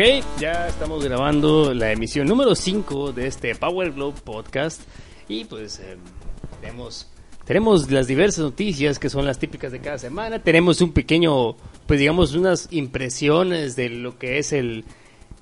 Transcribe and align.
Ok, 0.00 0.24
ya 0.40 0.66
estamos 0.66 1.04
grabando 1.04 1.74
la 1.74 1.92
emisión 1.92 2.26
número 2.26 2.54
5 2.54 3.12
de 3.12 3.26
este 3.26 3.54
Power 3.54 3.92
Globe 3.92 4.18
podcast. 4.24 4.80
Y 5.28 5.44
pues 5.44 5.78
eh, 5.78 5.98
tenemos, 6.62 7.06
tenemos 7.44 7.90
las 7.90 8.06
diversas 8.06 8.38
noticias 8.38 8.98
que 8.98 9.10
son 9.10 9.26
las 9.26 9.38
típicas 9.38 9.72
de 9.72 9.80
cada 9.80 9.98
semana, 9.98 10.42
tenemos 10.42 10.80
un 10.80 10.92
pequeño, 10.92 11.54
pues 11.86 12.00
digamos 12.00 12.34
unas 12.34 12.68
impresiones 12.70 13.76
de 13.76 13.90
lo 13.90 14.18
que 14.18 14.38
es 14.38 14.54
el, 14.54 14.86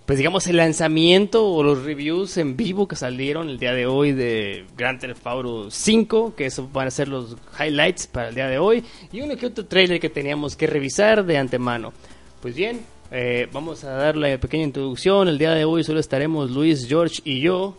pues 0.06 0.18
digamos 0.18 0.48
el 0.48 0.56
lanzamiento 0.56 1.46
o 1.46 1.62
los 1.62 1.84
reviews 1.84 2.36
en 2.36 2.56
vivo 2.56 2.88
que 2.88 2.96
salieron 2.96 3.48
el 3.50 3.60
día 3.60 3.72
de 3.74 3.86
hoy 3.86 4.10
de 4.10 4.64
Grand 4.76 4.98
Theft 4.98 5.24
Auto 5.24 5.70
5, 5.70 6.34
que 6.34 6.46
eso 6.46 6.68
van 6.72 6.88
a 6.88 6.90
ser 6.90 7.06
los 7.06 7.36
highlights 7.60 8.08
para 8.08 8.30
el 8.30 8.34
día 8.34 8.48
de 8.48 8.58
hoy. 8.58 8.82
Y 9.12 9.20
uno 9.20 9.36
que 9.36 9.46
otro 9.46 9.66
trailer 9.66 10.00
que 10.00 10.10
teníamos 10.10 10.56
que 10.56 10.66
revisar 10.66 11.24
de 11.24 11.38
antemano. 11.38 11.92
Pues 12.40 12.56
bien, 12.56 12.80
eh, 13.10 13.48
vamos 13.52 13.84
a 13.84 13.90
dar 13.90 14.16
la 14.16 14.38
pequeña 14.38 14.64
introducción. 14.64 15.28
El 15.28 15.38
día 15.38 15.52
de 15.52 15.64
hoy 15.64 15.84
solo 15.84 16.00
estaremos 16.00 16.50
Luis, 16.50 16.86
George 16.88 17.20
y 17.24 17.40
yo. 17.40 17.74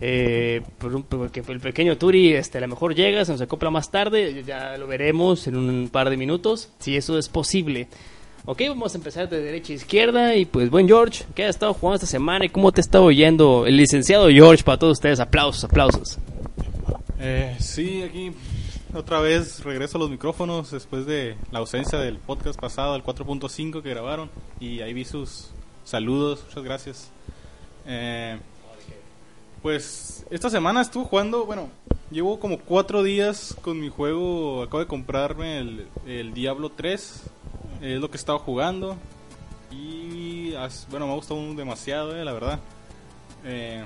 Eh, 0.00 0.60
porque 0.78 1.42
el 1.46 1.60
pequeño 1.60 1.96
Turi 1.96 2.34
este, 2.34 2.58
a 2.58 2.60
lo 2.60 2.68
mejor 2.68 2.94
llega, 2.94 3.24
se 3.24 3.32
nos 3.32 3.40
acopla 3.40 3.70
más 3.70 3.90
tarde. 3.90 4.42
Ya 4.46 4.76
lo 4.76 4.86
veremos 4.86 5.46
en 5.46 5.56
un 5.56 5.88
par 5.88 6.10
de 6.10 6.16
minutos, 6.16 6.70
si 6.78 6.96
eso 6.96 7.18
es 7.18 7.28
posible. 7.28 7.88
Ok, 8.46 8.60
vamos 8.68 8.94
a 8.94 8.98
empezar 8.98 9.28
de 9.30 9.40
derecha 9.40 9.72
a 9.72 9.76
izquierda. 9.76 10.36
Y 10.36 10.44
pues, 10.44 10.68
buen 10.68 10.86
George, 10.86 11.24
¿qué 11.34 11.44
has 11.44 11.50
estado 11.50 11.72
jugando 11.72 11.96
esta 11.96 12.06
semana 12.06 12.44
y 12.44 12.50
cómo 12.50 12.72
te 12.72 12.82
está 12.82 13.00
oyendo 13.00 13.66
el 13.66 13.76
licenciado 13.76 14.28
George 14.28 14.62
para 14.64 14.78
todos 14.78 14.98
ustedes? 14.98 15.20
Aplausos, 15.20 15.64
aplausos. 15.64 16.18
Eh, 17.20 17.56
sí, 17.58 18.02
aquí 18.02 18.32
otra 18.94 19.20
vez 19.20 19.62
regreso 19.64 19.98
a 19.98 20.00
los 20.00 20.10
micrófonos 20.10 20.70
después 20.70 21.06
de 21.06 21.36
la 21.50 21.58
ausencia 21.58 21.98
del 21.98 22.18
podcast 22.18 22.60
pasado, 22.60 22.94
el 22.96 23.02
4.5 23.02 23.82
que 23.82 23.90
grabaron. 23.90 24.30
Y 24.60 24.80
ahí 24.80 24.92
vi 24.92 25.04
sus 25.04 25.50
saludos, 25.84 26.44
muchas 26.46 26.64
gracias. 26.64 27.10
Eh, 27.86 28.38
pues 29.62 30.24
esta 30.30 30.48
semana 30.48 30.80
estuve 30.80 31.04
jugando, 31.04 31.44
bueno, 31.44 31.68
llevo 32.10 32.38
como 32.38 32.58
cuatro 32.58 33.02
días 33.02 33.56
con 33.62 33.80
mi 33.80 33.88
juego, 33.88 34.62
acabo 34.62 34.80
de 34.80 34.86
comprarme 34.86 35.58
el, 35.58 35.88
el 36.06 36.34
Diablo 36.34 36.70
3, 36.70 37.22
es 37.82 38.00
lo 38.00 38.08
que 38.10 38.16
he 38.16 38.18
estado 38.18 38.38
jugando. 38.38 38.96
Y 39.70 40.52
bueno, 40.90 41.06
me 41.06 41.12
ha 41.12 41.16
gustado 41.16 41.54
demasiado, 41.54 42.16
eh, 42.16 42.24
la 42.24 42.32
verdad. 42.32 42.60
Eh, 43.44 43.84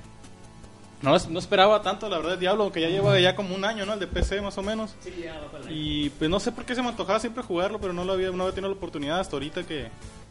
no, 1.02 1.16
no 1.30 1.38
esperaba 1.38 1.80
tanto, 1.82 2.08
la 2.08 2.16
verdad, 2.18 2.34
el 2.34 2.40
Diablo, 2.40 2.72
que 2.72 2.80
ya 2.80 2.88
lleva 2.88 3.18
ya 3.20 3.36
como 3.36 3.54
un 3.54 3.64
año, 3.64 3.86
¿no? 3.86 3.94
El 3.94 4.00
de 4.00 4.06
PC 4.06 4.40
más 4.40 4.58
o 4.58 4.62
menos. 4.62 4.94
Y 5.70 6.10
pues 6.10 6.28
no 6.30 6.40
sé 6.40 6.50
por 6.52 6.64
qué 6.64 6.74
se 6.74 6.82
me 6.82 6.88
antojaba 6.88 7.20
siempre 7.20 7.42
jugarlo, 7.42 7.78
pero 7.80 7.92
no 7.92 8.04
lo 8.04 8.12
había, 8.14 8.30
no 8.30 8.42
había 8.42 8.54
tenido 8.54 8.70
la 8.70 8.76
oportunidad 8.76 9.20
hasta 9.20 9.36
ahorita 9.36 9.64
que, 9.64 9.88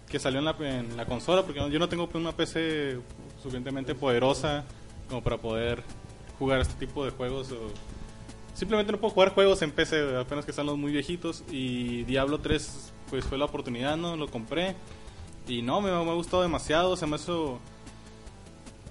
que 0.09 0.19
salió 0.19 0.39
en 0.39 0.45
la, 0.45 0.55
en 0.59 0.97
la 0.97 1.05
consola, 1.05 1.44
porque 1.44 1.59
no- 1.59 1.69
yo 1.69 1.79
no 1.79 1.88
tengo 1.89 2.07
pues, 2.07 2.22
una 2.22 2.31
PC 2.33 3.00
suficientemente 3.41 3.95
poderosa 3.95 4.66
como 5.09 5.23
para 5.23 5.38
poder 5.38 5.83
jugar 6.39 6.59
este 6.59 6.73
tipo 6.85 7.05
de 7.05 7.11
juegos. 7.11 7.51
o- 7.51 7.72
simplemente 8.53 8.91
no 8.91 8.97
puedo 8.99 9.13
jugar 9.13 9.34
juegos 9.34 9.61
en 9.61 9.72
PC, 9.72 10.17
apenas 10.17 10.44
que 10.44 10.51
están 10.51 10.66
los 10.66 10.78
muy 10.78 10.91
viejitos. 10.91 11.44
Y 11.51 12.03
Diablo 12.03 12.39
3 12.39 12.91
pues 13.09 13.23
fue 13.23 13.38
la 13.38 13.45
oportunidad, 13.45 13.95
¿no? 13.95 14.17
Lo 14.17 14.28
compré. 14.28 14.75
Y 15.47 15.61
no, 15.61 15.79
me, 15.79 15.89
me 15.91 15.97
ha 16.11 16.13
gustado 16.13 16.41
demasiado, 16.44 16.97
se 16.97 17.07
me 17.07 17.16
hizo... 17.16 17.59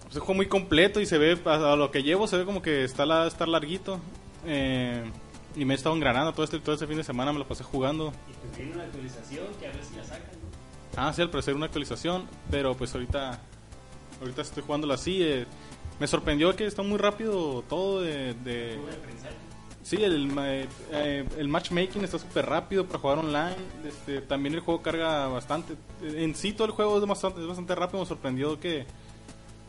Es 0.09 0.15
un 0.17 0.21
juego 0.21 0.35
muy 0.35 0.47
completo 0.47 1.01
y 1.01 1.07
se 1.07 1.19
ve, 1.19 1.39
a, 1.45 1.77
lo 1.77 1.91
que 1.91 2.03
llevo, 2.03 2.27
se 2.27 2.37
ve 2.37 2.45
como 2.45 2.63
que 2.63 2.85
está, 2.85 3.05
la, 3.07 3.27
está 3.27 3.47
larguito. 3.47 3.99
Eh, 4.47 5.03
y 5.57 5.65
me 5.65 5.75
he 5.75 5.77
estado 5.77 5.95
engranando 5.95 6.33
todo 6.33 6.45
este, 6.45 6.59
todo 6.61 6.75
este 6.75 6.87
fin 6.87 6.97
de 6.99 7.05
semana, 7.05 7.33
me 7.33 7.39
lo 7.39 7.47
pasé 7.49 7.65
jugando. 7.65 8.13
Tiene 8.55 8.73
una 8.75 8.85
actualización 8.85 9.47
que 9.59 9.67
a 9.67 9.73
ver 9.73 9.83
si 9.85 9.97
la 9.97 10.05
sacan. 10.05 10.31
Ah, 10.97 11.13
sí, 11.13 11.23
al 11.23 11.31
parecer 11.31 11.55
una 11.55 11.67
actualización, 11.67 12.25
pero 12.51 12.75
pues 12.77 12.95
ahorita 12.95 13.41
ahorita 14.21 14.43
estoy 14.43 14.63
jugándolo 14.63 14.95
así. 14.95 15.23
eh, 15.23 15.47
me 15.99 16.07
sorprendió 16.07 16.55
que 16.55 16.67
está 16.67 16.83
muy 16.83 16.99
rápido 16.99 17.63
todo 17.69 18.03
de... 18.03 18.35
de- 18.35 18.79
sí, 19.83 19.97
el, 20.03 20.27
ma- 20.29 20.47
eh, 20.49 21.25
el 21.39 21.49
matchmaking 21.49 22.05
está 22.05 22.19
súper 22.19 22.47
rápido 22.47 22.85
para 22.87 22.99
jugar 22.99 23.19
online. 23.19 23.57
Este, 23.87 24.21
también 24.21 24.55
el 24.55 24.61
juego 24.61 24.83
carga 24.83 25.27
bastante. 25.29 25.75
En 26.03 26.35
sí 26.35 26.53
todo 26.53 26.67
el 26.67 26.73
juego 26.73 26.99
es 26.99 27.07
bastante, 27.07 27.41
es 27.41 27.47
bastante 27.47 27.75
rápido, 27.75 28.01
me 28.01 28.07
sorprendió 28.07 28.61
que... 28.61 28.87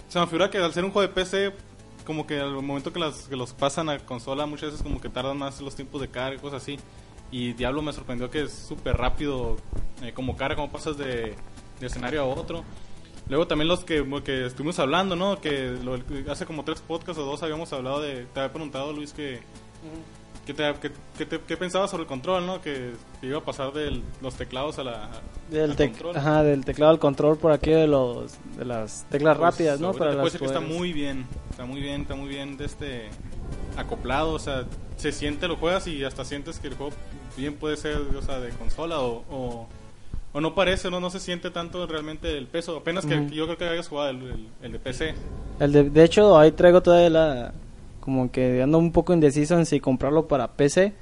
Se 0.08 0.20
me 0.20 0.28
figura 0.28 0.50
que 0.50 0.58
al 0.58 0.74
ser 0.74 0.86
un 0.86 0.92
juego 0.92 1.08
de 1.08 1.14
PC, 1.14 1.54
como 2.06 2.26
que 2.26 2.40
al 2.40 2.54
momento 2.62 2.94
que, 2.94 3.00
los 3.00 3.54
pasan 3.54 3.90
a 3.90 4.00
consola, 4.00 4.46
muchas 4.46 4.72
veces 4.72 4.84
como 4.84 5.02
que 5.02 5.10
tardan 5.10 5.38
más 5.38 5.60
los 5.62 5.76
tiempos 5.76 6.02
de 6.02 6.10
carga 6.10 6.36
y 6.36 6.40
cosas 6.40 6.62
así. 6.64 6.78
Y 7.30 7.52
Diablo 7.54 7.82
me 7.82 7.92
sorprendió 7.92 8.30
que 8.32 8.44
es 8.44 8.54
súper 8.54 8.96
rápido, 8.96 9.58
eh, 10.02 10.14
como 10.14 10.38
carga, 10.38 10.56
como 10.56 10.72
pasas 10.72 10.98
de, 10.98 11.36
de 11.80 11.88
escenario 11.88 12.22
a 12.22 12.26
otro. 12.26 12.64
Luego 13.28 13.46
también 13.48 13.68
los 13.68 13.84
que, 13.84 14.06
que 14.24 14.46
estuvimos 14.46 14.80
hablando, 14.80 15.18
¿no? 15.18 15.42
Que 15.42 15.72
lo- 15.84 16.00
hace 16.32 16.46
como 16.46 16.64
tres 16.64 16.80
podcasts 16.80 17.22
o 17.22 17.26
dos 17.26 17.44
habíamos 17.44 17.74
hablado 17.74 18.00
de... 18.02 18.26
Te 18.34 18.40
había 18.40 18.54
preguntado, 18.54 18.94
Luis, 18.94 19.12
que... 19.12 19.42
¿Qué, 20.48 20.54
te, 20.54 20.74
que- 20.82 20.92
que 21.18 21.26
te- 21.26 21.58
pensabas 21.58 21.92
sobre 21.92 22.04
el 22.04 22.08
control, 22.08 22.46
no? 22.48 22.62
Que 22.62 22.94
iba 23.22 23.38
a 23.40 23.44
pasar 23.44 23.74
de 23.74 24.02
los 24.22 24.34
teclados 24.36 24.80
a 24.80 24.84
la... 24.86 25.10
Del, 25.52 25.76
tec- 25.76 25.92
control. 25.92 26.18
ajá, 26.18 26.42
del 26.44 26.64
teclado 26.66 26.92
al 26.94 27.00
control 27.00 27.38
por 27.38 27.52
aquí 27.52 27.70
de 27.72 27.86
los 27.86 28.34
de 28.58 28.64
las 28.66 29.06
teclas 29.10 29.38
Pues, 29.38 29.52
rápidas, 29.52 29.80
¿no? 29.82 29.92
puedo 29.94 30.12
las 30.14 30.36
que 30.38 30.46
está 30.46 30.60
muy 30.62 30.94
bien, 30.94 31.26
está 31.52 31.66
muy 31.66 31.82
bien, 31.82 32.02
está 32.02 32.16
muy 32.16 32.30
bien 32.30 32.58
de 32.58 32.66
este 32.66 33.10
acoplado, 33.76 34.32
o 34.34 34.40
sea, 34.40 34.64
se 34.96 35.12
siente, 35.12 35.48
lo 35.48 35.58
juegas 35.58 35.86
y 35.88 36.04
hasta 36.04 36.26
sientes 36.26 36.60
que 36.60 36.68
el 36.70 36.76
juego 36.76 36.94
bien 37.36 37.56
puede 37.56 37.78
ser, 37.78 37.98
o 38.18 38.22
sea, 38.22 38.40
de 38.40 38.50
consola 38.52 39.00
o, 39.02 39.24
o, 39.30 39.68
o 40.34 40.42
no 40.42 40.56
parece, 40.56 40.90
no, 40.90 41.00
no 41.00 41.10
se 41.10 41.20
siente 41.20 41.52
tanto 41.52 41.86
realmente 41.88 42.38
el 42.38 42.48
peso, 42.48 42.78
apenas 42.78 43.06
que 43.06 43.30
yo 43.32 43.46
creo 43.46 43.58
que 43.58 43.66
hayas 43.70 43.88
jugado 43.88 44.10
el, 44.12 44.22
el- 44.24 44.48
el 44.64 44.72
de 44.72 44.80
PC. 44.80 45.14
El 45.60 45.72
de, 45.72 45.90
de 45.90 46.04
hecho, 46.04 46.38
ahí 46.38 46.52
traigo 46.52 46.82
todavía 46.82 47.10
la 47.10 47.54
como 48.08 48.32
que 48.32 48.62
ando 48.62 48.78
un 48.78 48.94
poco 48.94 49.12
indeciso 49.14 49.58
en 49.58 49.66
si 49.66 49.82
comprarlo 49.82 50.30
para 50.30 50.54
PC. 50.54 50.94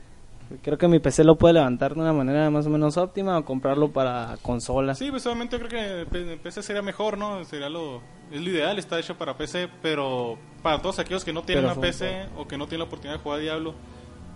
Creo 0.64 0.80
que 0.80 0.88
mi 0.88 0.98
PC 0.98 1.24
lo 1.24 1.36
puede 1.38 1.54
levantar 1.54 1.94
de 1.94 2.02
una 2.02 2.14
manera 2.14 2.50
más 2.50 2.66
o 2.66 2.72
menos 2.72 2.98
óptima 2.98 3.38
o 3.38 3.46
comprarlo 3.46 3.92
para 3.92 4.38
consola. 4.42 4.96
Sí, 4.96 5.12
pues 5.12 5.24
obviamente 5.28 5.56
yo 5.60 5.68
creo 5.68 6.08
que 6.08 6.38
PC 6.38 6.64
sería 6.64 6.82
mejor, 6.82 7.20
¿no? 7.20 7.46
Sería 7.46 7.70
lo, 7.70 8.02
es 8.32 8.42
lo 8.42 8.50
ideal, 8.50 8.80
está 8.80 8.98
hecho 9.00 9.20
para 9.20 9.38
PC, 9.38 9.70
pero 9.84 10.40
para 10.64 10.82
todos 10.82 10.98
aquellos 10.98 11.24
que 11.24 11.32
no 11.32 11.44
tienen 11.44 11.66
Pero 11.66 11.74
una 11.76 11.80
PC 11.80 12.26
o 12.38 12.48
que 12.48 12.58
no 12.58 12.66
tienen 12.66 12.80
la 12.80 12.86
oportunidad 12.86 13.18
de 13.20 13.24
jugar 13.24 13.40
Diablo, 13.40 13.76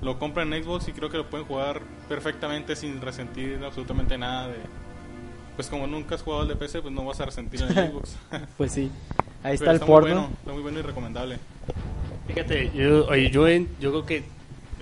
lo 0.04 0.20
compran 0.20 0.54
en 0.54 0.64
Xbox 0.64 0.90
y 0.90 0.92
creo 0.92 1.10
que 1.10 1.18
lo 1.18 1.28
pueden 1.28 1.48
jugar 1.48 1.82
perfectamente 2.08 2.76
sin 2.76 3.02
resentir 3.02 3.60
absolutamente 3.66 4.16
nada 4.16 4.50
de... 4.50 4.58
Pues 5.56 5.70
como 5.70 5.88
nunca 5.88 6.14
has 6.14 6.22
jugado 6.22 6.44
el 6.44 6.50
de 6.50 6.56
PC, 6.56 6.84
pues 6.84 6.94
no 6.94 7.04
vas 7.04 7.20
a 7.20 7.26
resentir 7.26 7.64
en 7.64 7.76
el 7.76 7.90
Xbox. 7.92 8.16
Pues 8.58 8.72
sí. 8.74 8.92
Ahí 9.42 9.54
está 9.56 9.66
Pero 9.66 9.72
el 9.74 9.80
porno. 9.80 10.02
bueno, 10.02 10.30
está 10.38 10.54
muy 10.54 10.62
bueno 10.62 10.78
y 10.78 10.82
recomendable. 10.84 11.40
Fíjate, 12.30 12.70
yo, 12.76 13.12
yo, 13.16 13.48
yo 13.48 13.90
creo 13.90 14.06
que 14.06 14.24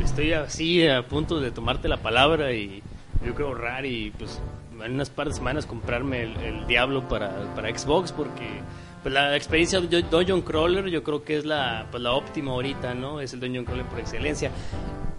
estoy 0.03 0.33
así 0.33 0.85
a 0.85 1.07
punto 1.07 1.39
de 1.39 1.49
tomarte 1.49 1.87
la 1.87 1.95
palabra 1.95 2.51
y 2.51 2.83
yo 3.25 3.33
creo 3.35 3.47
ahorrar 3.47 3.85
y 3.85 4.11
pues 4.11 4.41
en 4.83 4.93
unas 4.95 5.09
par 5.09 5.29
de 5.29 5.33
semanas 5.33 5.65
comprarme 5.65 6.23
el, 6.23 6.35
el 6.41 6.67
Diablo 6.67 7.07
para, 7.07 7.31
para 7.55 7.69
Xbox 7.75 8.11
porque 8.11 8.45
pues 9.07 9.13
la 9.13 9.37
experiencia 9.37 9.79
de 9.79 10.01
Dungeon 10.01 10.41
Crawler 10.41 10.89
yo 10.89 11.01
creo 11.01 11.23
que 11.23 11.37
es 11.37 11.45
la, 11.45 11.87
pues 11.91 12.03
la 12.03 12.11
óptima 12.11 12.51
ahorita, 12.51 12.93
¿no? 12.93 13.21
Es 13.21 13.31
el 13.31 13.39
Dungeon 13.39 13.63
Crawler 13.63 13.85
por 13.85 14.01
excelencia. 14.01 14.51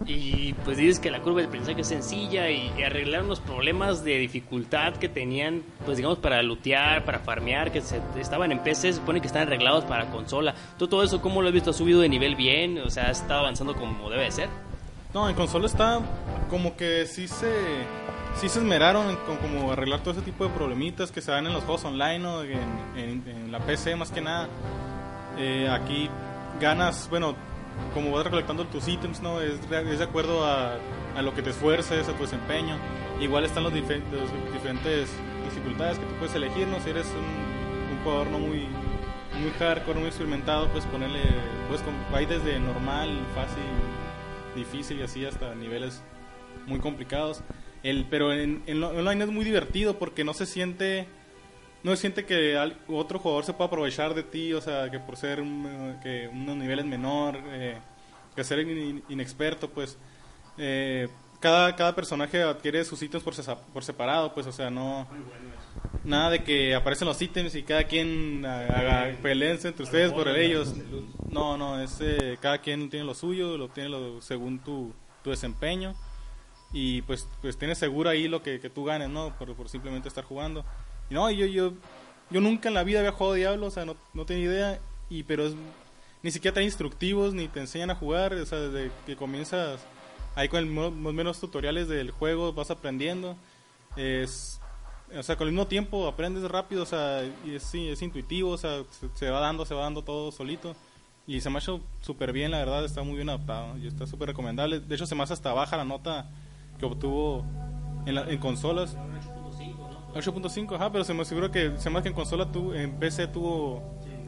Y 0.04 0.52
pues 0.62 0.76
dices 0.76 1.00
que 1.00 1.10
la 1.10 1.22
curva 1.22 1.40
de 1.40 1.46
aprendizaje 1.46 1.80
es 1.80 1.86
sencilla 1.86 2.50
y, 2.50 2.70
arreglar 2.82 3.24
los 3.24 3.40
problemas 3.40 4.04
de 4.04 4.18
dificultad 4.18 4.96
que 4.96 5.08
tenían, 5.08 5.62
pues 5.86 5.96
digamos, 5.96 6.18
para 6.18 6.42
lootear, 6.42 7.06
para 7.06 7.20
farmear, 7.20 7.72
que 7.72 7.80
se, 7.80 7.98
estaban 8.20 8.52
en 8.52 8.58
PC, 8.58 8.92
se 8.92 8.98
supone 8.98 9.22
que 9.22 9.26
están 9.26 9.46
arreglados 9.46 9.86
para 9.86 10.10
consola. 10.10 10.54
¿Tú 10.78 10.86
todo 10.86 11.02
eso 11.02 11.22
cómo 11.22 11.40
lo 11.40 11.48
has 11.48 11.54
visto? 11.54 11.70
¿Ha 11.70 11.72
subido 11.72 12.00
de 12.02 12.10
nivel 12.10 12.36
bien? 12.36 12.76
O 12.80 12.90
sea, 12.90 13.06
¿ha 13.06 13.12
estado 13.12 13.40
avanzando 13.40 13.74
como 13.74 14.10
debe 14.10 14.24
de 14.24 14.32
ser? 14.32 14.48
No, 15.14 15.30
en 15.30 15.34
consola 15.34 15.64
está 15.64 16.02
como 16.50 16.76
que 16.76 17.06
sí 17.06 17.26
se, 17.26 17.50
sí 18.38 18.48
se 18.48 18.60
esmeraron 18.60 19.10
en 19.10 19.16
como 19.16 19.72
arreglar 19.72 20.00
todo 20.00 20.12
ese 20.12 20.22
tipo 20.22 20.44
de 20.44 20.50
problemitas 20.50 21.10
que 21.10 21.20
se 21.20 21.32
dan 21.32 21.46
en 21.46 21.52
los 21.52 21.64
juegos 21.64 21.84
online 21.84 22.24
o 22.24 22.44
en, 22.44 23.24
en, 23.26 23.50
la 23.50 23.58
PC 23.58 23.96
más 23.96 24.12
que 24.12 24.20
nada. 24.20 24.48
Eh, 25.36 25.68
aquí 25.68 26.08
ganas, 26.60 27.08
bueno, 27.10 27.34
como 27.94 28.12
vas 28.12 28.24
recolectando 28.24 28.64
tus 28.66 28.86
ítems, 28.86 29.20
¿no? 29.22 29.40
Es, 29.40 29.58
es 29.70 29.98
de 29.98 30.04
acuerdo 30.04 30.44
a, 30.44 30.74
a, 31.16 31.22
lo 31.22 31.34
que 31.34 31.42
te 31.42 31.50
esfuerces, 31.50 32.08
a 32.08 32.12
tu 32.12 32.22
desempeño. 32.22 32.76
Igual 33.20 33.44
están 33.44 33.64
los, 33.64 33.72
diferentes 33.72 35.10
dificultades 35.44 35.98
que 35.98 36.06
tú 36.06 36.14
puedes 36.14 36.34
elegir, 36.36 36.68
¿no? 36.68 36.78
Si 36.80 36.90
eres 36.90 37.06
un, 37.06 37.96
un 37.96 38.04
jugador 38.04 38.28
no 38.28 38.38
muy, 38.38 38.68
muy 39.40 39.50
hardcore, 39.58 39.98
muy 39.98 40.08
experimentado, 40.08 40.68
pues 40.68 40.84
ponerle, 40.86 41.22
pues 41.68 41.82
hay 42.12 42.26
desde 42.26 42.60
normal, 42.60 43.18
fácil, 43.34 43.64
difícil 44.54 45.00
y 45.00 45.02
así 45.02 45.26
hasta 45.26 45.56
niveles 45.56 46.04
muy 46.66 46.78
complicados. 46.78 47.42
El, 47.82 48.06
pero 48.10 48.32
en, 48.32 48.62
en 48.66 48.82
online 48.82 49.24
es 49.24 49.30
muy 49.30 49.44
divertido 49.44 49.98
porque 49.98 50.24
no 50.24 50.34
se 50.34 50.46
siente 50.46 51.06
no 51.82 51.92
se 51.92 51.98
siente 51.98 52.24
que 52.24 52.58
otro 52.88 53.18
jugador 53.18 53.44
se 53.44 53.52
pueda 53.52 53.68
aprovechar 53.68 54.14
de 54.14 54.22
ti, 54.22 54.52
o 54.52 54.60
sea, 54.60 54.90
que 54.90 54.98
por 54.98 55.16
ser 55.16 55.38
que 56.02 56.28
unos 56.32 56.56
niveles 56.56 56.84
menor, 56.84 57.38
eh, 57.46 57.78
que 58.34 58.44
ser 58.44 58.60
inexperto, 59.08 59.70
pues 59.70 59.96
eh, 60.58 61.08
cada, 61.40 61.76
cada 61.76 61.94
personaje 61.94 62.42
adquiere 62.42 62.84
sus 62.84 63.00
ítems 63.02 63.22
por, 63.22 63.34
por 63.72 63.84
separado, 63.84 64.34
pues, 64.34 64.46
o 64.46 64.52
sea, 64.52 64.70
no 64.70 65.06
nada 66.04 66.30
de 66.30 66.42
que 66.42 66.74
aparecen 66.74 67.06
los 67.06 67.20
ítems 67.20 67.54
y 67.54 67.62
cada 67.62 67.84
quien 67.84 68.44
haga 68.44 69.16
peleense 69.22 69.68
entre 69.68 69.84
ustedes 69.84 70.12
por 70.12 70.28
ellos. 70.28 70.74
No, 71.30 71.56
no, 71.56 71.80
es 71.80 71.98
eh, 72.00 72.38
cada 72.40 72.58
quien 72.58 72.90
tiene 72.90 73.04
lo 73.04 73.14
suyo, 73.14 73.56
lo 73.56 73.68
tiene 73.68 73.90
lo, 73.90 74.20
según 74.20 74.58
tu, 74.58 74.92
tu 75.22 75.30
desempeño 75.30 75.94
y 76.72 77.02
pues 77.02 77.28
pues 77.40 77.56
tienes 77.56 77.78
seguro 77.78 78.10
ahí 78.10 78.28
lo 78.28 78.42
que, 78.42 78.60
que 78.60 78.70
tú 78.70 78.84
ganes, 78.84 79.08
¿no? 79.08 79.36
Por, 79.38 79.54
por 79.54 79.68
simplemente 79.68 80.08
estar 80.08 80.24
jugando. 80.24 80.64
Y 81.10 81.14
no, 81.14 81.30
yo, 81.30 81.46
yo, 81.46 81.72
yo 82.30 82.40
nunca 82.40 82.68
en 82.68 82.74
la 82.74 82.84
vida 82.84 83.00
había 83.00 83.12
jugado 83.12 83.34
Diablo, 83.34 83.66
o 83.66 83.70
sea, 83.70 83.84
no, 83.84 83.96
no 84.14 84.26
tenía 84.26 84.44
idea, 84.44 84.80
y 85.08 85.22
pero 85.22 85.46
es, 85.46 85.54
ni 86.22 86.30
siquiera 86.30 86.56
te 86.56 86.62
instructivos, 86.62 87.32
ni 87.34 87.48
te 87.48 87.60
enseñan 87.60 87.90
a 87.90 87.94
jugar, 87.94 88.34
o 88.34 88.46
sea, 88.46 88.58
desde 88.58 88.90
que 89.06 89.16
comienzas 89.16 89.80
ahí 90.34 90.48
con 90.48 90.60
el, 90.60 90.66
más 90.66 90.92
menos 90.92 91.40
tutoriales 91.40 91.88
del 91.88 92.10
juego 92.10 92.52
vas 92.52 92.70
aprendiendo. 92.70 93.36
Es, 93.96 94.60
o 95.16 95.22
sea, 95.22 95.36
con 95.36 95.48
el 95.48 95.54
mismo 95.54 95.66
tiempo 95.66 96.06
aprendes 96.06 96.44
rápido, 96.50 96.82
o 96.82 96.86
sea, 96.86 97.24
y 97.44 97.54
es, 97.54 97.62
sí, 97.62 97.88
es 97.88 98.02
intuitivo, 98.02 98.50
o 98.50 98.58
sea, 98.58 98.82
se, 99.14 99.30
va 99.30 99.40
dando, 99.40 99.64
se 99.64 99.74
va 99.74 99.82
dando 99.82 100.02
todo 100.02 100.30
solito. 100.32 100.76
Y 101.26 101.40
se 101.42 101.50
me 101.50 101.56
ha 101.56 101.58
hecho 101.58 101.80
súper 102.00 102.32
bien, 102.32 102.50
la 102.50 102.58
verdad, 102.58 102.84
está 102.84 103.02
muy 103.02 103.16
bien 103.16 103.28
adaptado 103.28 103.76
y 103.78 103.86
está 103.86 104.06
súper 104.06 104.28
recomendable. 104.28 104.80
De 104.80 104.94
hecho, 104.94 105.06
se 105.06 105.14
me 105.14 105.22
hace 105.22 105.34
hasta 105.34 105.52
baja 105.52 105.76
la 105.76 105.84
nota 105.84 106.30
que 106.78 106.86
obtuvo 106.86 107.44
en, 108.06 108.14
la, 108.14 108.30
en 108.30 108.38
consolas. 108.38 108.96
8.5, 110.14 110.74
ajá, 110.74 110.90
pero 110.90 111.04
se 111.04 111.14
me 111.14 111.22
aseguró 111.22 111.50
que 111.50 111.72
se 111.76 111.90
más 111.90 112.02
que 112.02 112.08
en 112.08 112.14
consola 112.14 112.50
tu, 112.50 112.72
en 112.72 112.92
PC 112.92 113.28
tuvo 113.28 113.82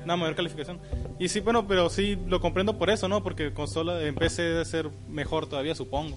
una 0.05 0.17
mayor 0.17 0.37
calificación. 0.37 0.79
Y 1.19 1.29
sí, 1.29 1.41
bueno, 1.41 1.67
pero 1.67 1.89
sí 1.89 2.19
lo 2.27 2.41
comprendo 2.41 2.79
por 2.79 2.91
eso, 2.91 3.09
¿no? 3.09 3.23
Porque 3.23 3.53
consola 3.53 4.01
en 4.03 4.15
PC 4.15 4.43
debe 4.43 4.65
ser 4.65 4.91
mejor 5.09 5.47
todavía, 5.47 5.75
supongo. 5.75 6.17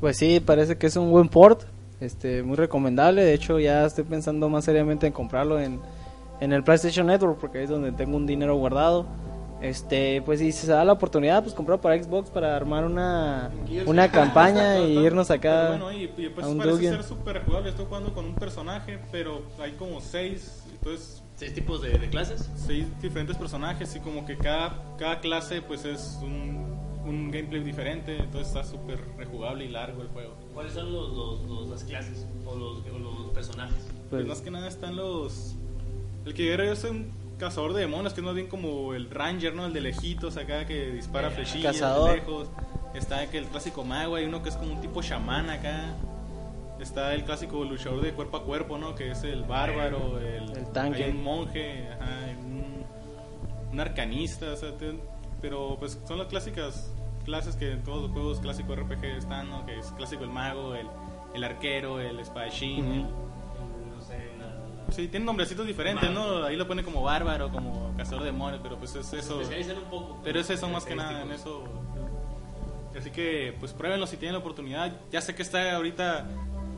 Pues 0.00 0.16
sí, 0.16 0.40
parece 0.40 0.78
que 0.78 0.86
es 0.86 0.96
un 0.96 1.10
buen 1.10 1.28
port, 1.28 1.64
este, 2.00 2.42
muy 2.42 2.56
recomendable. 2.56 3.22
De 3.22 3.34
hecho, 3.34 3.58
ya 3.58 3.84
estoy 3.84 4.04
pensando 4.04 4.48
más 4.48 4.64
seriamente 4.64 5.06
en 5.06 5.12
comprarlo 5.12 5.60
en, 5.60 5.80
en 6.40 6.52
el 6.52 6.64
PlayStation 6.64 7.06
Network 7.06 7.38
porque 7.38 7.62
es 7.62 7.68
donde 7.68 7.92
tengo 7.92 8.16
un 8.16 8.26
dinero 8.26 8.56
guardado. 8.56 9.06
Este, 9.60 10.22
pues 10.22 10.40
si 10.40 10.52
se 10.52 10.68
da 10.68 10.84
la 10.84 10.92
oportunidad, 10.92 11.42
pues 11.42 11.54
comprar 11.54 11.80
para 11.80 12.02
Xbox 12.02 12.30
para 12.30 12.56
armar 12.56 12.84
una, 12.84 13.50
una 13.84 14.10
campaña 14.10 14.80
y 14.80 14.98
irnos 14.98 15.30
acá 15.30 15.70
bueno, 15.70 15.92
y, 15.92 16.06
pues 16.06 16.46
a 16.46 16.48
un 16.48 16.58
parece 16.58 16.88
ser 16.88 17.04
súper 17.04 17.44
jugable. 17.44 17.68
Estoy 17.68 17.84
jugando 17.84 18.14
con 18.14 18.24
un 18.24 18.34
personaje, 18.34 18.98
pero 19.12 19.42
hay 19.60 19.72
como 19.72 20.00
seis, 20.00 20.64
entonces... 20.72 21.22
¿Seis 21.36 21.54
tipos 21.54 21.80
de, 21.80 21.92
clases? 22.10 22.50
Seis 22.54 22.86
diferentes 23.00 23.36
personajes 23.36 23.96
y 23.96 24.00
como 24.00 24.26
que 24.26 24.36
cada, 24.36 24.82
cada 24.98 25.20
clase 25.20 25.62
pues 25.62 25.86
es 25.86 26.18
un, 26.22 26.78
un 27.06 27.30
gameplay 27.30 27.62
diferente, 27.62 28.18
entonces 28.18 28.48
está 28.48 28.62
súper 28.62 29.00
rejugable 29.16 29.64
y 29.64 29.68
largo 29.68 30.02
el 30.02 30.08
juego. 30.08 30.34
¿Cuáles 30.52 30.72
son 30.72 30.92
los, 30.92 31.10
los, 31.46 31.68
las 31.70 31.84
clases 31.84 32.26
o 32.46 32.54
los, 32.54 32.86
los 32.86 33.32
personajes? 33.32 33.88
Pues, 34.10 34.26
más 34.26 34.40
que 34.40 34.50
nada 34.50 34.68
están 34.68 34.96
los... 34.96 35.54
El 36.26 36.34
que 36.34 36.44
yo 36.44 36.52
es 36.62 36.84
un 36.84 37.10
cazador 37.40 37.72
de 37.72 37.80
demonios, 37.80 38.14
que 38.14 38.20
es 38.20 38.24
más 38.24 38.34
bien 38.34 38.46
como 38.46 38.94
el 38.94 39.10
ranger, 39.10 39.54
¿no? 39.54 39.66
El 39.66 39.72
de 39.72 39.80
lejitos 39.80 40.36
acá 40.36 40.66
que 40.66 40.90
dispara 40.90 41.30
flechillas 41.30 41.80
de 41.80 42.14
lejos. 42.14 42.48
Está 42.94 43.22
el 43.22 43.46
clásico 43.46 43.82
mago, 43.84 44.16
hay 44.16 44.26
uno 44.26 44.42
que 44.42 44.50
es 44.50 44.56
como 44.56 44.72
un 44.72 44.80
tipo 44.80 45.02
chamán 45.02 45.48
acá. 45.50 45.94
Está 46.80 47.14
el 47.14 47.24
clásico 47.24 47.64
luchador 47.64 48.00
de 48.00 48.12
cuerpo 48.12 48.36
a 48.38 48.44
cuerpo, 48.44 48.78
¿no? 48.78 48.94
Que 48.94 49.10
es 49.10 49.22
el 49.24 49.42
bárbaro, 49.44 50.18
el, 50.18 50.56
el 50.56 50.66
tanque. 50.72 51.04
Hay 51.04 51.10
un 51.10 51.22
monje, 51.22 51.88
un, 53.72 53.80
arcanista, 53.80 54.52
o 54.52 54.56
sea, 54.56 54.70
pero 55.40 55.76
pues 55.78 55.98
son 56.06 56.18
las 56.18 56.26
clásicas 56.26 56.92
clases 57.24 57.56
que 57.56 57.72
en 57.72 57.82
todos 57.82 58.02
los 58.02 58.10
juegos 58.10 58.40
clásicos 58.40 58.78
RPG 58.78 59.04
están, 59.04 59.48
¿no? 59.48 59.64
Que 59.64 59.78
es 59.78 59.86
clásico 59.92 60.24
el 60.24 60.30
mago, 60.30 60.74
el, 60.74 60.86
el 61.34 61.44
arquero, 61.44 62.00
el 62.00 62.18
espadachín, 62.18 63.06
Sí, 64.88 65.08
tienen 65.08 65.26
nombrecitos 65.26 65.66
diferentes, 65.66 66.10
¿no? 66.10 66.44
Ahí 66.44 66.56
lo 66.56 66.66
pone 66.66 66.82
como 66.82 67.02
bárbaro, 67.02 67.50
como 67.50 67.92
cazador 67.96 68.20
de 68.20 68.32
demonios, 68.32 68.60
pero 68.62 68.76
pues 68.76 68.94
es 68.96 69.12
eso. 69.12 69.38
un 69.38 69.90
poco. 69.90 70.20
Pero 70.24 70.40
es 70.40 70.50
eso 70.50 70.68
más 70.68 70.84
que 70.84 70.96
nada, 70.96 71.22
en 71.22 71.32
eso. 71.32 71.64
Así 72.98 73.10
que, 73.10 73.54
pues 73.60 73.72
pruébenlo 73.72 74.06
si 74.06 74.16
tienen 74.16 74.34
la 74.34 74.40
oportunidad. 74.40 74.92
Ya 75.12 75.20
sé 75.20 75.34
que 75.34 75.42
está 75.42 75.76
ahorita, 75.76 76.26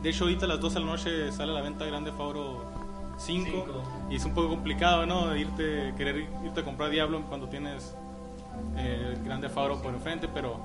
de 0.02 0.10
hecho 0.10 0.24
ahorita 0.24 0.44
a 0.44 0.48
las 0.48 0.60
2 0.60 0.74
de 0.74 0.80
la 0.80 0.86
noche 0.86 1.32
sale 1.32 1.52
a 1.52 1.54
la 1.54 1.62
venta 1.62 1.86
Grande 1.86 2.12
Fauro 2.12 2.70
5, 3.18 4.08
y 4.10 4.16
es 4.16 4.24
un 4.24 4.34
poco 4.34 4.48
complicado, 4.48 5.06
¿no? 5.06 5.34
Irte, 5.34 5.94
querer 5.96 6.26
irte 6.44 6.60
a 6.60 6.64
comprar 6.64 6.90
Diablo 6.90 7.22
cuando 7.28 7.48
tienes 7.48 7.94
eh, 8.76 9.16
Grande 9.24 9.48
Fauro 9.48 9.80
por 9.80 9.94
enfrente, 9.94 10.28
pero 10.28 10.64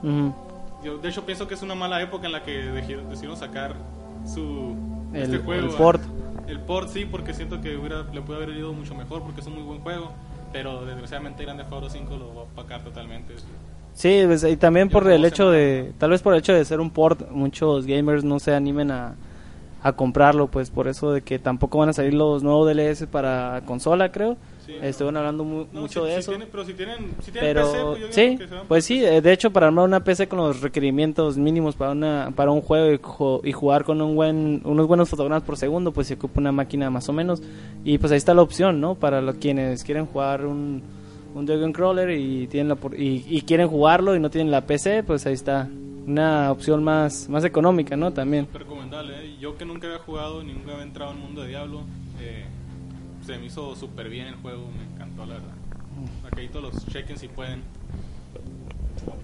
yo 0.83 0.97
de 0.97 1.09
hecho 1.09 1.25
pienso 1.25 1.47
que 1.47 1.53
es 1.53 1.61
una 1.61 1.75
mala 1.75 2.01
época 2.01 2.25
en 2.27 2.33
la 2.33 2.43
que 2.43 2.51
decidieron 2.51 3.37
sacar 3.37 3.75
su 4.25 4.75
este 5.13 5.39
juego. 5.39 5.67
El 5.67 5.75
port. 5.75 6.01
El 6.47 6.59
port 6.59 6.89
sí, 6.89 7.05
porque 7.05 7.33
siento 7.33 7.61
que 7.61 7.75
hubiera, 7.75 8.03
le 8.03 8.21
puede 8.21 8.43
haber 8.43 8.57
ido 8.57 8.73
mucho 8.73 8.95
mejor 8.95 9.21
porque 9.23 9.41
es 9.41 9.47
un 9.47 9.55
muy 9.55 9.63
buen 9.63 9.81
juego. 9.81 10.11
Pero 10.53 10.85
desgraciadamente 10.85 11.43
Grande 11.43 11.65
Auto 11.69 11.89
5 11.89 12.15
lo 12.15 12.33
va 12.33 12.41
a 12.41 12.43
opacar 12.45 12.83
totalmente. 12.83 13.35
Sí, 13.93 14.23
pues, 14.25 14.43
y 14.43 14.55
también 14.57 14.89
por 14.89 15.09
el 15.09 15.25
hecho 15.25 15.49
de, 15.49 15.91
tal 15.97 16.11
vez 16.11 16.21
por 16.21 16.33
el 16.33 16.39
hecho 16.39 16.53
de 16.53 16.63
ser 16.63 16.79
un 16.79 16.91
port, 16.91 17.29
muchos 17.31 17.85
gamers 17.85 18.23
no 18.23 18.39
se 18.39 18.53
animen 18.53 18.91
a, 18.91 19.15
a 19.81 19.93
comprarlo, 19.93 20.47
pues 20.47 20.69
por 20.69 20.87
eso 20.87 21.11
de 21.11 21.21
que 21.21 21.39
tampoco 21.39 21.79
van 21.79 21.89
a 21.89 21.93
salir 21.93 22.13
los 22.13 22.43
nuevos 22.43 22.67
DLS 22.67 23.07
para 23.07 23.61
consola, 23.65 24.11
creo. 24.11 24.37
Sí, 24.67 25.03
hablando 25.03 25.43
mucho 25.43 26.03
de 26.03 26.17
eso. 26.17 26.33
pero 26.51 26.65
si 26.65 26.73
tienen, 26.73 27.15
si 27.21 27.31
tienen 27.31 27.55
PC, 27.55 27.83
pues, 27.83 28.15
sí, 28.15 28.39
pues 28.67 28.85
sí, 28.85 28.99
de 28.99 29.31
hecho 29.31 29.51
para 29.51 29.67
armar 29.67 29.85
una 29.85 30.03
PC 30.03 30.27
con 30.27 30.39
los 30.39 30.61
requerimientos 30.61 31.37
mínimos 31.37 31.75
para 31.75 31.91
una 31.91 32.33
para 32.35 32.51
un 32.51 32.61
juego 32.61 33.39
y, 33.43 33.51
jugar 33.53 33.85
con 33.85 34.01
un 34.01 34.15
buen 34.15 34.61
unos 34.65 34.87
buenos 34.87 35.09
fotogramas 35.09 35.43
por 35.43 35.57
segundo, 35.57 35.93
pues 35.93 36.07
se 36.07 36.15
ocupa 36.15 36.41
una 36.41 36.51
máquina 36.51 36.89
más 36.89 37.07
o 37.07 37.13
menos 37.13 37.41
y 37.85 37.97
pues 37.97 38.11
ahí 38.11 38.17
está 38.17 38.33
la 38.33 38.41
opción, 38.41 38.81
¿no? 38.81 38.95
Para 38.95 39.21
los 39.21 39.35
quienes 39.35 39.83
quieren 39.83 40.05
jugar 40.05 40.45
un 40.45 40.83
un 41.33 41.45
Dragon 41.45 41.71
Crawler 41.71 42.09
y 42.11 42.47
tienen 42.47 42.69
la, 42.69 42.77
y, 42.97 43.41
quieren 43.43 43.67
jugarlo 43.67 44.15
y 44.15 44.19
no 44.19 44.29
tienen 44.29 44.51
la 44.51 44.65
PC, 44.65 45.03
pues 45.03 45.25
ahí 45.27 45.33
está 45.33 45.69
una 46.05 46.51
opción 46.51 46.83
más 46.83 47.29
más 47.29 47.43
económica, 47.43 47.95
¿no? 47.95 48.11
También. 48.11 48.47
recomendable, 48.53 49.13
¿eh? 49.13 49.37
Yo 49.39 49.57
que 49.57 49.65
nunca 49.65 49.87
había 49.87 49.99
jugado 49.99 50.43
ni 50.43 50.53
nunca 50.53 50.71
había 50.71 50.83
entrado 50.83 51.11
en 51.11 51.17
el 51.17 51.23
mundo 51.23 51.41
de 51.41 51.49
Diablo, 51.49 51.83
se 53.27 53.37
me 53.37 53.47
hizo 53.47 53.75
súper 53.75 54.07
bien 54.07 54.27
el 54.27 54.35
juego, 54.35 54.69
me 54.77 54.85
encantó 54.93 55.25
la 55.25 55.33
verdad. 55.33 55.53
Aquí 56.31 56.47
todos 56.47 56.73
los 56.73 56.87
chequen 56.87 57.17
si 57.17 57.27
pueden. 57.27 57.61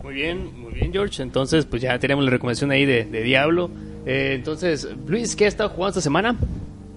Muy 0.03 0.13
bien, 0.13 0.61
muy 0.61 0.73
bien 0.73 0.91
George. 0.91 1.23
Entonces, 1.23 1.65
pues 1.65 1.81
ya 1.81 1.97
tenemos 1.99 2.25
la 2.25 2.31
recomendación 2.31 2.71
ahí 2.71 2.85
de, 2.85 3.05
Diablo. 3.05 3.69
Eh, 4.05 4.33
entonces, 4.35 4.89
Luis, 5.07 5.37
¿qué 5.37 5.45
has 5.45 5.53
estado 5.53 5.69
jugando 5.69 5.91
esta 5.91 6.01
semana? 6.01 6.35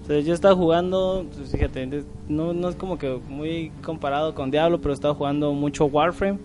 Pues 0.05 0.25
yo 0.25 0.33
he 0.33 0.35
estado 0.35 0.57
jugando, 0.57 1.25
pues 1.33 1.49
fíjate, 1.49 2.03
no, 2.27 2.53
no 2.53 2.69
es 2.69 2.75
como 2.75 2.97
que 2.97 3.17
muy 3.29 3.71
comparado 3.83 4.35
con 4.35 4.51
Diablo, 4.51 4.79
pero 4.79 4.91
he 4.91 4.95
estado 4.95 5.15
jugando 5.15 5.53
mucho 5.53 5.85
Warframe. 5.85 6.39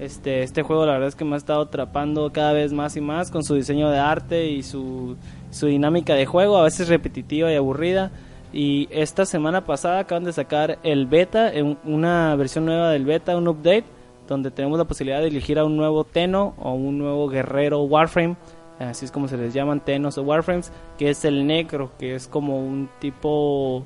Este, 0.00 0.42
este 0.42 0.62
juego 0.62 0.86
la 0.86 0.92
verdad 0.92 1.08
es 1.08 1.14
que 1.14 1.24
me 1.24 1.34
ha 1.34 1.38
estado 1.38 1.62
atrapando 1.62 2.32
cada 2.32 2.52
vez 2.52 2.72
más 2.72 2.96
y 2.96 3.00
más 3.00 3.30
con 3.30 3.44
su 3.44 3.54
diseño 3.54 3.90
de 3.90 3.98
arte 3.98 4.48
y 4.50 4.64
su, 4.64 5.16
su 5.52 5.66
dinámica 5.66 6.14
de 6.14 6.26
juego, 6.26 6.56
a 6.56 6.64
veces 6.64 6.88
repetitiva 6.88 7.52
y 7.52 7.56
aburrida 7.56 8.10
Y 8.52 8.88
esta 8.90 9.26
semana 9.26 9.64
pasada 9.64 10.00
acaban 10.00 10.24
de 10.24 10.32
sacar 10.32 10.78
el 10.82 11.06
beta, 11.06 11.52
una 11.84 12.34
versión 12.36 12.64
nueva 12.64 12.90
del 12.90 13.04
beta, 13.04 13.36
un 13.36 13.48
update, 13.48 13.84
donde 14.26 14.50
tenemos 14.50 14.78
la 14.78 14.84
posibilidad 14.84 15.20
de 15.20 15.28
elegir 15.28 15.58
a 15.58 15.64
un 15.64 15.76
nuevo 15.76 16.04
Teno 16.04 16.54
o 16.58 16.72
un 16.72 16.98
nuevo 16.98 17.28
guerrero 17.28 17.82
Warframe, 17.82 18.36
así 18.78 19.04
es 19.04 19.10
como 19.10 19.28
se 19.28 19.36
les 19.36 19.52
llaman 19.52 19.80
Tenos 19.80 20.18
o 20.18 20.22
Warframes, 20.22 20.72
que 20.96 21.10
es 21.10 21.24
el 21.24 21.46
necro, 21.46 21.92
que 21.98 22.14
es 22.14 22.28
como 22.28 22.58
un 22.58 22.88
tipo 23.00 23.84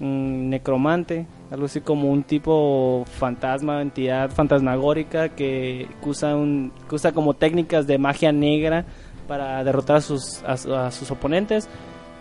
un 0.00 0.50
necromante, 0.50 1.26
algo 1.50 1.66
así 1.66 1.80
como 1.80 2.10
un 2.10 2.24
tipo 2.24 3.04
fantasma, 3.06 3.80
entidad 3.80 4.30
fantasmagórica 4.30 5.30
que 5.30 5.88
usa, 6.04 6.34
un, 6.34 6.72
que 6.88 6.96
usa 6.96 7.12
como 7.12 7.34
técnicas 7.34 7.86
de 7.86 7.98
magia 7.98 8.32
negra 8.32 8.84
para 9.28 9.62
derrotar 9.62 9.96
a 9.96 10.00
sus, 10.00 10.42
a, 10.44 10.90
sus 10.90 11.10
oponentes. 11.10 11.68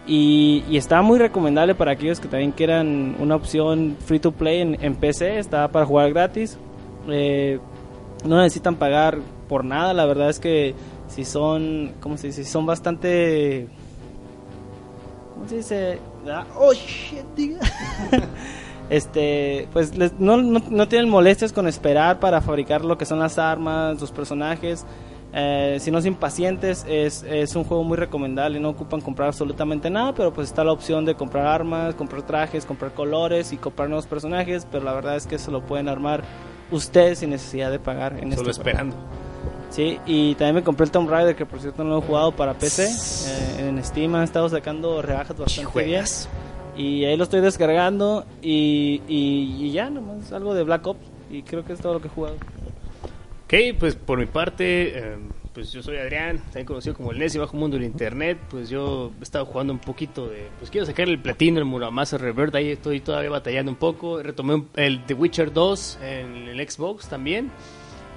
Y, 0.05 0.63
y 0.69 0.77
está 0.77 1.01
muy 1.01 1.17
recomendable 1.17 1.75
para 1.75 1.91
aquellos 1.91 2.19
que 2.19 2.27
también 2.27 2.51
quieran 2.51 3.15
una 3.19 3.35
opción 3.35 3.95
free 4.05 4.19
to 4.19 4.31
play 4.31 4.61
en, 4.61 4.95
PC, 4.95 5.39
está 5.39 5.67
para 5.69 5.85
jugar 5.85 6.11
gratis. 6.11 6.57
Eh, 7.07 7.59
no 8.25 8.37
necesitan 8.37 8.75
pagar 8.75 9.19
por 9.47 9.63
nada, 9.63 9.93
la 9.93 10.05
verdad 10.05 10.29
es 10.29 10.39
que 10.39 10.75
si 11.07 11.25
son, 11.25 11.93
¿cómo 11.99 12.17
se 12.17 12.27
dice? 12.27 12.43
Si 12.43 12.49
son 12.49 12.65
bastante... 12.65 13.67
¿Cómo 15.33 15.47
se 15.47 15.57
dice? 15.57 15.99
Ah, 16.27 16.45
oh, 16.57 16.73
shit, 16.73 17.25
este, 18.89 19.67
pues 19.73 19.93
no, 20.19 20.37
no, 20.37 20.87
tienen 20.87 21.09
molestias 21.09 21.51
con 21.51 21.67
esperar 21.67 22.19
para 22.19 22.41
fabricar 22.41 22.85
lo 22.85 22.97
que 22.97 23.05
son 23.05 23.19
las 23.19 23.37
armas, 23.37 23.99
los 23.99 24.11
personajes. 24.11 24.85
Eh, 25.35 25.77
si 25.79 25.89
no 25.89 25.99
son 25.99 26.09
impacientes, 26.09 26.85
es, 26.87 27.23
es 27.23 27.55
un 27.55 27.63
juego 27.63 27.83
muy 27.83 27.97
recomendable. 27.97 28.59
No 28.59 28.69
ocupan 28.69 29.01
comprar 29.01 29.29
absolutamente 29.29 29.89
nada, 29.89 30.13
pero 30.13 30.31
pues 30.31 30.47
está 30.47 30.63
la 30.63 30.71
opción 30.71 31.05
de 31.05 31.15
comprar 31.15 31.47
armas, 31.47 31.95
comprar 31.95 32.21
trajes, 32.21 32.65
comprar 32.65 32.93
colores 32.93 33.51
y 33.51 33.57
comprar 33.57 33.89
nuevos 33.89 34.05
personajes. 34.05 34.67
Pero 34.71 34.83
la 34.83 34.93
verdad 34.93 35.15
es 35.15 35.25
que 35.25 35.39
se 35.39 35.49
lo 35.49 35.65
pueden 35.65 35.89
armar 35.89 36.23
ustedes 36.71 37.19
sin 37.19 37.31
necesidad 37.31 37.71
de 37.71 37.79
pagar. 37.79 38.13
En 38.13 38.31
Solo 38.31 38.51
este 38.51 38.61
esperando. 38.61 38.95
Sí, 39.69 39.97
y 40.05 40.35
también 40.35 40.55
me 40.55 40.63
compré 40.63 40.85
el 40.85 40.91
Tomb 40.91 41.09
Raider, 41.09 41.35
que 41.35 41.47
por 41.47 41.59
cierto 41.59 41.83
no 41.83 41.89
lo 41.89 41.97
he 41.97 42.01
jugado 42.03 42.31
para 42.31 42.53
PC. 42.53 42.85
Eh, 42.85 43.69
en 43.69 43.83
Steam 43.83 44.13
han 44.13 44.23
estado 44.23 44.47
sacando 44.47 45.01
rebajas 45.01 45.35
bastante 45.35 45.83
bien. 45.83 46.05
Y 46.75 47.05
ahí 47.05 47.17
lo 47.17 47.23
estoy 47.23 47.41
descargando 47.41 48.25
y, 48.41 49.01
y, 49.07 49.71
ya, 49.71 49.89
nomás 49.89 50.31
algo 50.31 50.53
de 50.53 50.63
Black 50.63 50.85
Ops. 50.85 50.99
Y 51.31 51.41
creo 51.41 51.65
que 51.65 51.73
es 51.73 51.79
todo 51.79 51.93
lo 51.93 52.01
que 52.01 52.07
he 52.07 52.11
jugado. 52.11 52.35
Ok, 53.53 53.77
pues 53.77 53.93
por 53.93 54.17
mi 54.17 54.25
parte, 54.25 54.97
eh, 54.97 55.15
pues 55.53 55.71
yo 55.71 55.83
soy 55.83 55.97
Adrián, 55.97 56.39
también 56.39 56.65
conocido 56.65 56.95
como 56.95 57.11
el 57.11 57.19
Nessie 57.19 57.39
Bajo 57.39 57.55
Mundo 57.55 57.77
del 57.77 57.85
Internet. 57.85 58.39
Pues 58.49 58.67
yo 58.67 59.11
he 59.19 59.21
estado 59.21 59.45
jugando 59.45 59.71
un 59.71 59.77
poquito 59.77 60.27
de. 60.27 60.47
Pues 60.57 60.71
quiero 60.71 60.87
sacar 60.87 61.07
el 61.07 61.21
platino, 61.21 61.59
el 61.59 61.65
Muramasa 61.65 62.17
Revert. 62.17 62.55
Ahí 62.55 62.71
estoy 62.71 62.99
todavía 62.99 63.29
batallando 63.29 63.71
un 63.71 63.77
poco. 63.77 64.23
Retomé 64.23 64.63
el 64.75 65.05
The 65.05 65.13
Witcher 65.13 65.53
2 65.53 65.99
en 66.01 66.47
el 66.47 66.67
Xbox 66.67 67.07
también. 67.07 67.51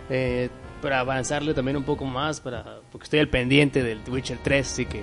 Eh, 0.08 0.48
para 0.80 1.00
avanzarle 1.00 1.52
también 1.52 1.76
un 1.76 1.84
poco 1.84 2.06
más, 2.06 2.40
para 2.40 2.80
porque 2.90 3.04
estoy 3.04 3.18
al 3.18 3.28
pendiente 3.28 3.82
del 3.82 4.02
The 4.04 4.10
Witcher 4.10 4.38
3, 4.42 4.66
así 4.66 4.86
que 4.86 5.02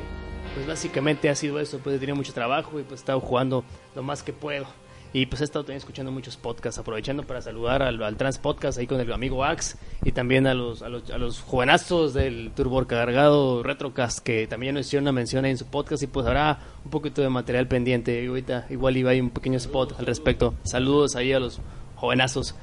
pues 0.56 0.66
básicamente 0.66 1.30
ha 1.30 1.36
sido 1.36 1.60
eso, 1.60 1.78
pues 1.78 1.98
he 1.98 2.00
tenido 2.00 2.16
mucho 2.16 2.34
trabajo 2.34 2.80
y 2.80 2.84
pues 2.84 3.02
he 3.02 3.04
estado 3.04 3.20
jugando 3.20 3.64
lo 3.94 4.02
más 4.02 4.24
que 4.24 4.34
puedo. 4.34 4.66
Y 5.14 5.28
pues 5.28 5.42
he 5.42 5.44
estado 5.44 5.64
también 5.64 5.78
escuchando 5.78 6.12
muchos 6.12 6.38
podcasts, 6.38 6.80
aprovechando 6.80 7.22
para 7.24 7.40
saludar 7.40 7.84
al, 7.84 8.18
Trans 8.18 8.40
Podcast 8.40 8.80
ahí 8.80 8.88
con 8.88 9.00
el 9.00 9.14
amigo 9.14 9.46
Ax 9.46 9.78
y 10.04 10.12
también 10.12 10.48
a 10.48 10.56
los, 10.56 10.82
a 10.82 10.90
los, 10.90 11.10
a 11.12 11.20
los 11.20 11.40
jovenazos 11.42 12.16
del 12.16 12.52
Turbo 12.56 12.84
Cargado 12.88 13.62
Retrocast 13.62 14.20
que 14.20 14.48
también 14.48 14.74
nos 14.74 14.88
hicieron 14.88 15.04
una 15.04 15.12
mención 15.12 15.46
ahí 15.46 15.52
en 15.52 15.58
su 15.60 15.68
podcast 15.68 16.02
y 16.02 16.08
pues 16.08 16.26
habrá 16.26 16.60
un 16.84 16.90
poquito 16.90 17.22
de 17.22 17.30
material 17.30 17.68
pendiente. 17.68 18.24
Y 18.24 18.26
ahorita 18.26 18.66
igual 18.72 18.98
iba 18.98 19.12
ahí 19.12 19.22
un 19.22 19.30
pequeño 19.30 19.58
spot 19.58 20.00
al 20.00 20.08
respecto. 20.08 20.56
Saludos 20.64 21.16
ahí 21.16 21.32
a 21.32 21.40
los 21.40 21.60
jovenazos. 21.96 22.56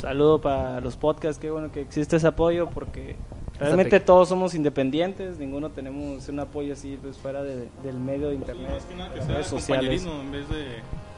Saludo 0.00 0.40
para 0.40 0.80
los 0.80 0.96
podcasts, 0.96 1.40
qué 1.40 1.50
bueno 1.50 1.70
que 1.70 1.80
existe 1.80 2.16
ese 2.16 2.26
apoyo 2.26 2.70
porque 2.70 3.16
realmente 3.58 4.00
todos 4.00 4.28
somos 4.28 4.54
independientes, 4.54 5.38
ninguno 5.38 5.70
tenemos 5.70 6.28
un 6.28 6.40
apoyo 6.40 6.72
así 6.72 6.98
pues 7.00 7.18
fuera 7.18 7.42
de, 7.42 7.68
del 7.82 7.96
medio 7.96 8.28
de 8.28 8.34
internet, 8.34 8.70
más 8.70 8.84
que 8.84 8.94
nada 8.94 9.14
que 9.14 9.20
redes 9.20 9.46
sociales. 9.46 10.04
En 10.04 10.32
vez 10.32 10.48
de, 10.48 10.66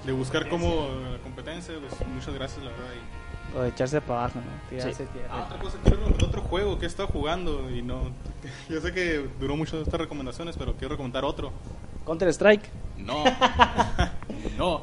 de 0.07 0.13
buscar 0.13 0.49
como 0.49 0.89
la 1.13 1.19
competencia, 1.19 1.75
pues 1.79 2.09
muchas 2.09 2.35
gracias 2.35 2.65
la 2.65 2.71
verdad. 2.71 2.87
Y... 2.95 3.21
O 3.59 3.63
de 3.63 3.69
echarse 3.71 4.01
para 4.01 4.21
abajo, 4.21 4.39
¿no? 4.39 4.71
Tirarse, 4.71 5.05
sí. 5.05 5.11
ah, 5.29 5.45
otra 5.47 5.59
cosa, 5.59 5.79
quiero 5.83 6.07
otro 6.07 6.41
juego 6.43 6.79
que 6.79 6.85
he 6.85 6.89
estado 6.89 7.09
jugando 7.09 7.69
y 7.71 7.83
no... 7.83 8.11
Yo 8.69 8.81
sé 8.81 8.93
que 8.93 9.27
duró 9.41 9.57
mucho 9.57 9.81
estas 9.83 10.01
recomendaciones, 10.01 10.57
pero 10.57 10.75
quiero 10.75 10.93
recomendar 10.93 11.25
otro. 11.25 11.53
Counter 12.07 12.29
Strike. 12.29 12.63
No. 12.99 13.25
no. 14.59 14.83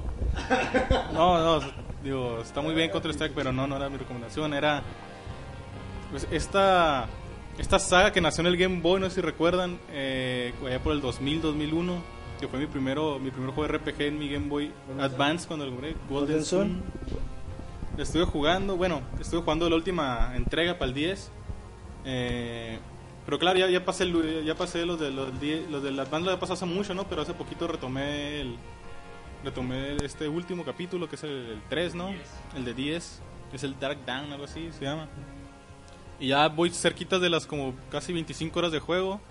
No, 1.13 1.59
no 1.59 1.87
Digo, 2.03 2.39
está 2.41 2.61
muy 2.61 2.73
bien 2.73 2.89
Counter 2.89 3.11
Strike, 3.11 3.33
pero 3.33 3.51
no, 3.51 3.67
no 3.67 3.75
era 3.75 3.89
mi 3.89 3.97
recomendación. 3.97 4.53
Era 4.53 4.83
pues, 6.11 6.27
esta, 6.31 7.07
esta 7.57 7.79
saga 7.79 8.11
que 8.11 8.21
nació 8.21 8.41
en 8.41 8.47
el 8.47 8.57
Game 8.57 8.81
Boy, 8.81 8.99
no 8.99 9.09
sé 9.09 9.15
si 9.15 9.21
recuerdan, 9.21 9.79
eh, 9.91 10.53
allá 10.65 10.81
por 10.81 10.93
el 10.93 11.01
2000, 11.01 11.41
2001, 11.41 12.03
que 12.39 12.47
fue 12.47 12.59
mi 12.59 12.67
primero 12.67 13.19
mi 13.19 13.31
primer 13.31 13.51
juego 13.51 13.71
de 13.71 13.77
RPG 13.79 14.01
en 14.03 14.19
mi 14.19 14.29
Game 14.29 14.47
Boy 14.47 14.71
Advance 14.99 15.47
cuando 15.47 15.65
lo 15.65 15.71
compré, 15.71 15.95
Golden 16.09 16.45
Sun. 16.45 16.83
Estuve 17.97 18.25
jugando, 18.25 18.77
bueno, 18.77 19.01
estuve 19.19 19.41
jugando 19.41 19.67
la 19.69 19.75
última 19.75 20.33
entrega 20.35 20.75
para 20.75 20.89
el 20.89 20.93
10. 20.93 21.31
Eh, 22.05 22.79
pero 23.25 23.39
claro, 23.39 23.57
ya, 23.57 23.69
ya 23.69 23.83
pasé, 23.83 24.05
ya 24.45 24.55
pasé 24.55 24.85
los, 24.85 24.99
de, 24.99 25.11
los, 25.11 25.29
los 25.69 25.83
del 25.83 25.99
Advance, 25.99 26.25
lo 26.25 26.33
he 26.33 26.37
pasado 26.37 26.53
hace 26.53 26.65
mucho, 26.65 26.93
¿no? 26.93 27.09
Pero 27.09 27.23
hace 27.23 27.33
poquito 27.33 27.67
retomé 27.67 28.39
el, 28.39 28.55
retomé 29.43 29.97
este 30.03 30.27
último 30.27 30.63
capítulo, 30.63 31.09
que 31.09 31.15
es 31.15 31.23
el, 31.23 31.61
3, 31.69 31.95
¿no? 31.95 32.13
El 32.55 32.65
de 32.65 32.73
10, 32.73 33.21
es 33.51 33.63
el 33.63 33.79
Dark 33.79 34.05
Down, 34.05 34.31
algo 34.31 34.45
así 34.45 34.69
se 34.71 34.85
llama. 34.85 35.07
Y 36.19 36.29
ya 36.29 36.47
voy 36.47 36.69
cerquitas 36.71 37.21
de 37.21 37.29
las 37.29 37.45
como 37.45 37.75
casi 37.91 38.13
25 38.13 38.57
horas 38.57 38.71
de 38.71 38.79
juego. 38.79 39.21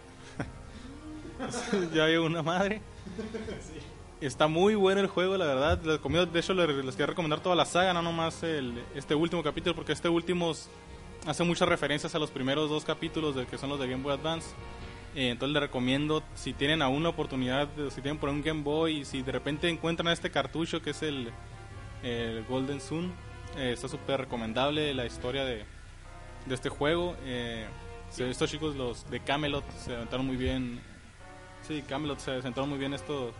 ya 1.94 2.04
hay 2.04 2.16
una 2.16 2.42
madre. 2.42 2.80
Está 4.20 4.46
muy 4.46 4.74
bueno 4.74 5.00
el 5.00 5.08
juego, 5.08 5.36
la 5.36 5.46
verdad. 5.46 5.78
de 5.78 6.38
hecho, 6.40 6.54
les, 6.54 6.84
les 6.84 6.94
quería 6.94 7.06
recomendar 7.06 7.40
toda 7.40 7.54
la 7.54 7.66
saga, 7.66 7.92
no 7.92 8.02
nomás 8.02 8.42
el, 8.42 8.82
este 8.94 9.14
último 9.14 9.42
capítulo, 9.42 9.74
porque 9.74 9.92
este 9.92 10.08
último 10.08 10.52
hace 11.26 11.44
muchas 11.44 11.68
referencias 11.68 12.14
a 12.14 12.18
los 12.18 12.30
primeros 12.30 12.70
dos 12.70 12.84
capítulos 12.84 13.34
de 13.34 13.46
que 13.46 13.58
son 13.58 13.68
los 13.68 13.80
de 13.80 13.88
Game 13.88 14.02
Boy 14.02 14.14
Advance. 14.14 14.48
Eh, 15.14 15.30
entonces 15.30 15.52
le 15.54 15.60
recomiendo, 15.60 16.22
si 16.34 16.52
tienen 16.52 16.82
aún 16.82 17.02
la 17.02 17.08
oportunidad, 17.08 17.68
si 17.90 18.00
tienen 18.00 18.18
por 18.18 18.28
un 18.28 18.42
Game 18.42 18.62
Boy, 18.62 19.04
si 19.04 19.22
de 19.22 19.32
repente 19.32 19.68
encuentran 19.68 20.12
este 20.12 20.30
cartucho 20.30 20.80
que 20.80 20.90
es 20.90 21.02
el, 21.02 21.30
Golden 22.48 22.80
Sun, 22.80 23.12
eh, 23.56 23.72
está 23.72 23.88
súper 23.88 24.20
recomendable 24.20 24.94
la 24.94 25.06
historia 25.06 25.44
de, 25.44 25.64
de 26.46 26.54
este 26.54 26.68
juego. 26.68 27.16
Eh, 27.24 27.66
estos 28.18 28.50
chicos, 28.50 28.76
los 28.76 29.08
de 29.10 29.20
Camelot, 29.20 29.64
se 29.78 29.94
aventaron 29.94 30.26
muy 30.26 30.36
bien. 30.36 30.80
Sí, 31.62 31.82
Camelot 31.82 32.18
se 32.18 32.32
aventaron 32.32 32.68
muy 32.68 32.78
bien 32.78 32.94
esto. 32.94 33.32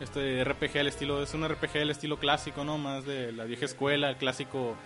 Este 0.00 0.44
RPG 0.44 0.78
al 0.78 0.88
estilo, 0.88 1.22
es 1.22 1.32
un 1.32 1.48
RPG 1.48 1.78
al 1.78 1.90
estilo 1.90 2.18
clásico, 2.18 2.64
¿no? 2.64 2.76
Más 2.76 3.06
de 3.06 3.32
la 3.32 3.44
vieja 3.44 3.64
escuela, 3.64 4.10
el 4.10 4.16
clásico, 4.16 4.76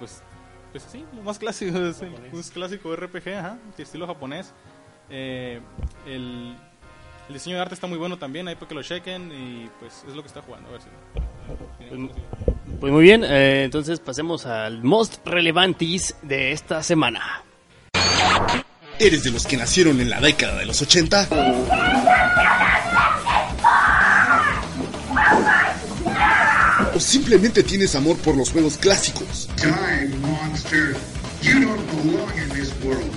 pues, 0.00 0.24
pues 0.72 0.82
sí, 0.82 1.04
lo 1.14 1.22
más 1.22 1.38
clásico, 1.38 1.78
es 1.86 2.00
un 2.00 2.42
clásico 2.52 2.96
RPG, 2.96 3.28
ajá, 3.38 3.58
de 3.76 3.82
estilo 3.84 4.04
japonés. 4.04 4.52
Eh, 5.10 5.60
el, 6.06 6.56
diseño 7.28 7.56
de 7.56 7.62
arte 7.62 7.74
está 7.74 7.86
muy 7.86 7.98
bueno 7.98 8.18
también, 8.18 8.48
ahí 8.48 8.54
para 8.54 8.68
que 8.68 8.74
lo 8.74 8.82
chequen 8.82 9.30
y 9.32 9.70
pues 9.80 10.04
es 10.08 10.14
lo 10.14 10.22
que 10.22 10.28
está 10.28 10.42
jugando. 10.42 10.68
A 10.68 10.72
ver 10.72 10.82
si... 10.82 10.88
Pues, 12.80 12.92
muy 12.92 13.02
bien, 13.02 13.24
eh, 13.24 13.64
entonces 13.64 14.00
pasemos 14.00 14.46
al 14.46 14.82
most 14.82 15.26
relevantis 15.26 16.14
de 16.22 16.52
esta 16.52 16.82
semana. 16.82 17.42
¿Eres 18.98 19.24
de 19.24 19.30
los 19.30 19.46
que 19.46 19.56
nacieron 19.56 20.00
en 20.00 20.08
la 20.10 20.20
década 20.20 20.58
de 20.58 20.66
los 20.66 20.80
80? 20.80 21.28
¿O 26.94 27.00
simplemente 27.00 27.62
tienes 27.62 27.94
amor 27.94 28.16
por 28.18 28.36
los 28.36 28.50
juegos 28.50 28.78
clásicos? 28.78 29.48
Time, 29.56 30.16
monster. 30.20 30.96
You 31.42 31.60
don't 31.60 31.86
belong 32.02 32.32
in 32.38 32.48
this 32.50 32.72
world. 32.82 33.12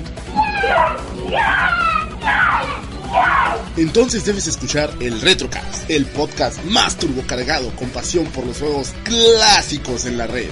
Entonces 3.79 4.25
debes 4.25 4.45
escuchar 4.45 4.93
el 4.99 5.21
Retrocast, 5.21 5.89
el 5.89 6.05
podcast 6.05 6.61
más 6.65 6.97
turbocargado 6.97 7.73
con 7.77 7.89
pasión 7.91 8.25
por 8.25 8.45
los 8.45 8.57
juegos 8.57 8.91
clásicos 9.03 10.05
en 10.05 10.17
la 10.17 10.27
red. 10.27 10.49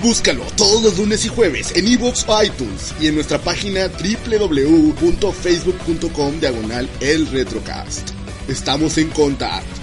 Búscalo 0.00 0.44
todos 0.56 0.80
los 0.80 0.96
lunes 0.98 1.24
y 1.24 1.28
jueves 1.28 1.72
en 1.74 1.88
iVoox 1.88 2.24
o 2.28 2.44
iTunes 2.44 2.94
y 3.00 3.08
en 3.08 3.16
nuestra 3.16 3.38
página 3.38 3.88
www.facebook.com 3.88 6.38
diagonal 6.38 6.88
el 7.00 7.26
Retrocast. 7.26 8.10
Estamos 8.46 8.96
en 8.96 9.10
contacto. 9.10 9.80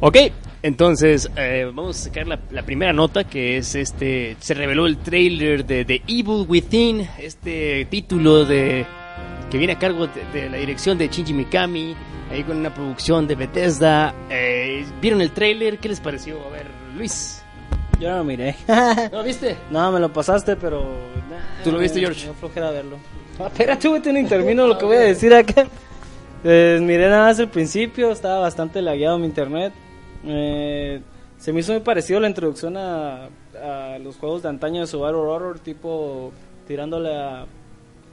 Ok, 0.00 0.16
Entonces, 0.66 1.30
eh, 1.36 1.70
vamos 1.72 2.00
a 2.00 2.04
sacar 2.06 2.26
la, 2.26 2.40
la 2.50 2.64
primera 2.64 2.92
nota 2.92 3.22
que 3.22 3.56
es 3.56 3.76
este. 3.76 4.36
Se 4.40 4.52
reveló 4.52 4.86
el 4.86 4.98
trailer 4.98 5.64
de 5.64 5.84
The 5.84 6.02
Evil 6.08 6.44
Within, 6.48 7.08
este 7.18 7.84
título 7.84 8.44
de 8.44 8.84
que 9.48 9.58
viene 9.58 9.74
a 9.74 9.78
cargo 9.78 10.08
de, 10.08 10.24
de 10.32 10.50
la 10.50 10.56
dirección 10.56 10.98
de 10.98 11.06
Shinji 11.06 11.34
Mikami, 11.34 11.94
ahí 12.32 12.42
con 12.42 12.56
una 12.56 12.74
producción 12.74 13.28
de 13.28 13.36
Bethesda. 13.36 14.12
Eh, 14.28 14.84
¿Vieron 15.00 15.20
el 15.20 15.30
trailer? 15.30 15.78
¿Qué 15.78 15.88
les 15.88 16.00
pareció? 16.00 16.44
A 16.44 16.50
ver, 16.50 16.66
Luis. 16.96 17.44
Yo 18.00 18.10
no 18.10 18.16
lo 18.16 18.24
miré. 18.24 18.56
¿No 19.12 19.22
viste? 19.22 19.56
no, 19.70 19.92
me 19.92 20.00
lo 20.00 20.12
pasaste, 20.12 20.56
pero... 20.56 20.82
nah, 21.30 21.62
¿Tú 21.62 21.70
lo 21.70 21.78
viste, 21.78 22.00
George? 22.00 22.24
Dio 22.24 22.34
flojera 22.34 22.72
verlo. 22.72 22.96
Ah, 23.38 23.46
espérate, 23.52 23.86
güey, 23.86 24.02
te 24.02 24.24
termino 24.24 24.66
lo 24.66 24.76
que 24.76 24.84
voy 24.84 24.96
a 24.96 25.00
decir 25.02 25.32
acá. 25.32 25.68
Pues 26.42 26.80
miré 26.82 27.08
nada 27.08 27.26
más 27.26 27.38
el 27.38 27.50
principio, 27.50 28.10
estaba 28.10 28.40
bastante 28.40 28.82
lagueado 28.82 29.16
mi 29.16 29.26
internet. 29.26 29.72
Eh, 30.26 31.00
se 31.38 31.52
me 31.52 31.60
hizo 31.60 31.72
muy 31.72 31.82
parecido 31.82 32.20
la 32.20 32.28
introducción 32.28 32.76
a, 32.76 33.28
a 33.62 33.98
los 33.98 34.16
juegos 34.16 34.42
de 34.42 34.48
antaño 34.48 34.80
de 34.80 34.86
Subaru 34.86 35.20
Horror, 35.20 35.58
tipo 35.58 36.32
tirándole 36.66 37.14
a 37.14 37.46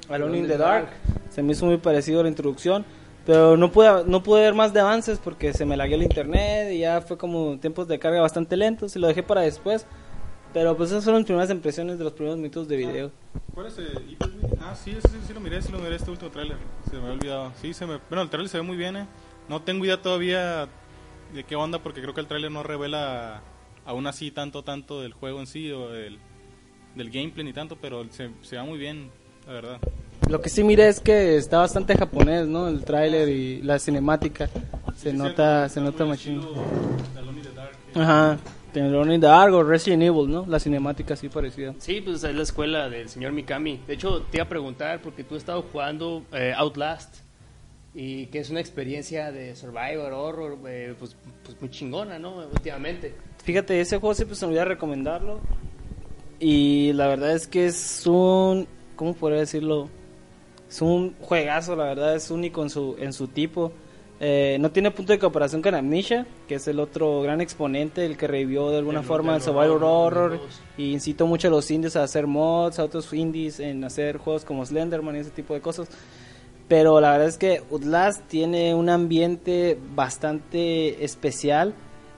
Alone 0.09 0.39
in 0.39 0.47
the 0.47 0.57
Dark. 0.57 0.89
Se 1.29 1.41
me 1.41 1.53
hizo 1.53 1.65
muy 1.65 1.77
parecido 1.77 2.21
la 2.21 2.29
introducción, 2.29 2.85
pero 3.25 3.57
no 3.57 3.71
pude, 3.71 4.03
no 4.05 4.21
pude 4.21 4.41
ver 4.41 4.53
más 4.53 4.73
de 4.73 4.81
avances 4.81 5.19
porque 5.23 5.53
se 5.53 5.65
me 5.65 5.77
lagueó 5.77 5.95
el 5.95 6.03
internet 6.03 6.71
y 6.71 6.79
ya 6.79 7.01
fue 7.01 7.17
como 7.17 7.57
tiempos 7.59 7.87
de 7.87 7.97
carga 7.97 8.21
bastante 8.21 8.57
lentos 8.57 8.95
y 8.95 8.99
lo 8.99 9.07
dejé 9.07 9.23
para 9.23 9.41
después. 9.41 9.85
Pero 10.53 10.77
pues 10.77 10.91
esas 10.91 11.03
fueron 11.03 11.21
mis 11.21 11.25
primeras 11.25 11.49
impresiones 11.49 11.97
de 11.97 12.03
los 12.03 12.13
primeros 12.13 12.37
minutos 12.37 12.67
de 12.67 12.77
video. 12.77 13.11
¿Cuál 13.55 13.67
es 13.67 13.77
el? 13.79 14.17
Ah, 14.61 14.75
sí, 14.75 14.95
sí, 15.03 15.17
sí, 15.25 15.33
lo 15.33 15.39
miré, 15.39 15.59
sí 15.63 15.71
lo 15.71 15.79
miré 15.79 15.95
este 15.95 16.11
último 16.11 16.29
tráiler. 16.29 16.57
Se 16.87 16.95
me 16.97 17.01
había 17.01 17.13
olvidado. 17.13 17.51
Sí, 17.59 17.73
se 17.73 17.87
me... 17.87 17.97
Bueno, 18.07 18.21
el 18.21 18.29
tráiler 18.29 18.49
se 18.49 18.57
ve 18.57 18.63
muy 18.63 18.77
bien, 18.77 18.95
eh. 18.97 19.07
No 19.49 19.63
tengo 19.63 19.83
idea 19.83 19.99
todavía 19.99 20.67
de 21.33 21.43
qué 21.43 21.55
onda 21.55 21.79
porque 21.79 22.01
creo 22.01 22.13
que 22.13 22.21
el 22.21 22.27
tráiler 22.27 22.51
no 22.51 22.63
revela 22.63 23.41
aún 23.85 24.07
así 24.07 24.31
tanto, 24.31 24.63
tanto 24.63 25.01
del 25.01 25.13
juego 25.13 25.39
en 25.39 25.47
sí 25.47 25.71
o 25.71 25.89
del, 25.89 26.19
del 26.95 27.09
gameplay 27.09 27.43
ni 27.45 27.53
tanto, 27.53 27.77
pero 27.81 28.05
se, 28.11 28.29
se 28.41 28.55
ve 28.55 28.63
muy 28.63 28.77
bien, 28.77 29.09
la 29.47 29.53
verdad. 29.53 29.79
Lo 30.29 30.39
que 30.41 30.49
sí 30.49 30.63
miré 30.63 30.87
es 30.87 30.99
que 30.99 31.35
está 31.35 31.57
bastante 31.59 31.97
japonés, 31.97 32.47
¿no? 32.47 32.67
El 32.69 32.85
tráiler 32.85 33.27
y 33.29 33.61
la 33.61 33.77
cinemática. 33.79 34.47
Se 34.95 35.11
Sí, 35.11 35.17
nota, 35.17 35.67
se 35.67 35.81
nota 35.81 36.05
machín. 36.05 36.39
estilo 36.39 36.53
de 37.13 37.19
Alone 37.19 37.37
in 37.39 37.43
the 37.43 37.51
Dark. 37.53 37.71
Ajá. 37.95 38.37
Alone 38.75 39.15
in 39.15 39.21
the 39.21 39.27
Dark 39.27 39.53
o 39.53 39.63
Resident 39.63 40.01
Evil, 40.01 40.29
¿no? 40.31 40.45
La 40.47 40.59
cinemática 40.59 41.13
así 41.15 41.29
parecida. 41.29 41.75
Sí, 41.77 41.99
pues 42.01 42.23
es 42.23 42.33
la 42.33 42.41
escuela 42.43 42.89
del 42.89 43.09
señor 43.09 43.33
Mikami. 43.33 43.81
De 43.85 43.93
hecho, 43.95 44.21
te 44.31 44.37
iba 44.37 44.45
a 44.45 44.49
preguntar 44.49 45.01
porque 45.01 45.23
tú 45.23 45.35
has 45.35 45.39
estado 45.39 45.61
jugando 45.63 46.23
eh, 46.31 46.53
Outlast 46.55 47.22
y 47.95 48.25
que 48.27 48.39
es 48.39 48.49
una 48.49 48.59
experiencia 48.59 49.31
de 49.31 49.55
survivor, 49.55 50.13
horror, 50.13 50.57
eh, 50.67 50.95
pues, 50.97 51.15
pues 51.45 51.59
muy 51.61 51.69
chingona, 51.69 52.17
¿no? 52.19 52.37
Últimamente. 52.51 53.13
Fíjate, 53.43 53.79
ese 53.81 53.99
juego 53.99 54.15
siempre 54.15 54.35
se 54.35 54.45
me 54.45 54.49
olvida 54.51 54.65
recomendarlo. 54.65 55.39
Y 56.39 56.91
la 56.93 57.07
verdad 57.07 57.33
es 57.35 57.47
que 57.47 57.67
es 57.67 58.05
un. 58.07 58.67
¿Cómo 58.95 59.13
podría 59.13 59.39
decirlo? 59.39 59.89
Es 60.69 60.81
un 60.81 61.15
juegazo, 61.21 61.75
la 61.75 61.85
verdad, 61.85 62.15
es 62.15 62.31
único 62.31 62.63
en 62.63 62.69
su, 62.69 62.95
en 62.99 63.13
su 63.13 63.27
tipo. 63.27 63.71
Eh, 64.19 64.57
no 64.59 64.71
tiene 64.71 64.89
punto 64.91 65.11
de 65.11 65.19
comparación 65.19 65.61
con 65.61 65.75
Amnesia, 65.75 66.25
que 66.47 66.55
es 66.55 66.67
el 66.67 66.79
otro 66.79 67.21
gran 67.21 67.41
exponente, 67.41 68.05
el 68.05 68.15
que 68.17 68.27
revivió 68.27 68.69
de 68.69 68.77
alguna 68.77 68.99
El- 68.99 69.05
forma 69.05 69.35
el 69.35 69.41
Survivor 69.41 69.83
horror, 69.83 70.39
Y 70.77 70.93
incitó 70.93 71.27
mucho 71.27 71.47
a 71.49 71.51
los 71.51 71.69
indies 71.71 71.95
a 71.95 72.03
hacer 72.03 72.25
mods, 72.27 72.79
a 72.79 72.85
otros 72.85 73.11
indies 73.13 73.59
en 73.59 73.83
hacer 73.83 74.17
juegos 74.17 74.45
como 74.45 74.65
Slenderman 74.65 75.15
y 75.15 75.19
ese 75.19 75.31
tipo 75.31 75.53
de 75.53 75.61
cosas. 75.61 75.89
Pero 76.73 76.99
la 76.99 77.11
verdad 77.11 77.27
es 77.27 77.37
que 77.37 77.61
Outlast 77.71 78.27
tiene 78.27 78.73
un 78.73 78.89
ambiente 78.89 79.77
bastante 79.93 81.03
especial. 81.05 81.75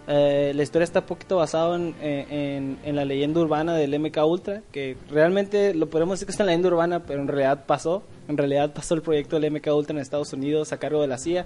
Eh, 0.07 0.53
la 0.55 0.63
historia 0.63 0.85
está 0.85 1.01
un 1.01 1.07
poquito 1.07 1.35
basada 1.35 1.75
en, 1.75 1.93
en- 2.01 2.77
en 2.85 2.95
la 2.95 3.03
leyenda 3.03 3.41
urbana 3.41 3.75
del 3.75 3.99
MK 3.99 4.17
Ultra, 4.25 4.61
que 4.71 4.95
realmente 5.09 5.73
lo 5.73 5.89
podemos 5.89 6.13
decir 6.13 6.27
que 6.27 6.31
es 6.31 6.37
una 6.39 6.45
leyenda 6.45 6.69
urbana, 6.69 7.03
pero 7.03 7.19
en 7.19 7.27
realidad 7.27 7.65
pasó. 7.65 8.03
En 8.29 8.37
realidad 8.37 8.71
pasó 8.73 8.93
el 8.95 9.01
proyecto 9.01 9.37
del 9.37 9.51
MK 9.51 9.67
Ultra 9.75 9.93
en 9.93 10.01
Estados 10.01 10.31
Unidos 10.31 10.71
a 10.71 10.77
cargo 10.77 11.01
de 11.01 11.07
la 11.07 11.17
CIA 11.17 11.45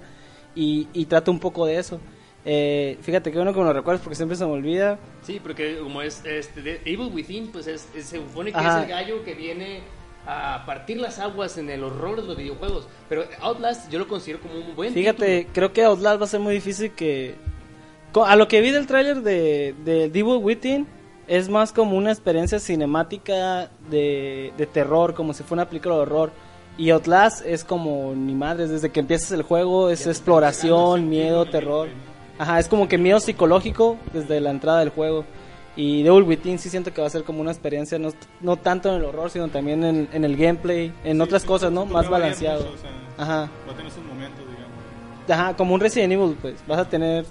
y, 0.54 0.86
y 0.92 1.06
trata 1.06 1.32
un 1.32 1.40
poco 1.40 1.66
de 1.66 1.78
eso. 1.78 1.98
Eh, 2.44 2.96
fíjate 3.00 3.32
que 3.32 3.38
bueno 3.38 3.52
que 3.52 3.58
me 3.58 3.64
lo 3.64 3.72
recuerdas 3.72 4.02
porque 4.04 4.14
siempre 4.14 4.36
se 4.36 4.46
me 4.46 4.52
olvida. 4.52 5.00
Sí, 5.22 5.40
porque 5.42 5.78
como 5.82 6.00
es 6.00 6.24
este, 6.24 6.80
Evil 6.84 7.10
Within, 7.12 7.48
pues 7.50 7.66
es, 7.66 7.88
es- 7.96 8.04
se 8.06 8.18
supone 8.18 8.52
que 8.52 8.58
Ajá. 8.58 8.78
es 8.78 8.84
el 8.84 8.90
gallo 8.90 9.24
que 9.24 9.34
viene 9.34 9.80
a 10.26 10.64
partir 10.66 10.98
las 10.98 11.18
aguas 11.18 11.58
en 11.58 11.70
el 11.70 11.82
horror 11.82 12.20
de 12.20 12.26
los 12.28 12.36
videojuegos. 12.36 12.86
Pero 13.08 13.24
Outlast 13.40 13.90
yo 13.90 13.98
lo 13.98 14.08
considero 14.08 14.40
como 14.40 14.54
un 14.54 14.76
buen 14.76 14.92
Fíjate, 14.92 15.38
título. 15.38 15.54
creo 15.54 15.72
que 15.72 15.84
Outlast 15.84 16.20
va 16.20 16.24
a 16.24 16.28
ser 16.28 16.40
muy 16.40 16.54
difícil 16.54 16.92
que... 16.92 17.36
A 18.24 18.34
lo 18.36 18.48
que 18.48 18.60
vi 18.60 18.70
del 18.70 18.86
tráiler 18.86 19.22
de, 19.22 19.74
de 19.84 20.08
Devil 20.10 20.38
Within, 20.42 20.86
es 21.28 21.48
más 21.48 21.72
como 21.72 21.96
una 21.96 22.10
experiencia 22.10 22.58
cinemática 22.58 23.70
de, 23.88 24.52
de 24.56 24.66
terror, 24.66 25.14
como 25.14 25.32
si 25.32 25.44
fuera 25.44 25.62
una 25.62 25.68
película 25.68 25.94
de 25.94 26.00
horror. 26.00 26.32
Y 26.76 26.90
Outlast 26.90 27.46
es 27.46 27.62
como 27.62 28.12
ni 28.16 28.34
madres, 28.34 28.70
desde 28.70 28.90
que 28.90 29.00
empiezas 29.00 29.30
el 29.32 29.42
juego 29.42 29.90
es 29.90 30.06
exploración, 30.06 31.08
miedo, 31.08 31.46
terror. 31.46 31.88
Ajá, 32.38 32.58
es 32.58 32.68
como 32.68 32.88
que 32.88 32.98
miedo 32.98 33.20
psicológico 33.20 33.96
desde 34.12 34.40
la 34.40 34.50
entrada 34.50 34.80
del 34.80 34.88
juego. 34.88 35.24
Y 35.76 36.02
Devil 36.02 36.24
Within 36.24 36.58
sí 36.58 36.68
siento 36.68 36.92
que 36.92 37.00
va 37.00 37.06
a 37.06 37.10
ser 37.10 37.22
como 37.24 37.40
una 37.40 37.52
experiencia 37.52 37.98
no, 37.98 38.10
no 38.40 38.56
tanto 38.56 38.88
en 38.90 38.96
el 38.96 39.04
horror, 39.04 39.30
sino 39.30 39.48
también 39.48 39.84
en, 39.84 40.08
en 40.12 40.24
el 40.24 40.36
gameplay, 40.36 40.92
en 41.04 41.16
Sí, 41.16 41.22
otras 41.22 41.42
sí, 41.42 41.48
cosas, 41.48 41.70
¿no? 41.72 41.86
Más 41.86 42.08
balanceado. 42.08 42.60
mucho, 42.64 42.74
o 42.74 42.78
sea, 42.78 42.90
Ajá. 43.16 43.50
Va 43.68 43.72
a 43.72 43.76
tener 43.76 43.92
sus 43.92 44.04
momentos, 44.04 44.40
digamos. 44.40 44.60
Ajá, 45.28 45.56
como 45.56 45.74
un 45.74 45.80
Resident 45.80 46.12
Evil, 46.12 46.36
pues. 46.40 46.56
Vas 46.66 46.78
a 46.80 46.88
tener 46.88 47.24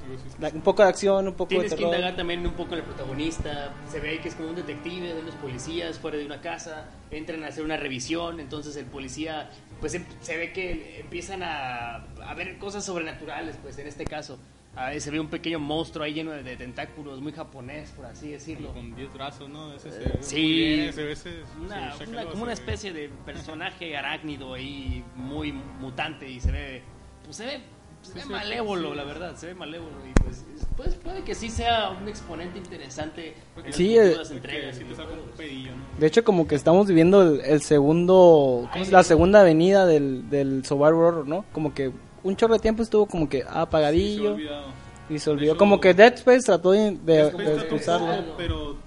un 0.54 0.62
poco 0.62 0.84
de 0.84 0.88
acción, 0.89 1.28
un 1.28 1.34
poco 1.34 1.49
Tienes 1.49 1.69
de 1.71 1.75
que 1.75 1.82
terror. 1.82 1.95
indagar 1.95 2.15
también 2.15 2.45
un 2.47 2.54
poco 2.54 2.75
el 2.75 2.82
protagonista. 2.84 3.73
Se 3.91 3.99
ve 3.99 4.19
que 4.21 4.30
es 4.30 4.36
como 4.36 4.49
un 4.49 4.56
detective 4.56 5.13
de 5.15 5.21
los 5.21 5.36
policías 5.36 5.99
fuera 5.99 6.17
de 6.17 6.25
una 6.25 6.39
casa. 6.39 6.86
Entran 7.12 7.43
a 7.43 7.47
hacer 7.47 7.65
una 7.65 7.75
revisión. 7.75 8.39
Entonces 8.39 8.78
el 8.78 8.86
policía, 8.86 9.49
pues 9.82 9.95
em- 9.95 10.06
se 10.21 10.38
ve 10.38 10.54
que 10.54 11.02
empiezan 11.02 11.43
a, 11.43 12.06
a 12.25 12.34
ver 12.36 12.58
cosas 12.58 12.86
sobrenaturales, 12.86 13.58
pues 13.62 13.78
en 13.80 13.88
este 13.88 14.06
caso. 14.06 14.38
Ah, 14.75 14.91
se 14.97 15.12
ve 15.12 15.19
un 15.19 15.27
pequeño 15.27 15.60
monstruo 15.60 16.05
ahí 16.05 16.13
lleno 16.13 16.32
de, 16.32 16.43
de 16.43 16.55
tentáculos, 16.55 17.19
muy 17.21 17.32
japonés, 17.34 17.89
por 17.91 18.05
así 18.05 18.29
decirlo. 18.32 18.71
Con 18.73 18.95
10 18.95 19.13
brazos, 19.13 19.49
¿no? 19.49 19.73
Ese 19.73 19.91
se 19.91 19.99
ve 19.99 20.17
sí. 20.21 20.36
muy 20.36 20.51
bien, 20.53 20.79
ese, 20.89 21.12
ese, 21.12 21.29
Una, 21.60 21.75
sí, 21.75 21.82
una- 21.82 21.97
chécalo, 21.97 22.32
como 22.32 22.43
una 22.43 22.53
especie 22.53 22.93
de 22.93 23.10
personaje 23.25 23.97
arácnido 23.97 24.53
ahí, 24.53 25.03
muy 25.15 25.51
mutante 25.51 26.29
y 26.29 26.39
se 26.39 26.51
ve, 26.51 26.84
pues 27.25 27.36
se 27.38 27.45
ve, 27.45 27.60
se 28.03 28.13
ve 28.13 28.21
sí, 28.21 28.29
malévolo, 28.29 28.91
sí. 28.91 28.95
la 28.95 29.03
verdad, 29.03 29.36
se 29.36 29.47
ve 29.47 29.55
malévolo 29.55 29.91
y 30.10 30.13
pues, 30.23 30.45
pues 30.77 30.95
puede 30.95 31.23
que 31.23 31.36
sí 31.36 31.49
sea 31.49 31.89
un 31.89 32.08
exponente 32.08 32.60
interesante 32.60 33.34
en 33.65 33.73
Sí, 33.73 33.95
las 33.97 34.32
entregas. 34.32 34.77
sí 34.77 34.86
te 34.86 34.95
saca 34.95 35.12
un 35.12 35.29
pedillo, 35.36 35.71
¿no? 35.75 35.99
De 35.99 36.08
hecho, 36.08 36.23
como 36.23 36.47
que 36.47 36.55
estamos 36.55 36.88
viviendo 36.88 37.23
el, 37.23 37.41
el 37.41 37.62
segundo... 37.62 38.69
¿cómo 38.71 38.84
es? 38.84 38.91
La 38.91 39.03
segunda 39.03 39.41
avenida 39.41 39.86
del, 39.86 40.29
del 40.29 40.63
Survivor 40.63 40.93
Horror, 40.93 41.27
¿no? 41.27 41.43
Como 41.51 41.73
que 41.73 41.91
un 42.23 42.36
chorro 42.36 42.53
de 42.55 42.60
tiempo 42.60 42.84
estuvo 42.84 43.05
como 43.05 43.27
que 43.29 43.41
Sí, 43.41 43.43
se 43.43 43.49
apagadillo 43.60 44.34
olvidado. 44.34 44.67
y 45.10 45.19
se 45.19 45.29
olvidó. 45.29 45.51
hecho, 45.53 45.60
como 45.60 45.79
que 45.79 45.93
Dead 45.93 46.13
Space 46.15 46.41
trató 46.45 46.71
de, 46.71 46.91
de, 46.97 47.27
expulsarlo. 47.27 48.36
pero 48.38 48.77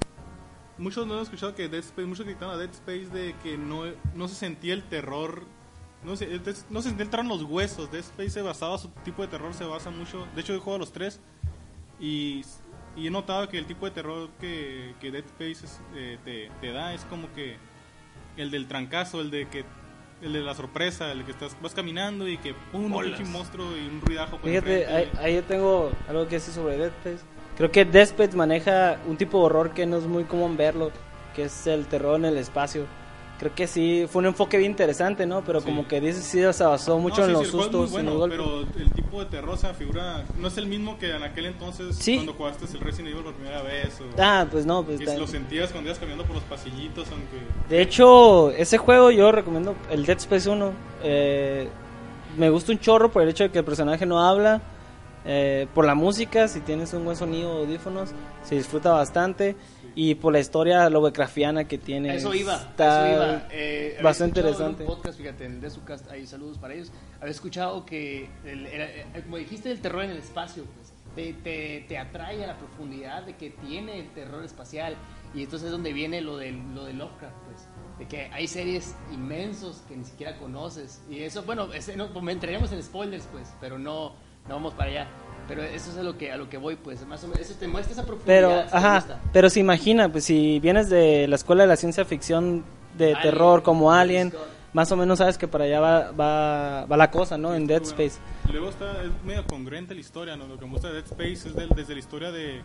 muchos 0.79 1.07
no 1.07 1.15
han 1.15 1.23
escuchado 1.23 1.55
que 1.55 1.69
Dead 1.69 1.81
Space, 1.81 2.07
muchos 2.07 2.27
gritaron 2.27 2.55
a 2.55 2.59
Dead 2.59 2.71
Space 2.71 3.07
de 3.07 3.35
que 3.43 3.57
no, 3.59 3.85
no 4.15 4.29
se 4.29 4.35
sentía 4.35 4.75
el 4.75 4.83
terror, 4.85 5.43
no 6.05 6.17
se, 6.17 6.27
no 6.71 6.83
se 6.83 6.89
sentía 6.89 7.05
el 7.05 7.11
terror 7.11 7.25
en 7.25 7.29
los 7.31 7.43
huesos. 7.45 7.91
Dead 7.91 8.01
Space 8.01 8.31
se 8.31 8.43
basaba, 8.43 8.79
su 8.79 8.89
tipo 9.05 9.23
de 9.23 9.29
terror 9.29 9.55
se 9.55 9.65
basa 9.65 9.91
mucho, 9.91 10.27
de 10.35 10.41
hecho 10.41 10.55
he 10.55 10.59
jugado 10.59 10.77
a 10.77 10.81
los 10.81 10.93
tres 10.93 11.21
y, 12.01 12.45
y 12.97 13.07
he 13.07 13.11
notado 13.11 13.49
que 13.49 13.59
el 13.59 13.67
tipo 13.67 13.87
de 13.87 13.93
terror 13.93 14.31
que, 14.41 14.95
que 15.01 15.11
Dead 15.11 15.25
Space 15.25 15.65
es, 15.67 15.81
eh, 15.95 16.19
te, 16.25 16.51
te 16.61 16.73
da 16.73 16.95
es 16.95 17.05
como 17.05 17.33
que 17.33 17.57
el 18.37 18.51
del 18.51 18.67
trancazo, 18.67 19.21
el 19.21 19.31
de 19.31 19.49
que 19.49 19.65
el 20.23 20.33
de 20.33 20.41
la 20.41 20.55
sorpresa, 20.55 21.11
el 21.11 21.25
que 21.25 21.33
estás 21.33 21.57
vas 21.61 21.75
caminando 21.75 22.29
y 22.29 22.39
que 22.39 22.55
pum, 22.55 22.85
un 22.85 23.33
monstruo 23.33 23.77
y 23.77 23.89
un 23.89 24.01
ruidajo 24.01 24.39
por 24.39 24.49
Fíjate, 24.49 24.87
ahí, 24.87 25.11
ahí 25.19 25.35
yo 25.35 25.43
tengo 25.43 25.91
algo 26.09 26.29
que 26.29 26.37
decir 26.37 26.55
sobre 26.55 26.79
Dead 26.79 26.93
Space. 27.05 27.25
Creo 27.57 27.71
que 27.71 27.85
Dead 27.85 28.05
Space 28.05 28.37
maneja 28.37 28.99
un 29.07 29.17
tipo 29.17 29.39
de 29.41 29.45
horror 29.45 29.71
que 29.75 29.85
no 29.85 29.99
es 29.99 30.05
muy 30.05 30.25
común 30.25 30.57
verlo, 30.57 30.93
que 31.35 31.45
es 31.45 31.67
el 31.67 31.87
terror 31.87 32.17
en 32.17 32.27
el 32.27 32.39
espacio. 32.39 32.87
Creo 33.43 33.55
que 33.57 33.67
sí, 33.67 34.07
fue 34.09 34.21
un 34.21 34.27
enfoque 34.27 34.57
bien 34.57 34.71
interesante, 34.71 35.27
¿no? 35.27 35.43
Pero 35.43 35.59
Sí. 35.61 35.67
como 35.67 35.89
que 35.89 36.01
dice 36.01 36.23
sí 36.23 36.41
se 36.53 36.63
basó 36.65 36.97
mucho 37.01 37.23
No, 37.23 37.27
en 37.27 37.33
los 37.33 37.47
sí, 37.47 37.51
sustos 37.51 37.73
y 37.73 37.75
en 37.75 37.81
los 37.81 37.91
bueno, 37.91 38.15
golpes. 38.15 38.39
pero 38.39 38.61
el 38.85 38.93
tipo 38.93 39.19
de 39.19 39.27
terror, 39.27 39.59
figura, 39.77 40.25
no 40.39 40.47
es 40.47 40.57
el 40.59 40.67
mismo 40.67 40.97
que 40.97 41.11
en 41.11 41.25
aquel 41.25 41.47
entonces 41.47 41.97
Sí. 41.97 42.15
cuando 42.15 42.35
jugaste 42.35 42.67
el 42.67 42.79
Resident 42.81 43.09
Evil 43.15 43.25
por 43.25 43.35
primera 43.35 43.61
vez. 43.63 44.01
O, 44.01 44.05
Ah, 44.17 44.47
pues 44.49 44.65
no, 44.65 44.85
pues 44.85 45.01
lo 45.19 45.27
sentías 45.27 45.73
cuando 45.73 45.89
ibas 45.91 45.99
caminando 45.99 46.25
por 46.25 46.37
los 46.37 46.45
pasillitos, 46.45 47.09
aunque... 47.11 47.37
De 47.69 47.83
hecho, 47.83 48.53
ese 48.53 48.79
juego 48.79 49.11
yo 49.11 49.33
recomiendo 49.33 49.75
el 49.91 50.07
Dead 50.07 50.19
Space 50.19 50.49
1. 50.49 50.71
Eh, 51.03 51.69
me 52.39 52.49
gusta 52.49 52.71
un 52.71 52.79
chorro 52.79 53.11
por 53.11 53.23
el 53.23 53.29
hecho 53.31 53.43
de 53.43 53.51
que 53.51 53.59
el 53.59 53.65
personaje 53.65 54.07
no 54.07 54.21
habla. 54.25 54.63
eh, 55.25 55.69
por 55.73 55.85
la 55.85 55.95
música, 55.95 56.49
si 56.49 56.59
tienes 56.61 56.93
un 56.95 57.05
buen 57.05 57.17
sonido 57.17 57.53
audífonos, 57.59 58.11
se 58.43 58.57
disfruta 58.57 58.91
bastante. 58.93 59.55
Y 59.95 60.15
por 60.15 60.33
la 60.33 60.41
historia 60.41 60.89
Lovecraftiana 60.89 61.65
que 61.69 61.79
tiene. 61.79 62.15
Eso 62.17 62.35
iba, 62.35 62.55
está 62.57 63.07
eso 63.11 63.17
iba. 63.17 63.49
Eh, 63.51 63.99
bastante 64.03 64.41
escuchado 64.41 64.65
en 64.67 64.71
interesante. 64.73 64.83
un 64.85 64.89
podcast, 64.97 65.19
fíjate, 65.19 65.45
en 65.45 65.53
el 65.53 65.61
de 65.61 65.71
su 65.71 65.85
cast, 65.85 66.11
ahí 66.11 66.27
saludos 66.27 66.59
para 66.59 66.75
ellos. 66.75 66.91
Había 67.21 67.31
escuchado 67.33 67.85
que, 67.85 68.29
el- 68.45 68.67
era- 68.67 68.87
eh, 68.87 69.05
como 69.25 69.37
dijiste, 69.37 69.71
el 69.71 69.81
terror 69.81 70.05
en 70.05 70.11
el 70.11 70.19
espacio, 70.19 70.65
pues, 70.65 70.93
te, 71.15 71.35
te, 71.35 71.85
te 71.89 71.99
atrae 71.99 72.43
a 72.43 72.47
la 72.47 72.57
profundidad 72.59 73.23
de 73.25 73.37
que 73.37 73.51
tiene 73.51 73.99
el 74.01 74.09
terror 74.15 74.43
espacial. 74.45 74.97
Y 75.35 75.43
entonces 75.45 75.67
es 75.67 75.73
donde 75.73 75.93
viene 75.93 76.21
lo 76.21 76.37
de, 76.37 76.53
lo 76.53 76.85
de 76.85 76.93
Lovecraft, 76.95 77.35
pues. 77.47 77.67
De 77.99 78.07
que 78.07 78.31
hay 78.33 78.47
series 78.49 78.95
inmensos 79.13 79.83
que 79.89 79.97
ni 79.97 80.05
siquiera 80.05 80.37
conoces. 80.39 81.03
Y 81.11 81.21
eso, 81.21 81.43
bueno, 81.45 81.73
ese, 81.73 81.97
no, 81.97 82.09
me 82.21 82.33
entraríamos 82.33 82.73
en 82.73 82.83
spoilers, 82.83 83.27
pues, 83.33 83.53
pero 83.61 83.79
no, 83.79 84.11
no 84.49 84.55
vamos 84.55 84.75
para 84.75 84.91
allá. 84.91 85.09
Pero 85.55 85.63
eso 85.69 85.91
es 85.91 85.97
a 85.99 86.03
lo 86.03 86.17
que 86.19 86.33
a 86.33 86.37
lo 86.37 86.49
que 86.49 86.57
voy, 86.59 86.77
pues, 86.77 87.07
más 87.07 87.23
o 87.25 87.29
menos, 87.29 87.41
eso 87.43 87.55
te 87.59 87.69
muestra 87.69 87.93
esa 87.93 88.07
profundidad. 88.07 88.35
Pero, 88.35 88.63
si 88.69 88.77
ajá, 88.77 89.21
pero 89.33 89.51
se 89.51 89.61
imagina, 89.61 90.11
pues 90.11 90.25
si 90.25 90.61
vienes 90.61 90.89
de 90.91 91.27
la 91.29 91.37
escuela 91.37 91.63
de 91.65 91.69
la 91.69 91.77
ciencia 91.77 92.05
ficción 92.05 92.65
de 92.99 93.07
Alien, 93.15 93.23
terror 93.23 93.63
como 93.63 93.93
Alien, 93.93 94.31
Scott. 94.31 94.41
más 94.73 94.93
o 94.93 94.97
menos 94.97 95.19
sabes 95.19 95.39
que 95.39 95.49
para 95.49 95.65
allá 95.65 95.81
va, 95.81 96.11
va, 96.13 96.85
va 96.87 96.97
la 96.97 97.11
cosa, 97.11 97.37
¿no? 97.39 97.55
En 97.55 97.67
Dead 97.67 97.83
Space. 97.83 98.19
Luego 98.51 98.69
está, 98.71 99.03
es 99.03 99.11
medio 99.25 99.47
congruente 99.47 99.95
la 99.95 100.01
historia, 100.01 100.37
¿no? 100.37 100.47
Lo 100.47 100.59
que 100.59 100.65
me 100.67 100.73
gusta 100.73 100.89
de 100.89 100.95
Dead 100.95 101.05
Space 101.07 101.49
es 101.49 101.55
del- 101.55 101.71
desde 101.71 101.95
la 101.95 102.01
historia 102.01 102.31
de 102.31 102.61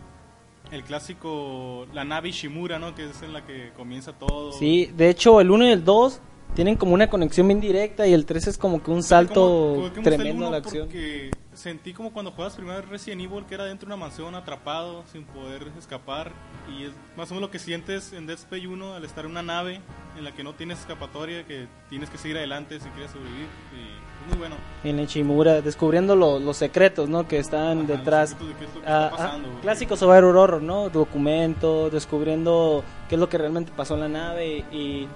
el 0.70 0.82
clásico, 0.84 1.86
la 1.94 2.04
nave 2.04 2.28
Ishimura, 2.28 2.78
¿no? 2.78 2.94
Que 2.94 3.04
es 3.06 3.22
en 3.22 3.32
la 3.32 3.44
que 3.46 3.70
comienza 3.76 4.12
todo. 4.12 4.52
Sí, 4.52 4.90
de 4.96 5.08
hecho 5.08 5.40
el 5.40 5.50
1 5.50 5.64
y 5.66 5.70
el 5.70 5.82
2 5.84 6.20
tienen 6.54 6.76
como 6.76 6.92
una 6.94 7.08
conexión 7.08 7.46
bien 7.48 7.60
directa 7.60 8.06
y 8.06 8.12
el 8.12 8.26
3 8.26 8.48
es 8.48 8.58
como 8.58 8.82
que 8.82 8.90
un 8.90 9.02
salto 9.02 9.34
Como- 9.34 9.74
como 9.82 9.92
que 9.94 10.00
tremendo 10.02 10.48
a 10.48 10.50
la 10.50 10.56
acción. 10.58 10.86
Porque 10.88 11.30
sentí 11.58 11.92
como 11.92 12.12
cuando 12.12 12.30
juegas 12.30 12.54
primero 12.56 12.80
Resident 12.82 13.20
Evil 13.22 13.44
que 13.46 13.54
era 13.54 13.64
dentro 13.64 13.88
de 13.88 13.94
una 13.94 14.00
mansión 14.04 14.34
atrapado 14.34 15.02
sin 15.12 15.24
poder 15.24 15.66
escapar 15.78 16.32
y 16.70 16.84
es 16.84 16.92
más 17.16 17.30
o 17.30 17.34
menos 17.34 17.48
lo 17.48 17.50
que 17.50 17.58
sientes 17.58 18.12
en 18.12 18.26
Dead 18.26 18.38
Space 18.38 18.66
1 18.66 18.94
al 18.94 19.04
estar 19.04 19.24
en 19.24 19.32
una 19.32 19.42
nave 19.42 19.80
en 20.16 20.24
la 20.24 20.32
que 20.32 20.44
no 20.44 20.54
tienes 20.54 20.78
escapatoria, 20.80 21.44
que 21.46 21.66
tienes 21.90 22.10
que 22.10 22.18
seguir 22.18 22.36
adelante 22.38 22.78
si 22.80 22.88
quieres 22.90 23.10
sobrevivir 23.10 23.46
y 23.74 24.22
es 24.22 24.28
muy 24.30 24.38
bueno. 24.38 24.56
En 24.84 24.98
Ishimura, 25.00 25.60
descubriendo 25.60 26.14
lo- 26.16 26.38
los 26.38 26.56
secretos, 26.56 27.08
¿no? 27.08 27.26
Que 27.26 27.38
están 27.38 27.78
Ajá, 27.78 27.86
detrás. 27.86 28.38
de 28.38 28.54
qué 28.54 28.64
es 28.64 28.74
lo 28.74 28.80
que 28.80 28.86
Ah, 28.88 29.04
está 29.10 29.16
pasando, 29.16 29.48
ah, 29.56 29.60
clásico 29.62 29.96
survival 29.96 30.24
horror, 30.36 30.62
¿no? 30.62 30.88
Documento, 30.90 31.90
descubriendo 31.90 32.84
qué 33.08 33.14
es 33.16 33.20
lo 33.20 33.28
que 33.28 33.38
realmente 33.38 33.72
pasó 33.76 33.94
en 33.94 34.00
la 34.00 34.08
nave 34.08 34.64
y, 34.72 35.06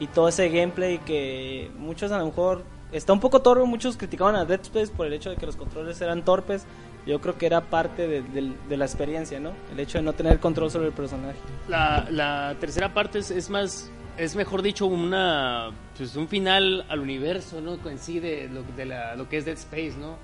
y 0.00 0.06
todo 0.08 0.28
ese 0.28 0.48
gameplay 0.48 0.98
que 0.98 1.70
muchos 1.76 2.10
a 2.12 2.18
lo 2.18 2.26
mejor 2.26 2.64
está 2.92 3.12
un 3.12 3.20
poco 3.20 3.40
torpe, 3.42 3.64
muchos 3.64 3.96
criticaban 3.96 4.36
a 4.36 4.44
Dead 4.44 4.60
Space 4.62 4.92
por 4.92 5.06
el 5.06 5.12
hecho 5.12 5.30
de 5.30 5.36
que 5.36 5.46
los 5.46 5.56
controles 5.56 6.00
eran 6.00 6.24
torpes. 6.24 6.64
Yo 7.06 7.20
creo 7.20 7.36
que 7.36 7.46
era 7.46 7.62
parte 7.62 8.06
de, 8.06 8.22
de- 8.22 8.52
de 8.68 8.76
la 8.76 8.84
experiencia, 8.84 9.40
¿no? 9.40 9.52
El 9.72 9.80
hecho 9.80 9.98
de 9.98 10.04
no 10.04 10.12
tener 10.12 10.38
control 10.38 10.70
sobre 10.70 10.86
el 10.86 10.92
personaje. 10.92 11.38
La, 11.68 12.06
la 12.10 12.54
tercera 12.60 12.94
parte 12.94 13.18
es, 13.18 13.30
es 13.32 13.50
más, 13.50 13.90
es 14.16 14.36
mejor 14.36 14.62
dicho, 14.62 14.86
una, 14.86 15.70
pues 15.96 16.14
un 16.14 16.28
final 16.28 16.84
al 16.88 17.00
universo, 17.00 17.60
¿no? 17.60 17.78
Coincide 17.78 18.48
lo, 18.48 18.62
de 18.76 18.86
la, 18.86 19.16
lo 19.16 19.28
que 19.28 19.38
es 19.38 19.44
Dead 19.44 19.56
Space, 19.56 19.94
¿no? 19.98 20.16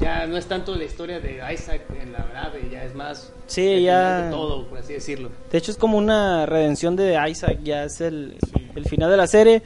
Ya 0.00 0.26
no 0.26 0.38
es 0.38 0.46
tanto 0.46 0.74
la 0.74 0.84
historia 0.84 1.20
de 1.20 1.42
Isaac 1.52 1.82
en 2.00 2.12
la 2.12 2.26
nave, 2.32 2.66
ya 2.72 2.82
es 2.82 2.94
más 2.94 3.30
Sí, 3.46 3.82
ya- 3.82 4.22
de 4.22 4.30
todo, 4.30 4.66
por 4.68 4.78
así 4.78 4.94
decirlo. 4.94 5.28
De 5.50 5.58
hecho, 5.58 5.70
es 5.70 5.76
como 5.76 5.98
una 5.98 6.46
redención 6.46 6.96
de 6.96 7.18
Isaac, 7.30 7.58
ya 7.62 7.84
es 7.84 8.00
el, 8.00 8.36
Sí. 8.54 8.70
el 8.74 8.86
final 8.86 9.10
de 9.10 9.16
la 9.18 9.26
serie. 9.26 9.62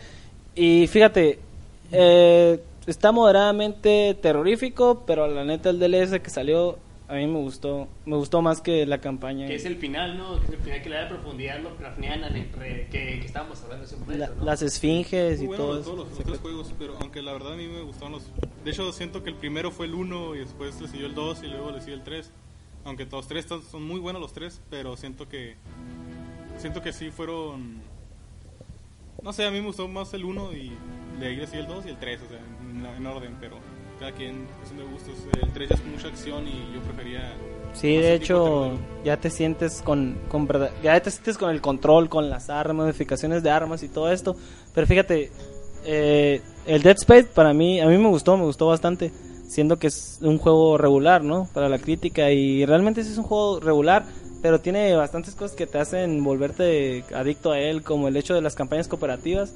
Y 0.57 0.89
fíjate, 0.89 1.39
eh, 1.93 2.63
está 2.87 3.13
moderadamente 3.13 4.17
terrorífico, 4.21 5.05
pero 5.07 5.27
la 5.29 5.45
neta 5.45 5.71
el 5.71 5.79
DLC 5.79 6.21
que 6.23 6.31
salió 6.31 6.79
a 7.09 7.15
mí 7.15 7.27
me 7.29 7.39
gustó, 7.39 7.87
me 8.05 8.17
gustó 8.17 8.43
más 8.43 8.61
que 8.61 8.85
la 8.85 9.01
campaña. 9.01 9.47
Que 9.47 9.55
es 9.55 9.65
el 9.65 9.77
final, 9.77 10.19
¿no? 10.19 10.41
Que 10.41 10.47
es 10.47 10.51
el 10.55 10.57
final 10.59 10.83
que 10.83 10.89
le 10.91 10.97
da 10.97 11.09
profundidad 11.09 11.61
lo 11.61 11.77
crafniana 11.77 12.29
que, 12.35 12.89
que 12.91 13.21
estábamos 13.25 13.63
hablando 13.63 13.85
hace 13.85 13.95
un 13.95 14.01
momento, 14.01 14.27
La- 14.27 14.35
¿no? 14.35 14.45
Las 14.45 14.63
esfinges 14.63 15.41
y 15.41 15.47
bueno 15.47 15.65
todo 15.65 15.81
todos 15.83 15.99
los, 15.99 16.09
los 16.11 16.19
tres 16.25 16.39
juegos, 16.41 16.75
pero 16.77 16.97
aunque 17.01 17.23
la 17.23 17.33
verdad 17.33 17.53
a 17.53 17.57
mí 17.57 17.69
me 17.69 17.83
gustaron 17.83 18.13
los... 18.13 18.25
De 18.65 18.71
hecho, 18.73 18.91
siento 18.93 19.23
que 19.23 19.31
el 19.31 19.37
primero 19.37 19.71
fue 19.71 19.87
el 19.87 19.95
1 19.95 20.35
y 20.35 20.39
después 20.41 20.81
le 20.81 20.89
siguió 20.89 21.07
el 21.07 21.15
2 21.15 21.45
y 21.45 21.47
luego 21.47 21.71
le 21.71 21.79
siguió 21.81 21.95
el 21.95 22.03
3. 22.03 22.33
Aunque 22.85 23.07
todos 23.07 23.29
tres 23.29 23.45
están- 23.45 23.63
son 23.63 23.85
muy 23.85 24.01
buenos 24.01 24.21
los 24.21 24.33
tres, 24.33 24.61
pero 24.69 24.97
siento 24.97 25.29
que... 25.29 25.55
Siento 26.59 26.83
que 26.83 26.93
sí 26.93 27.11
fueron... 27.13 27.81
No 29.23 29.33
sé, 29.33 29.45
a 29.45 29.51
mí 29.51 29.61
me 29.61 29.67
gustó 29.67 29.89
más 29.89 30.13
el 30.15 30.25
1 30.25 30.53
y 30.53 30.73
de 31.19 31.27
ahí 31.27 31.37
le 31.37 31.47
sigue 31.47 31.61
el 31.61 31.67
2 31.67 31.87
y 31.87 31.89
el 31.91 31.97
3, 31.99 32.21
o 32.23 32.29
sea, 32.29 32.39
en, 32.39 32.87
en 32.87 33.07
orden, 33.07 33.37
pero 33.41 33.57
cada 33.99 34.13
quien 34.13 34.47
es 34.63 34.77
de 34.77 34.85
gustos. 34.85 35.15
El 35.43 35.53
3 35.53 35.69
ya 35.69 35.75
es 35.75 35.85
mucha 35.85 36.09
acción 36.09 36.47
y 36.47 36.75
yo 36.75 36.81
prefería... 36.83 37.35
Sí, 37.73 37.97
de 37.97 38.15
hecho, 38.15 38.79
ya 39.05 39.19
te 39.19 39.29
sientes 39.29 39.83
con, 39.83 40.17
con 40.29 40.47
verdad, 40.47 40.71
ya 40.83 40.99
te 41.01 41.11
sientes 41.11 41.37
con 41.37 41.51
el 41.51 41.61
control, 41.61 42.09
con 42.09 42.31
las 42.31 42.49
armas, 42.49 42.87
modificaciones 42.87 43.43
de 43.43 43.51
armas 43.51 43.83
y 43.83 43.89
todo 43.89 44.11
esto. 44.11 44.35
Pero 44.75 44.87
fíjate, 44.87 45.31
eh, 45.85 46.41
el 46.67 46.83
Dead 46.83 46.97
Space 46.97 47.29
para 47.35 47.53
mí, 47.53 47.81
a 47.81 47.87
mí 47.87 47.99
me 47.99 48.09
gustó, 48.09 48.37
me 48.37 48.45
gustó 48.45 48.67
bastante, 48.67 49.13
siendo 49.47 49.79
que 49.79 49.89
es 49.89 50.19
un 50.23 50.39
juego 50.39 50.79
regular, 50.79 51.23
¿no? 51.23 51.49
Para 51.53 51.69
la 51.69 51.79
crítica 51.79 52.31
y 52.31 52.65
realmente 52.65 53.05
sí 53.05 53.13
es 53.13 53.19
un 53.19 53.25
juego 53.25 53.61
regular, 53.61 54.07
pero 54.47 54.61
tiene 54.61 54.95
bastantes 54.95 55.35
cosas 55.35 55.57
que 55.57 55.67
te 55.67 55.77
hacen 55.77 56.23
volverte 56.23 57.03
adicto 57.13 57.51
a 57.51 57.59
él, 57.59 57.83
como 57.83 58.07
el 58.07 58.17
hecho 58.17 58.33
de 58.33 58.41
las 58.41 58.55
campañas 58.55 58.87
cooperativas. 58.87 59.53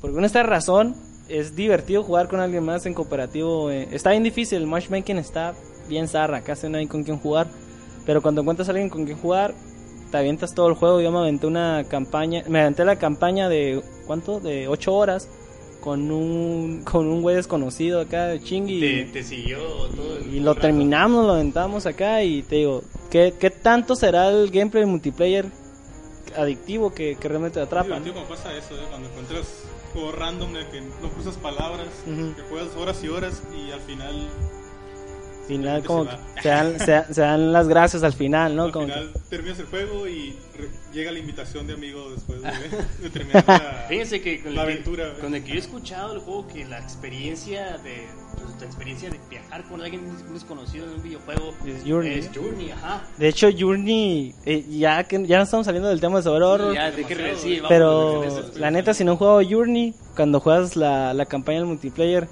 Por 0.00 0.10
una 0.10 0.26
esta 0.26 0.42
razón, 0.42 0.96
es 1.28 1.54
divertido 1.54 2.02
jugar 2.02 2.26
con 2.26 2.40
alguien 2.40 2.64
más 2.64 2.84
en 2.86 2.92
cooperativo. 2.92 3.70
eh, 3.70 3.86
Está 3.92 4.10
bien 4.10 4.24
difícil, 4.24 4.58
el 4.58 4.66
matchmaking 4.66 5.18
está 5.18 5.54
bien 5.88 6.08
zarra, 6.08 6.40
casi 6.40 6.68
no 6.68 6.78
hay 6.78 6.88
con 6.88 7.04
quien 7.04 7.18
jugar. 7.20 7.46
Pero 8.04 8.20
cuando 8.20 8.40
encuentras 8.40 8.66
a 8.68 8.72
alguien 8.72 8.88
con 8.90 9.04
quien 9.04 9.16
jugar, 9.16 9.54
te 10.10 10.16
avientas 10.16 10.52
todo 10.56 10.66
el 10.66 10.74
juego. 10.74 11.00
Yo 11.00 11.12
me 11.12 11.18
aventé 11.18 11.46
una 11.46 11.84
campaña, 11.88 12.42
me 12.48 12.62
aventé 12.62 12.84
la 12.84 12.96
campaña 12.96 13.48
de, 13.48 13.80
¿cuánto? 14.08 14.40
De 14.40 14.66
8 14.66 14.92
horas 14.92 15.28
con 15.80 16.10
un, 16.10 16.82
con 16.82 17.06
un 17.06 17.22
güey 17.22 17.36
desconocido 17.36 18.00
acá 18.00 18.26
de 18.26 18.40
chingui. 18.42 18.80
Te, 18.80 19.04
te 19.04 19.22
siguió 19.22 19.58
todo 19.94 20.16
el 20.18 20.34
Y 20.34 20.40
lo 20.40 20.54
rato. 20.54 20.62
terminamos, 20.62 21.26
lo 21.26 21.34
aventamos 21.34 21.86
acá 21.86 22.24
y 22.24 22.42
te 22.42 22.56
digo, 22.56 22.82
¿qué, 23.12 23.34
qué 23.38 23.50
tanto 23.50 23.94
será 23.94 24.28
el 24.30 24.50
gameplay 24.50 24.84
multiplayer 24.86 25.44
adictivo 26.36 26.94
que, 26.94 27.16
que 27.16 27.28
realmente 27.28 27.54
te 27.54 27.60
Es 27.60 27.66
atrapa? 27.66 27.86
divertido 27.86 28.14
cuando 28.14 28.34
pasa 28.34 28.56
eso, 28.56 28.74
¿eh? 28.74 28.84
cuando 28.88 29.08
encuentras 29.10 29.46
juego 29.92 30.12
random 30.12 30.52
que 30.70 30.80
no 30.80 31.10
cruzas 31.10 31.36
palabras, 31.36 31.88
Ujú. 32.06 32.34
que 32.34 32.42
juegas 32.48 32.74
horas 32.76 33.04
y 33.04 33.08
horas 33.08 33.42
y 33.54 33.70
al 33.70 33.80
final, 33.80 34.14
Al 34.16 34.61
final 35.46 35.82
como 35.84 36.04
que 36.08 36.16
se 36.42 36.48
dan, 36.48 36.78
se, 36.78 36.90
dan- 36.92 37.14
se 37.14 37.20
dan 37.20 37.52
las 37.52 37.68
gracias 37.68 38.02
al 38.02 38.12
final, 38.12 38.54
¿no? 38.56 38.64
al 38.64 38.72
Como 38.72 38.86
que- 38.86 38.92
final 38.92 39.10
terminas 39.28 39.58
el 39.58 39.66
juego 39.66 40.06
y 40.08 40.36
re- 40.56 40.68
llega 40.92 41.10
la 41.12 41.18
invitación 41.18 41.66
de 41.66 41.74
amigo 41.74 42.10
después 42.10 42.40
de, 42.42 42.50
de 43.02 43.10
terminar 43.10 43.44
la, 43.46 43.84
Fíjense 43.88 44.20
que 44.22 44.42
con, 44.42 44.54
la 44.54 44.64
que- 44.66 44.72
aventura. 44.72 45.08
güey. 45.08 45.20
con 45.20 45.34
el 45.34 45.42
que 45.42 45.48
yo 45.50 45.54
he 45.56 45.58
escuchado 45.58 46.14
el 46.14 46.20
juego, 46.20 46.46
que 46.48 46.64
la 46.64 46.78
experiencia 46.78 47.78
de 47.78 48.06
pues, 48.34 48.60
la 48.60 48.66
experiencia 48.66 49.10
de 49.10 49.18
viajar 49.28 49.64
con 49.64 49.80
alguien 49.82 50.02
desconocido 50.32 50.86
en 50.86 50.92
un 50.92 51.02
videojuego 51.02 51.54
Es 51.66 51.82
Journey. 51.86 52.18
es 52.18 52.30
Journey, 52.34 52.70
ajá. 52.70 53.02
De 53.18 53.28
hecho, 53.28 53.48
Journey, 53.56 54.34
eh, 54.46 54.64
ya 54.70 55.04
que 55.04 55.26
ya 55.26 55.38
no 55.38 55.44
estamos 55.44 55.66
saliendo 55.66 55.88
del 55.88 56.00
tema 56.00 56.18
de 56.18 56.22
sobre 56.22 56.44
horror, 56.44 56.74
Ya, 56.74 56.90
de 56.90 57.04
que 57.04 57.14
vamos, 57.14 57.68
pero 57.68 58.24
la 58.56 58.70
neta, 58.70 58.94
si 58.94 59.04
no 59.04 59.12
he 59.12 59.16
jugado 59.16 59.40
Journey, 59.48 59.94
cuando 60.16 60.40
juegas 60.40 60.76
la, 60.76 61.12
la 61.14 61.26
campaña 61.26 61.58
del 61.58 61.66
multiplayer, 61.66 62.28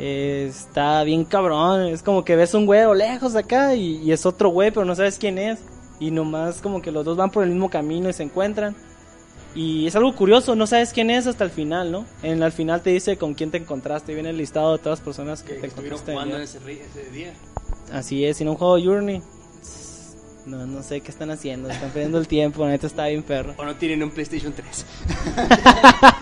eh, 0.00 0.46
está 0.48 1.04
bien 1.04 1.24
cabrón. 1.24 1.82
Es 1.88 2.02
como 2.02 2.24
que 2.24 2.34
ves 2.34 2.54
un 2.54 2.64
güey 2.64 2.82
lo 2.82 2.94
lejos 2.94 3.36
acá 3.36 3.74
y, 3.74 3.98
y 3.98 4.12
es 4.12 4.24
otro 4.24 4.48
güey, 4.48 4.70
pero 4.70 4.86
no 4.86 4.94
sabes 4.94 5.18
quién 5.18 5.38
es. 5.38 5.58
Y 6.00 6.10
nomás 6.10 6.62
como 6.62 6.80
que 6.80 6.90
los 6.90 7.04
dos 7.04 7.16
van 7.18 7.30
por 7.30 7.44
el 7.44 7.50
mismo 7.50 7.68
camino 7.68 8.08
y 8.08 8.12
se 8.14 8.22
encuentran. 8.22 8.74
Y 9.54 9.86
es 9.86 9.96
algo 9.96 10.14
curioso, 10.14 10.54
no 10.54 10.66
sabes 10.66 10.92
quién 10.92 11.10
es 11.10 11.26
hasta 11.26 11.44
el 11.44 11.50
final, 11.50 11.90
¿no? 11.90 12.06
En 12.22 12.42
el 12.42 12.52
final 12.52 12.82
te 12.82 12.90
dice 12.90 13.16
con 13.16 13.34
quién 13.34 13.50
te 13.50 13.58
encontraste, 13.58 14.12
y 14.12 14.14
viene 14.14 14.30
el 14.30 14.36
listado 14.36 14.72
de 14.72 14.78
todas 14.78 15.00
las 15.00 15.04
personas 15.04 15.42
que, 15.42 15.54
que 15.54 15.60
te 15.62 15.66
encontraste. 15.66 16.12
jugando 16.12 16.36
en 16.36 16.42
ese, 16.42 16.58
ese 16.58 17.10
día. 17.10 17.34
Así 17.92 18.24
es, 18.24 18.36
si 18.36 18.44
no 18.44 18.54
juego 18.54 18.78
Journey, 18.78 19.20
no, 20.46 20.66
no 20.66 20.82
sé 20.84 21.00
qué 21.00 21.10
están 21.10 21.30
haciendo, 21.30 21.68
están 21.68 21.90
perdiendo 21.90 22.18
el 22.18 22.28
tiempo, 22.28 22.64
neta 22.66 22.86
está 22.86 23.06
bien 23.06 23.24
perro. 23.24 23.54
O 23.58 23.64
no 23.64 23.74
tienen 23.74 24.02
un 24.04 24.10
PlayStation 24.10 24.52
3. 24.52 24.86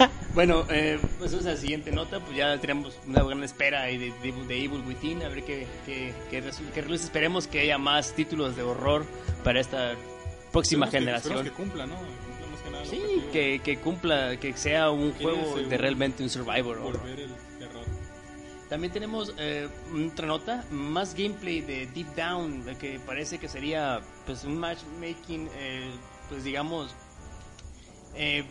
bueno, 0.39 0.65
eh, 0.71 1.01
pues 1.19 1.33
esa 1.33 1.57
siguiente 1.57 1.91
nota, 1.91 2.21
pues 2.21 2.37
ya 2.37 2.57
tenemos 2.61 2.97
una 3.09 3.25
gran 3.25 3.43
espera 3.43 3.83
ahí 3.83 3.99
de, 3.99 4.13
de, 4.23 4.31
de 4.47 4.65
Evil 4.65 4.85
Within, 4.87 5.21
a 5.25 5.29
ver 5.29 5.43
qué, 5.43 5.67
qué, 5.85 6.15
qué. 6.31 6.39
Esperemos 6.95 7.49
que 7.49 7.59
haya 7.59 7.77
más 7.77 8.13
títulos 8.13 8.55
de 8.55 8.63
horror 8.63 9.05
para 9.43 9.59
esta 9.61 9.97
próxima 10.53 10.87
Esperemos 10.87 11.23
generación. 11.23 11.45
que 11.45 11.51
cumpla, 11.51 11.87
¿no? 11.87 11.97
Que 11.97 12.07
cumpla 12.07 12.47
más 12.53 12.61
que 12.63 12.71
nada 12.71 12.83
el 12.85 12.89
Sí, 12.89 13.23
que, 13.33 13.61
que 13.65 13.79
cumpla, 13.79 14.37
que 14.37 14.57
sea 14.57 14.91
un 14.93 15.13
juego 15.15 15.57
de 15.57 15.65
un- 15.65 15.71
realmente 15.73 16.23
un 16.23 16.31
survivor. 16.31 16.79
Volver 16.79 17.19
el 17.19 17.35
terror. 17.59 17.85
También 18.69 18.93
tenemos 18.93 19.35
eh, 19.39 19.69
otra 20.13 20.29
nota, 20.29 20.65
más 20.71 21.15
gameplay 21.17 21.63
de 21.63 21.87
Deep 21.89 22.15
Down, 22.15 22.63
que 22.79 23.01
parece 23.05 23.39
que 23.39 23.49
sería 23.49 24.03
pues 24.25 24.45
un 24.45 24.57
matchmaking, 24.61 25.49
eh, 25.57 25.91
pues 26.29 26.45
digamos, 26.45 26.95
eh, 28.15 28.45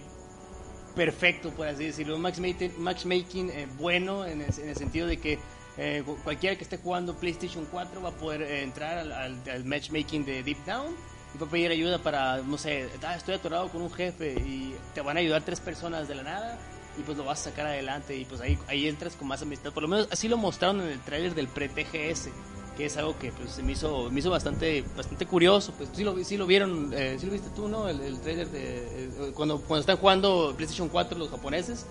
perfecto, 0.98 1.52
por 1.52 1.68
así 1.68 1.86
decirlo. 1.86 2.16
Un 2.16 2.22
matchmaking, 2.22 3.50
eh, 3.52 3.68
bueno 3.78 4.26
en 4.26 4.42
el, 4.42 4.60
en 4.60 4.70
el 4.70 4.76
sentido 4.76 5.08
de 5.08 5.18
que 5.18 5.40
eh, 5.78 6.04
cu- 6.06 6.18
cualquiera 6.24 6.56
que 6.58 6.64
esté 6.64 6.78
jugando 6.78 7.16
PlayStation 7.16 7.66
4 7.72 8.02
va 8.02 8.10
a 8.10 8.12
poder 8.12 8.42
eh, 8.42 8.64
entrar 8.64 8.98
al 9.00 9.64
matchmaking 9.66 10.26
de 10.26 10.44
Deep 10.44 10.66
Down 10.66 10.94
y 11.34 11.38
va 11.38 11.46
a 11.48 11.50
pedir 11.50 11.72
ayuda 11.72 12.00
para, 12.00 12.38
no 12.42 12.58
sé, 12.58 12.90
"Ah, 13.04 13.16
estoy 13.16 13.36
atorado 13.36 13.70
con 13.70 13.82
un 13.82 13.92
jefe 13.92 14.34
y 14.34 14.76
te 14.96 15.02
van 15.02 15.18
a 15.18 15.20
ayudar 15.20 15.44
tres 15.44 15.60
personas 15.60 16.08
de 16.08 16.16
la 16.16 16.24
nada 16.24 16.58
y 16.98 17.04
pues 17.04 17.16
lo 17.18 17.24
vas 17.26 17.42
a 17.42 17.52
sacar 17.52 17.68
adelante 17.68 18.18
y 18.18 18.26
pues 18.26 18.42
ahí, 18.42 18.58
ahí 18.68 18.88
entras 18.88 19.16
con 19.16 19.28
más 19.28 19.42
amistad. 19.44 19.72
Por 19.72 19.84
lo 19.84 19.90
menos 19.90 20.08
así 20.12 20.28
lo 20.28 20.36
mostraron 20.38 20.82
en 20.82 20.88
el 20.88 21.00
tráiler 21.02 21.36
del 21.36 21.48
pre-TGS. 21.48 22.30
Que 22.78 22.86
es 22.86 22.96
algo 22.98 23.18
que 23.18 23.32
pues, 23.32 23.52
se 23.52 23.64
me 23.64 23.72
hizo, 23.72 24.12
me 24.12 24.20
hizo 24.20 24.30
bastante, 24.30 24.84
bastante 24.96 25.26
curioso. 25.26 25.74
Pues 25.76 25.90
sí 25.94 26.04
lo, 26.04 26.24
sí 26.24 26.38
lo 26.38 26.46
vieron, 26.46 26.94
eh, 26.94 27.18
sí 27.20 27.26
lo 27.26 27.34
viste 27.34 27.50
tú, 27.56 27.68
¿no? 27.68 27.90
El, 27.90 28.00
el 28.02 28.20
trailer 28.20 28.48
de 28.50 28.78
eh, 28.78 29.32
cuando, 29.34 29.60
cuando 29.60 29.82
están 29.82 29.98
jugando 29.98 30.54
PlayStation 30.56 30.88
4 30.88 31.18
los 31.18 31.30
japoneses 31.30 31.88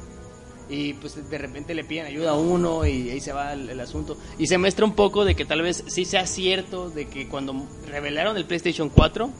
y 0.68 0.94
pues 0.94 1.29
de 1.29 1.38
repente 1.38 1.75
le 1.75 1.85
piden 1.85 2.07
ayuda 2.07 2.31
a 2.31 2.35
uno 2.35 2.85
y 2.87 3.11
ahí 3.11 3.20
se 3.20 3.33
va 3.33 3.53
el, 3.53 3.79
asunto. 3.81 4.16
Y 4.38 4.46
se 4.46 4.59
muestra 4.59 4.85
un 4.85 4.94
poco 4.94 5.25
de 5.25 5.35
que 5.35 5.44
tal 5.44 5.62
vez 5.62 5.85
sí 5.87 6.05
sea 6.05 6.27
cierto 6.27 6.90
de 6.90 7.07
que 7.07 7.29
cuando 7.29 7.55
revelaron 7.88 8.37
el 8.37 8.44
PlayStation 8.44 8.88
4, 8.88 9.31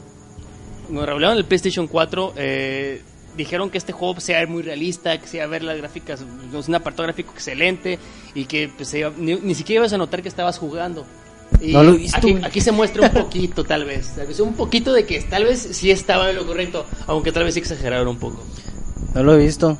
cuando 0.85 1.05
revelaron 1.05 1.37
el 1.37 1.45
PlayStation 1.45 1.87
4, 1.87 2.33
eh, 2.37 3.01
dijeron 3.35 3.69
que 3.69 3.77
este 3.77 3.91
juego 3.91 4.19
se 4.19 4.31
iba 4.31 4.39
a 4.39 4.41
ver 4.41 4.49
muy 4.49 4.63
realista, 4.63 5.19
que 5.19 5.27
se 5.27 5.37
iba 5.37 5.45
a 5.45 5.49
ver 5.49 5.63
las 5.63 5.77
gráficas, 5.77 6.23
pues, 6.51 6.67
un 6.67 6.75
apartado 6.75 7.03
gráfico 7.03 7.33
excelente 7.33 7.99
y 8.33 8.45
que 8.45 8.69
pues, 8.69 8.93
ni, 9.17 9.35
ni 9.35 9.55
siquiera 9.55 9.81
ibas 9.81 9.93
a 9.93 9.97
notar 9.97 10.21
que 10.21 10.29
estabas 10.29 10.57
jugando. 10.57 11.05
Y 11.61 11.73
No 11.73 11.83
lo 11.83 11.93
he 11.93 11.97
visto, 11.97 12.17
aquí, 12.17 12.37
aquí 12.43 12.61
se 12.61 12.71
muestra 12.71 13.07
un 13.07 13.13
poquito, 13.13 13.63
tal 13.63 13.85
vez, 13.85 14.13
tal 14.15 14.27
vez, 14.27 14.39
un 14.39 14.53
poquito 14.53 14.93
de 14.93 15.05
que 15.05 15.21
tal 15.21 15.43
vez 15.45 15.59
sí 15.71 15.89
estaba 15.91 16.29
en 16.29 16.35
lo 16.35 16.45
correcto, 16.45 16.85
aunque 17.07 17.31
tal 17.31 17.43
vez 17.45 17.53
sí 17.55 17.59
exageraron 17.59 18.07
un 18.07 18.17
poco. 18.17 18.43
No 19.15 19.23
lo 19.23 19.33
he 19.33 19.37
visto. 19.37 19.77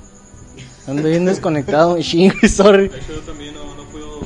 Ando 0.87 1.07
bien 1.07 1.25
desconectado, 1.25 1.97
chingue, 2.01 2.47
sorry. 2.49 2.87
De 2.87 2.97
hecho, 2.97 3.13
yo 3.13 3.19
también 3.21 3.53
no, 3.53 3.75
no 3.75 3.83
puedo 3.89 4.21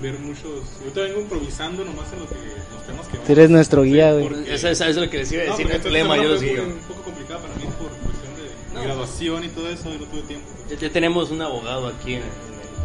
ver 0.00 0.18
muchos. 0.20 0.62
Yo 0.84 0.92
te 0.92 1.00
vengo 1.00 1.20
improvisando 1.20 1.84
nomás 1.84 2.12
en 2.12 2.20
lo 2.20 2.28
que, 2.28 2.34
los 2.36 2.86
temas 2.86 3.06
que 3.08 3.18
Tú 3.18 3.32
eres 3.32 3.50
nuestro 3.50 3.82
guía, 3.82 4.12
güey. 4.12 4.28
Por- 4.28 4.38
Eso, 4.48 4.68
eso 4.68 4.84
es 4.84 4.96
lo 4.96 5.10
que 5.10 5.18
les 5.18 5.32
iba 5.32 5.42
a 5.42 5.46
No, 5.46 5.50
decir, 5.52 5.66
no 5.66 5.72
porque 5.72 5.72
hay 5.72 5.76
esta 5.76 6.06
problema, 6.08 6.16
yo 6.22 6.28
los 6.30 6.42
guío. 6.42 6.62
Un 6.62 6.72
poco 6.88 7.02
complicada 7.02 7.40
para 7.40 7.54
mí 7.56 7.62
por 7.64 7.88
cuestión 7.88 8.32
de 8.36 8.74
No. 8.74 8.82
graduación 8.82 9.44
y 9.44 9.48
todo 9.48 9.68
eso, 9.68 9.90
y 9.92 9.98
no 9.98 10.04
tuve 10.06 10.22
tiempo. 10.22 10.46
Ya, 10.70 10.76
ya 10.78 10.90
tenemos 10.90 11.30
un 11.30 11.42
abogado 11.42 11.88
aquí 11.88 12.14
en, 12.14 12.22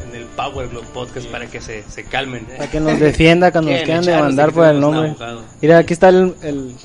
en 0.10 0.16
el, 0.16 0.26
Power 0.26 0.68
Glove 0.70 0.88
Podcast 0.94 1.28
para 1.28 1.48
que 1.48 1.62
se, 1.62 1.84
se 1.90 2.04
calmen. 2.04 2.46
Para 2.46 2.70
que 2.70 2.80
nos 2.80 3.00
defienda 3.00 3.52
cuando 3.52 3.72
nos 3.72 3.82
quieran 3.84 4.06
demandar 4.06 4.52
por 4.54 4.66
el 4.68 4.80
nombre. 4.80 5.16
Mira, 5.62 5.78
aquí 5.80 5.94
está 5.94 6.10
el, 6.10 6.36
el, 6.42 6.76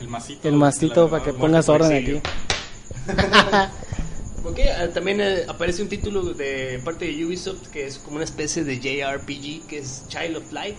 El 0.00 0.08
masito. 0.08 0.48
el 0.48 0.54
mastito 0.54 1.04
la- 1.04 1.10
para 1.10 1.24
que 1.24 1.32
pongas 1.32 1.68
orden 1.68 1.92
Exilio. 1.92 2.18
aquí. 2.18 2.30
Ok, 4.46 4.58
ah, 4.78 4.88
también 4.92 5.22
eh, 5.22 5.44
aparece 5.48 5.80
un 5.80 5.88
título 5.88 6.22
de 6.34 6.78
parte 6.84 7.06
de 7.06 7.24
Ubisoft 7.24 7.68
que 7.68 7.86
es 7.86 7.96
como 7.96 8.16
una 8.16 8.26
especie 8.26 8.62
de 8.62 8.78
JRPG 8.78 9.66
que 9.66 9.78
es 9.78 10.04
Child 10.08 10.36
of 10.36 10.52
Light. 10.52 10.76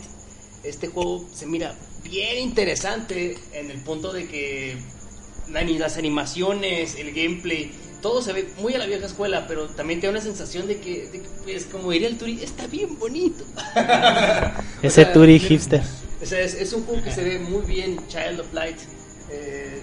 Este 0.64 0.88
juego 0.88 1.28
se 1.34 1.48
mira 1.48 1.74
bien 2.04 2.38
interesante 2.38 3.36
en 3.54 3.72
el 3.72 3.80
punto 3.80 4.14
de 4.14 4.28
que 4.28 4.78
las 5.48 5.98
animaciones, 5.98 6.96
el 6.96 7.12
gameplay, 7.12 7.72
todo 8.06 8.22
se 8.22 8.34
ve 8.34 8.48
muy 8.62 8.76
a 8.76 8.78
la 8.78 8.86
vieja 8.86 9.08
escuela, 9.08 9.48
pero 9.48 9.66
también 9.66 10.00
te 10.00 10.06
da 10.06 10.12
una 10.12 10.22
sensación 10.22 10.68
de 10.68 10.78
que, 10.80 11.10
de 11.12 11.22
que, 11.22 11.28
pues, 11.44 11.66
como 11.66 11.90
diría 11.90 12.08
el 12.08 12.20
Turi, 12.20 12.40
está 12.44 12.68
bien 12.68 13.00
bonito. 13.00 13.44
Ese 14.84 15.06
sea, 15.06 15.12
Turi 15.12 15.40
hipster. 15.40 15.82
o 16.22 16.26
sea, 16.28 16.40
es, 16.42 16.54
es 16.54 16.72
un 16.74 16.84
juego 16.84 17.04
que 17.04 17.10
se 17.10 17.24
ve 17.24 17.40
muy 17.40 17.66
bien, 17.66 18.00
Child 18.08 18.42
of 18.42 18.54
Light. 18.54 18.78
Eh, 19.32 19.82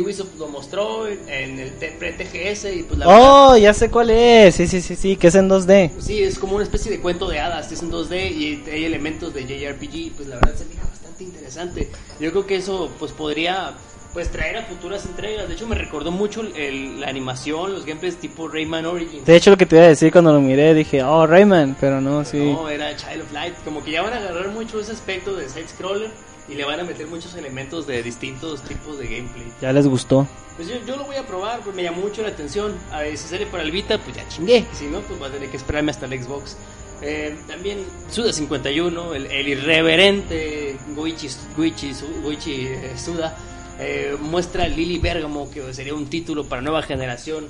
Ubisoft 0.00 0.38
lo 0.38 0.48
mostró 0.48 1.06
en 1.06 1.58
el 1.58 1.70
pre-TGS 1.98 2.64
y 2.78 2.82
pues 2.84 2.98
la 2.98 3.06
Oh, 3.06 3.54
ya 3.58 3.74
sé 3.74 3.90
cuál 3.90 4.08
es. 4.08 4.54
Sí, 4.54 4.66
sí, 4.66 4.80
sí, 4.80 4.96
sí, 4.96 5.16
que 5.16 5.26
es 5.26 5.34
en 5.34 5.50
2D. 5.50 5.66
verdad, 5.66 6.00
sí, 6.00 6.22
es 6.22 6.38
como 6.38 6.54
una 6.54 6.64
especie 6.64 6.90
de 6.90 6.98
cuento 7.00 7.28
de 7.28 7.40
hadas, 7.40 7.70
es 7.70 7.82
en 7.82 7.90
2D 7.90 8.30
y 8.30 8.70
hay 8.70 8.86
elementos 8.86 9.34
de 9.34 9.42
JRPG, 9.42 10.12
pues 10.16 10.28
la 10.28 10.36
verdad 10.36 10.54
se 10.56 10.64
mira 10.64 10.82
bastante 10.88 11.24
interesante. 11.24 11.90
Yo 12.20 12.30
creo 12.30 12.46
que 12.46 12.56
eso 12.56 12.90
pues 12.98 13.12
podría 13.12 13.74
pues 14.12 14.30
traer 14.30 14.56
a 14.58 14.62
futuras 14.62 15.04
entregas. 15.06 15.48
De 15.48 15.54
hecho 15.54 15.66
me 15.66 15.74
recordó 15.76 16.10
mucho 16.10 16.42
el- 16.42 17.00
la 17.00 17.08
animación, 17.08 17.72
los 17.72 17.84
gameplays 17.86 18.16
tipo 18.16 18.48
Rayman 18.48 18.86
Origins. 18.86 19.24
De 19.24 19.36
hecho, 19.36 19.50
lo 19.50 19.56
que 19.56 19.66
te 19.66 19.76
iba 19.76 19.84
a 19.84 19.88
decir 19.88 20.10
cuando 20.12 20.32
lo 20.32 20.40
miré, 20.40 20.74
dije, 20.74 21.02
oh, 21.02 21.26
Rayman, 21.26 21.76
pero 21.80 22.00
no, 22.00 22.24
sí. 22.24 22.38
No, 22.38 22.68
era 22.68 22.96
Child 22.96 23.22
of 23.22 23.32
Light. 23.32 23.54
Como 23.64 23.84
que 23.84 23.92
ya 23.92 24.02
van 24.02 24.12
a 24.14 24.16
agarrar 24.16 24.48
mucho 24.48 24.80
ese 24.80 24.92
aspecto 24.92 25.34
de 25.36 25.48
side 25.48 25.68
scroller 25.68 26.10
y 26.48 26.54
le 26.54 26.64
van 26.64 26.80
a 26.80 26.84
meter 26.84 27.06
muchos 27.06 27.34
elementos 27.36 27.86
de 27.86 28.02
distintos 28.02 28.62
tipos 28.62 28.98
de 28.98 29.04
gameplay. 29.06 29.46
Ya 29.62 29.72
les 29.72 29.86
gustó. 29.86 30.26
Pues 30.56 30.68
yo, 30.68 30.74
yo 30.84 30.96
lo 30.96 31.04
voy 31.04 31.16
a 31.16 31.24
probar, 31.26 31.60
pues 31.60 31.74
me 31.76 31.82
llamó 31.84 32.02
mucho 32.02 32.22
la 32.22 32.28
atención. 32.28 32.74
A 32.90 33.00
ver, 33.02 33.16
si 33.16 33.28
sale 33.28 33.46
para 33.46 33.62
el 33.62 33.70
Vita, 33.70 33.96
pues 33.98 34.16
ya 34.16 34.26
chingué. 34.28 34.66
Si 34.72 34.86
no, 34.86 35.00
pues 35.00 35.18
voy 35.18 35.28
a 35.28 35.32
tener 35.32 35.48
que 35.48 35.56
esperarme 35.56 35.92
hasta 35.92 36.06
el 36.06 36.22
Xbox. 36.22 36.56
Eh, 37.02 37.34
también 37.46 37.78
Suda 38.10 38.30
51, 38.32 39.14
el, 39.14 39.26
el 39.26 39.48
irreverente 39.48 40.76
Goichi, 40.94 41.28
Goichi, 41.56 42.66
eh, 42.66 42.92
Suda, 42.96 43.36
eh, 43.80 44.16
muestra 44.20 44.68
Lily 44.68 44.98
Bergamo, 44.98 45.50
que 45.50 45.72
sería 45.72 45.94
un 45.94 46.06
título 46.06 46.44
para 46.44 46.60
nueva 46.60 46.82
generación. 46.82 47.46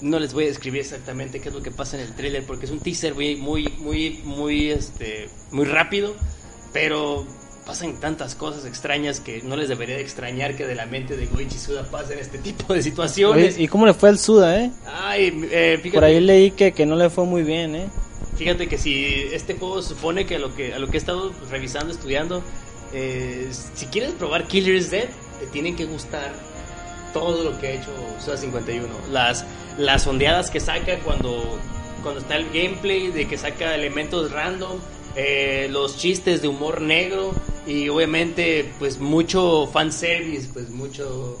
No 0.00 0.18
les 0.18 0.34
voy 0.34 0.44
a 0.44 0.48
describir 0.48 0.80
exactamente 0.80 1.40
qué 1.40 1.48
es 1.48 1.54
lo 1.54 1.62
que 1.62 1.70
pasa 1.70 1.96
en 1.96 2.02
el 2.02 2.14
tráiler 2.14 2.44
porque 2.44 2.66
es 2.66 2.72
un 2.72 2.80
teaser 2.80 3.14
muy, 3.14 3.36
muy, 3.36 3.72
muy, 3.78 4.20
muy, 4.24 4.70
este, 4.70 5.30
muy 5.52 5.64
rápido, 5.64 6.14
pero 6.72 7.26
pasan 7.64 7.98
tantas 7.98 8.34
cosas 8.34 8.66
extrañas 8.66 9.20
que 9.20 9.42
no 9.42 9.56
les 9.56 9.68
debería 9.68 9.96
de 9.96 10.02
extrañar 10.02 10.56
que 10.56 10.66
de 10.66 10.74
la 10.74 10.86
mente 10.86 11.16
de 11.16 11.26
Goichi 11.26 11.58
Suda 11.58 11.84
pasen 11.84 12.18
este 12.18 12.38
tipo 12.42 12.74
de 12.74 12.82
situaciones. 12.82 13.54
Oye, 13.54 13.64
¿Y 13.64 13.68
cómo 13.68 13.86
le 13.86 13.94
fue 13.94 14.08
al 14.08 14.18
Suda, 14.18 14.60
eh? 14.60 14.70
Ay, 14.86 15.48
eh, 15.50 15.78
fíjate, 15.80 15.96
Por 15.96 16.04
ahí 16.04 16.20
leí 16.20 16.50
que, 16.50 16.72
que 16.72 16.86
no 16.86 16.96
le 16.96 17.08
fue 17.08 17.24
muy 17.24 17.42
bien, 17.42 17.74
eh. 17.74 17.88
fíjate 18.36 18.66
que 18.68 18.78
si 18.78 19.04
este 19.32 19.54
juego 19.54 19.80
supone 19.80 20.26
que 20.26 20.36
a 20.36 20.38
lo 20.38 20.54
que 20.54 20.74
a 20.74 20.78
lo 20.78 20.88
que 20.88 20.96
he 20.96 21.00
estado 21.00 21.32
revisando, 21.50 21.92
estudiando, 21.92 22.42
eh, 22.92 23.48
si 23.50 23.86
quieres 23.86 24.12
probar 24.12 24.46
Killer 24.46 24.74
is 24.74 24.90
Dead, 24.90 25.08
te 25.40 25.46
tienen 25.46 25.76
que 25.76 25.84
gustar 25.84 26.32
todo 27.12 27.42
lo 27.42 27.58
que 27.58 27.68
ha 27.68 27.70
hecho 27.72 27.92
Suda 28.22 28.36
51. 28.36 28.86
Las, 29.10 29.44
las 29.78 30.06
ondeadas 30.06 30.50
que 30.50 30.60
saca 30.60 30.98
cuando, 30.98 31.58
cuando 32.02 32.20
está 32.20 32.36
el 32.36 32.46
gameplay, 32.50 33.08
de 33.10 33.26
que 33.26 33.38
saca 33.38 33.74
elementos 33.74 34.32
random, 34.32 34.78
eh, 35.14 35.68
los 35.70 35.96
chistes 35.96 36.42
de 36.42 36.48
humor 36.48 36.82
negro 36.82 37.32
y 37.66 37.88
obviamente 37.88 38.70
pues 38.78 38.98
mucho 38.98 39.66
fanservice, 39.72 40.48
pues 40.52 40.68
mucho... 40.70 41.38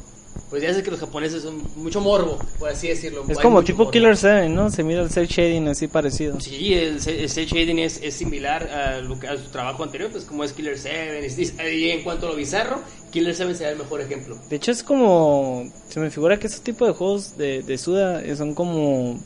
Pues 0.50 0.62
ya 0.62 0.72
sé 0.72 0.82
que 0.82 0.90
los 0.90 1.00
japoneses 1.00 1.42
son 1.42 1.62
mucho 1.76 2.00
morbo, 2.00 2.38
por 2.58 2.68
así 2.68 2.88
decirlo. 2.88 3.24
Es 3.28 3.36
Hay 3.38 3.42
como 3.42 3.62
tipo 3.64 3.78
morbo. 3.78 3.90
Killer 3.90 4.16
7, 4.16 4.48
¿no? 4.48 4.70
Se 4.70 4.82
mira 4.84 5.02
el 5.02 5.10
cel 5.10 5.26
shading 5.26 5.68
así 5.68 5.88
parecido. 5.88 6.40
Sí, 6.40 6.74
el, 6.74 6.96
el 7.06 7.28
cel 7.28 7.46
shading 7.46 7.78
es, 7.78 8.00
es 8.02 8.14
similar 8.14 8.64
a, 8.70 9.00
lo 9.00 9.18
que- 9.18 9.28
a 9.28 9.36
su 9.36 9.50
trabajo 9.50 9.82
anterior, 9.82 10.10
pues 10.10 10.24
como 10.24 10.44
es 10.44 10.52
Killer 10.52 10.78
7. 10.78 11.26
Y, 11.36 11.68
y 11.78 11.90
en 11.90 12.02
cuanto 12.04 12.26
a 12.26 12.30
lo 12.30 12.36
bizarro, 12.36 12.80
Killer 13.10 13.34
7 13.34 13.54
sería 13.54 13.72
el 13.72 13.78
mejor 13.78 14.00
ejemplo. 14.00 14.38
De 14.48 14.56
hecho, 14.56 14.70
es 14.70 14.82
como. 14.82 15.70
Se 15.88 15.98
me 16.00 16.10
figura 16.10 16.38
que 16.38 16.46
ese 16.46 16.60
tipo 16.60 16.86
de 16.86 16.92
juegos 16.92 17.36
de, 17.36 17.62
de 17.62 17.78
Suda 17.78 18.22
son 18.36 18.54
como. 18.54 19.18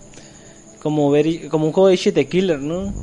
Como, 0.83 1.11
ver, 1.11 1.49
como 1.51 1.67
un 1.67 1.73
juego 1.73 1.89
de 1.89 1.97
shit 1.97 2.15
de 2.15 2.27
killer, 2.27 2.59
¿no? 2.59 2.95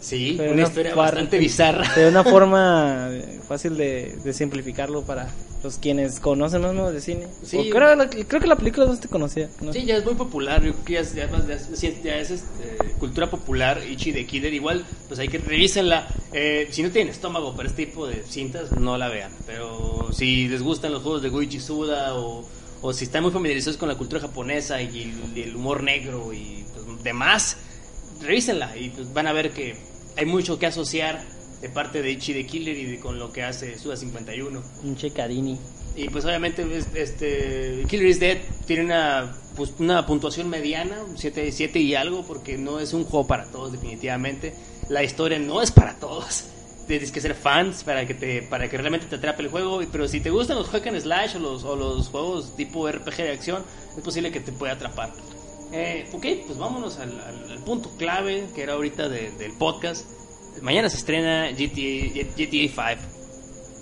Sí, 0.00 0.34
Pero 0.36 0.52
una 0.52 0.62
historia 0.62 0.94
bastante 0.94 1.38
bizarra. 1.38 1.88
De 1.94 2.08
una 2.08 2.24
forma 2.24 3.10
fácil 3.46 3.76
de, 3.76 4.16
de 4.24 4.32
simplificarlo 4.32 5.02
para 5.02 5.28
los 5.62 5.76
quienes 5.76 6.20
conocen 6.20 6.62
más 6.62 6.70
o 6.70 6.74
menos 6.74 6.92
de 6.94 7.00
cine. 7.02 7.26
Sí. 7.44 7.68
Creo, 7.70 8.40
que 8.40 8.46
la 8.46 8.56
película 8.56 8.84
es 8.84 8.90
bastante 8.90 9.08
conocida. 9.08 9.48
¿no? 9.60 9.72
Sí, 9.74 9.84
ya 9.84 9.96
es 9.98 10.04
muy 10.04 10.14
popular, 10.14 10.62
yo 10.62 10.72
creo 10.72 10.84
que 10.84 10.92
ya 10.94 11.00
es, 11.00 11.14
ya 11.14 11.24
es 11.24 11.30
más- 11.30 11.46
ya 11.46 12.16
es- 12.16 12.30
este, 12.30 12.76
cultura 12.98 13.28
popular, 13.28 13.80
Ichi 13.86 14.12
de 14.12 14.24
Killer, 14.26 14.54
igual, 14.54 14.84
pues 15.08 15.20
hay 15.20 15.28
que 15.28 15.36
revísenla. 15.38 16.06
Eh, 16.32 16.68
si 16.70 16.82
no 16.82 16.90
tienen 16.90 17.12
estómago 17.12 17.54
para 17.54 17.68
este 17.68 17.84
tipo 17.86 18.06
de 18.06 18.22
cintas, 18.26 18.72
no 18.72 18.96
la 18.96 19.08
vean. 19.08 19.32
Pero 19.46 20.08
si 20.12 20.48
les 20.48 20.62
gustan 20.62 20.92
los 20.92 21.02
juegos 21.02 21.20
de 21.22 21.28
Goichi 21.28 21.60
Suda 21.60 22.14
o, 22.14 22.48
o 22.80 22.92
si 22.94 23.04
están 23.04 23.22
muy 23.22 23.32
familiarizados 23.32 23.76
con 23.76 23.88
la 23.90 23.96
cultura 23.96 24.20
japonesa 24.22 24.80
y 24.80 25.02
el, 25.02 25.36
y 25.38 25.42
el 25.42 25.56
humor 25.56 25.82
negro 25.82 26.32
y 26.32 26.64
pues, 26.72 27.02
demás, 27.04 27.58
revísenla 28.22 28.76
y 28.76 28.90
pues, 28.90 29.12
van 29.12 29.26
a 29.26 29.32
ver 29.32 29.50
que 29.52 29.76
hay 30.16 30.26
mucho 30.26 30.58
que 30.58 30.66
asociar 30.66 31.22
de 31.60 31.68
parte 31.68 32.02
de 32.02 32.10
Ichi 32.10 32.32
de 32.32 32.46
Killer 32.46 32.76
y 32.76 32.84
de, 32.86 33.00
con 33.00 33.18
lo 33.18 33.32
que 33.32 33.42
hace 33.42 33.78
Suda 33.78 33.96
51. 33.96 34.62
Pinche 34.82 35.10
Carini. 35.12 35.58
Y 35.96 36.08
pues 36.08 36.24
obviamente 36.24 36.64
es- 36.76 36.86
este 36.94 37.84
Killer 37.88 38.06
is 38.06 38.20
Dead 38.20 38.38
tiene 38.66 38.84
una, 38.84 39.36
pues, 39.56 39.72
una 39.78 40.06
puntuación 40.06 40.48
mediana, 40.48 41.02
un 41.02 41.18
7 41.18 41.42
de 41.42 41.52
7 41.52 41.78
y 41.80 41.94
algo, 41.94 42.22
porque 42.24 42.56
no 42.56 42.80
es 42.80 42.92
un 42.92 43.04
juego 43.04 43.26
para 43.26 43.46
todos 43.46 43.72
definitivamente. 43.72 44.54
La 44.88 45.02
historia 45.02 45.38
no 45.38 45.60
es 45.62 45.70
para 45.72 45.96
todos. 45.98 46.44
Tienes 46.86 47.12
que 47.12 47.20
ser 47.20 47.34
fans 47.34 47.84
para 47.84 48.04
que 48.06 48.14
te 48.14 48.42
para 48.42 48.68
que 48.68 48.76
realmente 48.76 49.06
te 49.06 49.16
atrape 49.16 49.42
el 49.42 49.48
juego, 49.48 49.80
pero 49.92 50.08
si 50.08 50.20
te 50.20 50.30
gustan 50.30 50.56
los 50.56 50.68
hack 50.70 50.86
and 50.88 51.00
slash 51.00 51.36
o 51.36 51.38
los, 51.38 51.62
o 51.64 51.76
los 51.76 52.08
juegos 52.08 52.56
tipo 52.56 52.90
RPG 52.90 53.16
de 53.18 53.30
acción, 53.32 53.62
es 53.96 54.02
posible 54.02 54.32
que 54.32 54.40
te 54.40 54.50
pueda 54.50 54.72
atrapar. 54.72 55.12
Eh, 55.72 56.08
ok, 56.12 56.26
pues 56.46 56.58
vámonos 56.58 56.98
al, 56.98 57.10
al- 57.20 57.50
al 57.50 57.58
punto 57.64 57.90
clave 57.96 58.46
que 58.54 58.62
era 58.62 58.72
ahorita 58.74 59.08
de- 59.08 59.30
del 59.32 59.52
podcast. 59.52 60.04
Mañana 60.62 60.90
se 60.90 60.96
estrena 60.96 61.50
GTA, 61.50 62.12
GTA 62.36 62.96
5. 62.96 63.06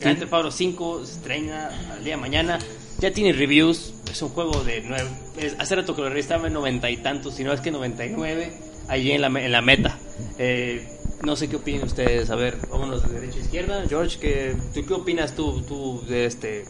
Grand 0.01 0.19
Theft 0.19 0.33
Auto 0.33 0.51
5 0.51 1.07
se 1.07 1.13
estrena 1.13 1.71
al 1.93 2.05
día 2.05 2.15
de 2.17 2.21
mañana. 2.21 2.59
Ya 3.01 3.13
tiene 3.13 3.33
reviews. 3.33 3.95
Es 4.11 4.21
un 4.23 4.29
juego 4.31 4.63
de 4.65 4.83
nueve. 4.83 5.09
es- 5.39 5.57
hace 5.59 5.77
rato 5.77 5.95
que 5.95 6.03
lo 6.03 6.09
revisaba 6.11 6.47
en 6.47 6.53
noventa 6.53 6.91
y 6.91 6.99
tantos, 6.99 7.35
si 7.35 7.45
no 7.45 7.53
es 7.53 7.61
que 7.61 7.71
99. 7.71 8.53
Allí 8.89 9.13
en 9.13 9.21
la, 9.23 9.27
en 9.29 9.53
la 9.53 9.61
meta. 9.63 9.99
Eh, 10.39 10.87
no 11.25 11.37
sé 11.37 11.49
qué 11.49 11.57
opinan 11.57 11.85
ustedes. 11.85 12.31
A 12.31 12.37
ver, 12.37 12.57
vámonos 12.71 13.03
de 13.09 13.21
derecha 13.21 13.39
a 13.39 13.43
izquierda. 13.43 13.85
George, 13.89 14.19
¿qué, 14.21 14.57
¿tú 14.75 14.85
qué 14.87 14.95
opinas 14.95 15.35
tú, 15.35 15.63
tú 15.63 16.03
de 16.09 16.27
este 16.27 16.65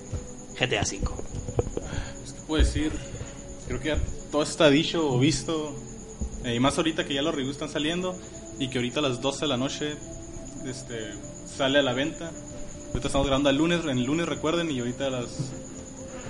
GTA 0.59 0.85
5? 0.85 1.14
Pues, 1.14 2.33
¿qué 2.33 2.40
puedo 2.46 2.64
decir? 2.64 2.92
Creo 3.66 3.81
que 3.81 3.88
ya 3.88 3.98
todo 4.31 4.43
está 4.43 4.69
dicho 4.71 5.09
o 5.11 5.19
visto. 5.19 5.75
eh, 6.45 6.55
y 6.55 6.61
más 6.61 6.77
ahorita 6.79 7.05
que 7.05 7.14
ya 7.14 7.23
los 7.23 7.35
reviews 7.35 7.55
están 7.57 7.69
saliendo. 7.71 8.14
Y 8.59 8.69
que 8.69 8.79
ahorita 8.79 9.01
a 9.01 9.03
las 9.03 9.21
12 9.21 9.41
de 9.43 9.47
la 9.49 9.57
noche 9.57 9.95
este, 10.67 11.12
sale 11.47 11.79
a 11.79 11.83
la 11.83 11.93
venta. 11.93 12.31
Ahorita 12.88 13.07
estamos 13.07 13.27
grabando 13.27 13.51
el 13.51 13.57
lunes, 13.57 13.81
en 13.85 13.91
el 13.99 14.05
lunes 14.05 14.27
recuerden, 14.27 14.71
y 14.71 14.81
ahorita 14.81 15.07
a 15.07 15.11
las, 15.11 15.29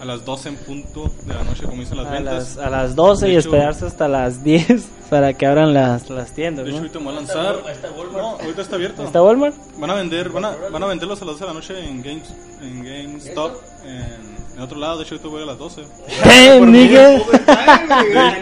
a 0.02 0.04
las 0.04 0.24
12 0.24 0.48
en 0.50 0.56
punto 0.56 1.10
de 1.24 1.32
la 1.34 1.42
noche 1.44 1.62
comienzan 1.64 1.98
las 1.98 2.06
A 2.08 2.10
ventas. 2.10 2.56
las, 2.56 2.66
a 2.66 2.68
las 2.70 2.94
12 2.96 3.26
De 3.26 3.32
y 3.32 3.36
hecho- 3.36 3.48
esperarse 3.48 3.86
hasta 3.86 4.08
las 4.08 4.42
10 4.44 4.84
para 5.10 5.32
que 5.32 5.46
abran 5.46 5.72
las, 5.72 6.10
las 6.10 6.32
tiendas, 6.34 6.64
De 6.66 6.70
hecho, 6.72 6.80
¿no? 6.80 6.86
ahorita 6.86 6.98
me 6.98 7.04
voy 7.06 7.14
a 7.14 7.16
lanzar. 7.16 7.62
Está 7.70 7.90
Walmart. 7.92 8.12
No, 8.18 8.28
ahorita 8.40 8.60
está 8.62 8.76
abierto. 8.76 9.04
¿Está 9.04 9.22
Walmart? 9.22 9.54
Van 9.78 9.90
a 9.90 9.94
vender, 9.94 10.28
van 10.30 10.44
a, 10.44 10.50
van 10.70 10.82
a 10.82 10.86
venderlos 10.86 11.22
a 11.22 11.24
las 11.24 11.34
12 11.38 11.44
de 11.44 11.48
la 11.48 11.54
noche 11.54 11.88
en 11.88 12.02
Games, 12.02 12.34
en 12.60 12.84
GameStop, 12.84 13.56
en, 13.86 14.27
en 14.58 14.64
otro 14.64 14.78
lado. 14.78 14.98
De 14.98 15.04
hecho, 15.04 15.14
ahorita 15.14 15.28
voy 15.28 15.42
a 15.42 15.46
las 15.46 15.58
12. 15.58 15.82
¡Eh, 16.24 16.56
Por 16.58 16.66
mí. 16.66 16.78
nigga! 16.78 17.10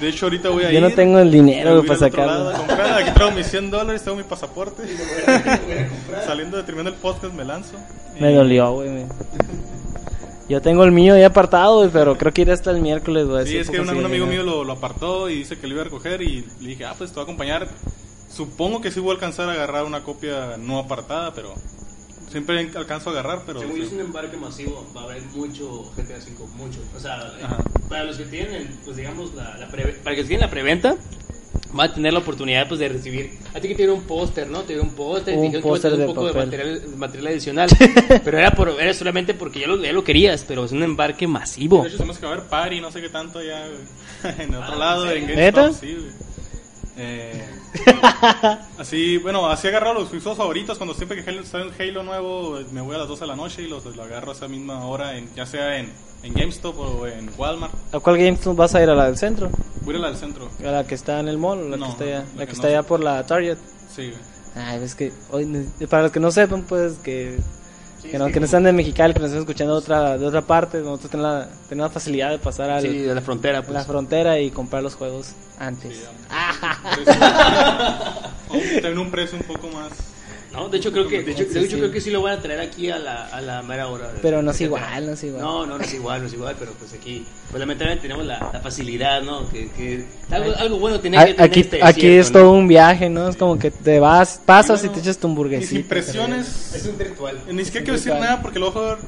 De 0.00 0.08
hecho, 0.08 0.26
ahorita 0.26 0.48
voy 0.50 0.64
a 0.64 0.70
Yo 0.72 0.78
ir. 0.78 0.82
no 0.82 0.90
tengo 0.90 1.20
el 1.20 1.30
dinero 1.30 1.84
para 1.86 1.98
sacarlo. 1.98 2.50
Aquí 2.50 3.10
traigo 3.14 3.36
mis 3.36 3.46
100 3.46 3.70
dólares, 3.70 4.02
tengo 4.02 4.16
mi 4.16 4.24
pasaporte. 4.24 4.82
Saliendo 6.26 6.56
de 6.56 6.64
terminando 6.64 6.90
el 6.90 6.96
podcast, 6.96 7.32
me 7.32 7.44
lanzo. 7.44 7.76
Me 8.18 8.32
dolió, 8.34 8.72
güey. 8.72 9.04
Yo 10.48 10.60
tengo 10.60 10.84
el 10.84 10.90
mío 10.90 11.16
ya 11.16 11.28
apartado, 11.28 11.78
güey, 11.78 11.90
pero 11.90 12.18
creo 12.18 12.32
que 12.32 12.42
iré 12.42 12.52
hasta 12.52 12.72
el 12.72 12.80
miércoles, 12.80 13.26
güey. 13.26 13.46
Sí, 13.46 13.56
es 13.56 13.70
que 13.70 13.80
un, 13.80 13.88
amigo 13.88 14.26
mío 14.26 14.42
lo, 14.42 14.64
lo 14.64 14.72
apartó 14.72 15.30
y 15.30 15.36
dice 15.36 15.56
que 15.56 15.68
lo 15.68 15.74
iba 15.74 15.82
a 15.82 15.84
recoger 15.84 16.20
y 16.20 16.44
le 16.60 16.68
dije, 16.68 16.84
ah, 16.84 16.94
pues 16.98 17.10
te 17.10 17.14
voy 17.14 17.22
a 17.22 17.24
acompañar. 17.24 17.68
Supongo 18.28 18.80
que 18.80 18.90
sí 18.90 18.98
voy 18.98 19.10
a 19.10 19.14
alcanzar 19.14 19.48
a 19.48 19.52
agarrar 19.52 19.84
una 19.84 20.02
copia 20.02 20.56
no 20.58 20.80
apartada, 20.80 21.32
pero 21.32 21.54
siempre 22.34 22.68
alcanzo 22.76 23.10
a 23.10 23.12
agarrar, 23.12 23.42
pero... 23.46 23.60
Según 23.60 23.76
yo 23.76 23.84
es 23.84 23.92
un 23.92 24.00
embarque 24.00 24.36
masivo, 24.36 24.84
va 24.96 25.02
a 25.02 25.04
haber 25.04 25.22
mucho 25.34 25.92
GTA 25.96 26.16
V, 26.18 26.46
mucho. 26.56 26.80
O 26.96 27.00
sea, 27.00 27.32
Ajá. 27.42 27.58
para 27.88 28.04
los 28.04 28.16
que 28.16 28.24
tienen, 28.24 28.68
pues 28.84 28.96
digamos, 28.96 29.32
la, 29.34 29.56
la 29.56 29.68
preve- 29.68 29.94
para 30.02 30.16
los 30.16 30.24
que 30.24 30.28
tienen 30.28 30.40
la 30.40 30.50
preventa, 30.50 30.96
va 31.78 31.84
a 31.84 31.94
tener 31.94 32.12
la 32.12 32.18
oportunidad 32.18 32.66
pues 32.68 32.80
de 32.80 32.88
recibir. 32.88 33.30
A 33.54 33.60
ti 33.60 33.68
que 33.68 33.74
tiene 33.76 33.92
un 33.92 34.02
póster, 34.02 34.48
¿no? 34.48 34.62
Te 34.62 34.74
dieron 34.74 34.88
un 34.88 34.94
póster, 34.94 35.34
te 35.36 35.40
dijeron 35.40 35.62
que 35.62 35.88
iba 35.88 36.04
a 36.04 36.08
un 36.08 36.14
poco 36.14 36.26
de 36.26 36.32
material, 36.34 36.82
material 36.96 37.26
adicional. 37.28 37.68
pero 38.24 38.38
era, 38.38 38.50
por, 38.50 38.68
era 38.80 38.92
solamente 38.94 39.34
porque 39.34 39.60
ya 39.60 39.66
lo, 39.68 39.80
ya 39.82 39.92
lo 39.92 40.02
querías, 40.04 40.44
pero 40.46 40.64
es 40.64 40.72
un 40.72 40.82
embarque 40.82 41.26
masivo. 41.28 41.82
De 41.82 41.88
hecho, 41.88 41.98
sabemos 41.98 42.18
que 42.18 42.26
haber 42.26 42.42
party, 42.44 42.80
no 42.80 42.90
sé 42.90 43.00
qué 43.00 43.08
tanto 43.10 43.38
allá, 43.38 43.64
güey. 44.22 44.34
en 44.40 44.54
otro 44.54 44.76
lado, 44.76 45.10
en 45.10 45.26
¿Neta? 45.26 45.62
GameStop, 45.62 45.80
sí, 45.80 45.94
güey. 45.94 46.33
Eh, 46.96 47.44
así, 48.78 49.18
bueno, 49.18 49.48
así 49.48 49.68
agarro 49.68 49.94
los 49.94 50.08
juegos 50.08 50.36
favoritos. 50.36 50.78
Cuando 50.78 50.94
siempre 50.94 51.24
que 51.24 51.44
sale 51.44 51.66
un 51.66 51.72
Halo 51.78 52.02
nuevo, 52.02 52.58
me 52.72 52.80
voy 52.80 52.94
a 52.94 52.98
las 52.98 53.08
12 53.08 53.20
de 53.22 53.26
la 53.26 53.36
noche 53.36 53.62
y 53.62 53.68
los, 53.68 53.84
lo 53.84 54.02
agarro 54.02 54.30
a 54.30 54.34
esa 54.34 54.48
misma 54.48 54.84
hora, 54.86 55.16
en, 55.16 55.32
ya 55.34 55.46
sea 55.46 55.78
en, 55.78 55.92
en 56.22 56.34
GameStop 56.34 56.78
o 56.78 57.06
en 57.06 57.30
Walmart. 57.36 57.74
¿A 57.92 58.00
cuál 58.00 58.18
GameStop 58.18 58.56
vas 58.56 58.74
a 58.74 58.82
ir? 58.82 58.88
¿A 58.90 58.94
la 58.94 59.06
del 59.06 59.18
centro? 59.18 59.50
Voy 59.82 59.96
a 59.96 59.98
ir 59.98 60.04
al 60.04 60.16
centro. 60.16 60.48
¿A 60.60 60.70
la 60.70 60.86
que 60.86 60.94
está 60.94 61.20
en 61.20 61.28
el 61.28 61.38
mall? 61.38 61.58
¿O 61.60 61.68
la 61.68 61.76
No, 61.76 61.86
que 61.86 61.92
está 61.92 62.04
allá, 62.04 62.24
la 62.34 62.40
la 62.40 62.46
que 62.46 62.52
está 62.52 62.66
allá 62.68 62.82
por 62.82 63.00
la 63.00 63.26
Target? 63.26 63.58
Sí. 63.94 64.12
Ay, 64.54 64.80
es 64.84 64.94
que 64.94 65.12
hoy, 65.30 65.66
para 65.90 66.04
los 66.04 66.12
que 66.12 66.20
no 66.20 66.30
sepan, 66.30 66.62
pues 66.62 66.94
que, 66.98 67.38
que, 68.10 68.18
no, 68.18 68.26
que 68.28 68.38
no 68.40 68.46
están 68.46 68.62
de 68.64 68.72
Mexicali, 68.72 69.12
que 69.14 69.20
nos 69.20 69.28
están 69.30 69.42
escuchando 69.42 69.72
de 69.74 69.78
otra, 69.78 70.18
de 70.18 70.26
otra 70.26 70.42
parte, 70.42 70.78
nosotros 70.80 71.10
tenemos 71.10 71.32
la, 71.32 71.48
tenemos 71.68 71.90
la 71.90 71.94
facilidad 71.94 72.30
de 72.30 72.38
pasar 72.38 72.70
al- 72.70 72.82
Sí, 72.82 72.98
de 72.98 73.14
la 73.14 73.20
frontera, 73.20 73.58
a 73.58 73.62
pues. 73.62 73.74
la 73.74 73.84
frontera 73.84 74.38
y 74.38 74.50
comprar 74.50 74.82
los 74.82 74.94
juegos 74.94 75.32
antes. 75.58 76.04
Precio- 76.94 78.80
También 78.82 78.98
un 78.98 79.10
precio 79.10 79.38
un 79.38 79.44
poco 79.44 79.68
más. 79.68 79.90
No, 80.54 80.68
de 80.68 80.78
hecho 80.78 80.92
creo 80.92 81.08
que 81.08 81.22
de 81.22 81.32
hecho, 81.32 81.44
Sí, 81.44 81.54
de 81.54 81.60
hecho 81.60 81.70
sí. 81.70 81.76
creo 81.78 81.90
que 81.90 82.00
sí 82.00 82.10
lo 82.10 82.22
van 82.22 82.38
a 82.38 82.40
traer 82.40 82.60
aquí 82.60 82.88
a 82.90 82.98
la, 82.98 83.26
a 83.26 83.40
la 83.40 83.62
mera 83.62 83.88
hora. 83.88 84.10
Pero 84.22 84.40
no 84.42 84.52
es 84.52 84.60
igual, 84.60 85.06
no 85.06 85.12
es 85.12 85.24
igual. 85.24 85.42
No, 85.42 85.66
no, 85.66 85.78
no 85.78 85.84
es 85.84 85.92
igual, 85.94 86.20
no 86.22 86.28
es 86.28 86.32
igual, 86.34 86.54
pero 86.58 86.72
pues 86.78 86.92
aquí, 86.92 87.26
pues 87.50 87.58
lamentablemente 87.60 88.02
tenemos 88.02 88.24
la, 88.24 88.50
la 88.52 88.60
facilidad, 88.60 89.22
¿no? 89.22 89.48
Que, 89.50 89.68
que 89.72 90.04
algo, 90.30 90.52
algo 90.56 90.78
bueno 90.78 91.00
tiene 91.00 91.18
que 91.18 91.24
tener 91.34 91.42
Aquí, 91.42 91.60
este 91.60 91.80
aquí 91.82 92.06
es 92.06 92.30
¿no? 92.30 92.38
todo 92.40 92.52
un 92.52 92.68
viaje, 92.68 93.10
¿no? 93.10 93.28
Es 93.28 93.36
como 93.36 93.58
que 93.58 93.70
te 93.70 93.98
vas, 93.98 94.40
pasas 94.46 94.84
y, 94.84 94.88
te 94.88 95.00
echas 95.00 95.18
tu 95.18 95.26
Mis 95.28 95.32
hamburguesita. 95.32 95.80
impresiones. 95.80 96.74
Es 96.74 96.86
un 96.86 96.98
ritual. 96.98 97.38
Ni 97.50 97.64
siquiera 97.64 97.84
quiero 97.84 97.98
decir 97.98 98.12
nada 98.14 98.40
porque 98.40 98.58
lo 98.58 98.70
voy 98.70 98.82
a 98.82 98.94
jugar. 98.96 98.98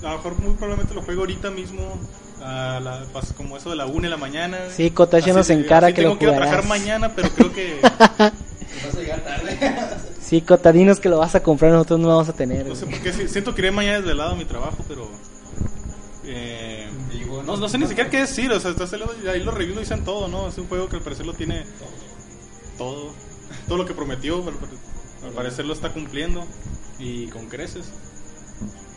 A 0.00 0.10
lo 0.12 0.16
mejor 0.16 0.38
muy 0.38 0.52
probablemente 0.54 0.94
lo 0.94 1.02
juego 1.02 1.20
ahorita 1.22 1.50
mismo. 1.50 1.98
A 2.42 2.80
la, 2.82 3.04
pas- 3.12 3.34
como 3.34 3.56
eso 3.58 3.68
de 3.68 3.76
la 3.76 3.84
1 3.84 4.00
de 4.02 4.08
la 4.08 4.16
mañana. 4.16 4.58
Sí, 4.74 4.90
Así 5.12 5.30
nos 5.30 5.50
encara 5.50 5.92
que 5.92 6.00
lo 6.02 6.16
tengo 6.16 6.18
que 6.20 6.26
trabajar 6.38 6.64
mañana, 6.66 7.12
pero 7.14 7.28
creo 7.30 7.52
que. 7.52 7.80
Vas 7.82 8.94
a 8.94 9.00
llegar 9.00 9.20
tarde. 9.20 9.58
Sí, 10.30 10.42
Cotadinos 10.42 11.00
que 11.00 11.08
lo 11.08 11.18
vas 11.18 11.34
a 11.34 11.42
comprar, 11.42 11.72
nosotros 11.72 11.98
no 11.98 12.06
lo 12.06 12.14
vamos 12.14 12.28
a 12.28 12.32
tener. 12.34 12.64
No 12.64 12.76
sé 12.76 12.84
güey. 12.84 12.94
por 13.00 13.04
qué. 13.04 13.12
sí, 13.12 13.26
Siento 13.28 13.52
que 13.52 13.62
iré 13.62 13.72
mañana 13.72 13.96
desvelado 13.98 14.30
a 14.30 14.36
mi 14.36 14.44
trabajo, 14.44 14.76
pero. 14.86 15.08
Eh, 16.24 16.88
no, 17.44 17.56
no 17.56 17.68
sé 17.68 17.78
ni 17.78 17.88
siquiera 17.88 18.08
qué 18.08 18.18
decir. 18.18 18.48
O 18.52 18.60
sea, 18.60 18.70
está 18.70 18.86
saliendo- 18.86 19.12
ahí 19.28 19.42
los 19.42 19.52
reviews 19.52 19.74
lo 19.74 19.80
dicen 19.80 20.04
todo, 20.04 20.28
¿no? 20.28 20.46
Es 20.46 20.56
un 20.58 20.68
juego 20.68 20.88
que 20.88 20.94
al 20.96 21.02
parecer 21.02 21.26
lo 21.26 21.32
tiene 21.34 21.64
todo. 22.78 23.12
Todo 23.66 23.78
lo 23.78 23.84
que 23.86 23.94
prometió, 23.94 24.44
pero 24.44 24.56
al 25.26 25.32
parecer 25.32 25.64
lo 25.64 25.72
está 25.72 25.92
cumpliendo. 25.92 26.44
Y 27.00 27.26
con 27.26 27.46
creces. 27.48 27.86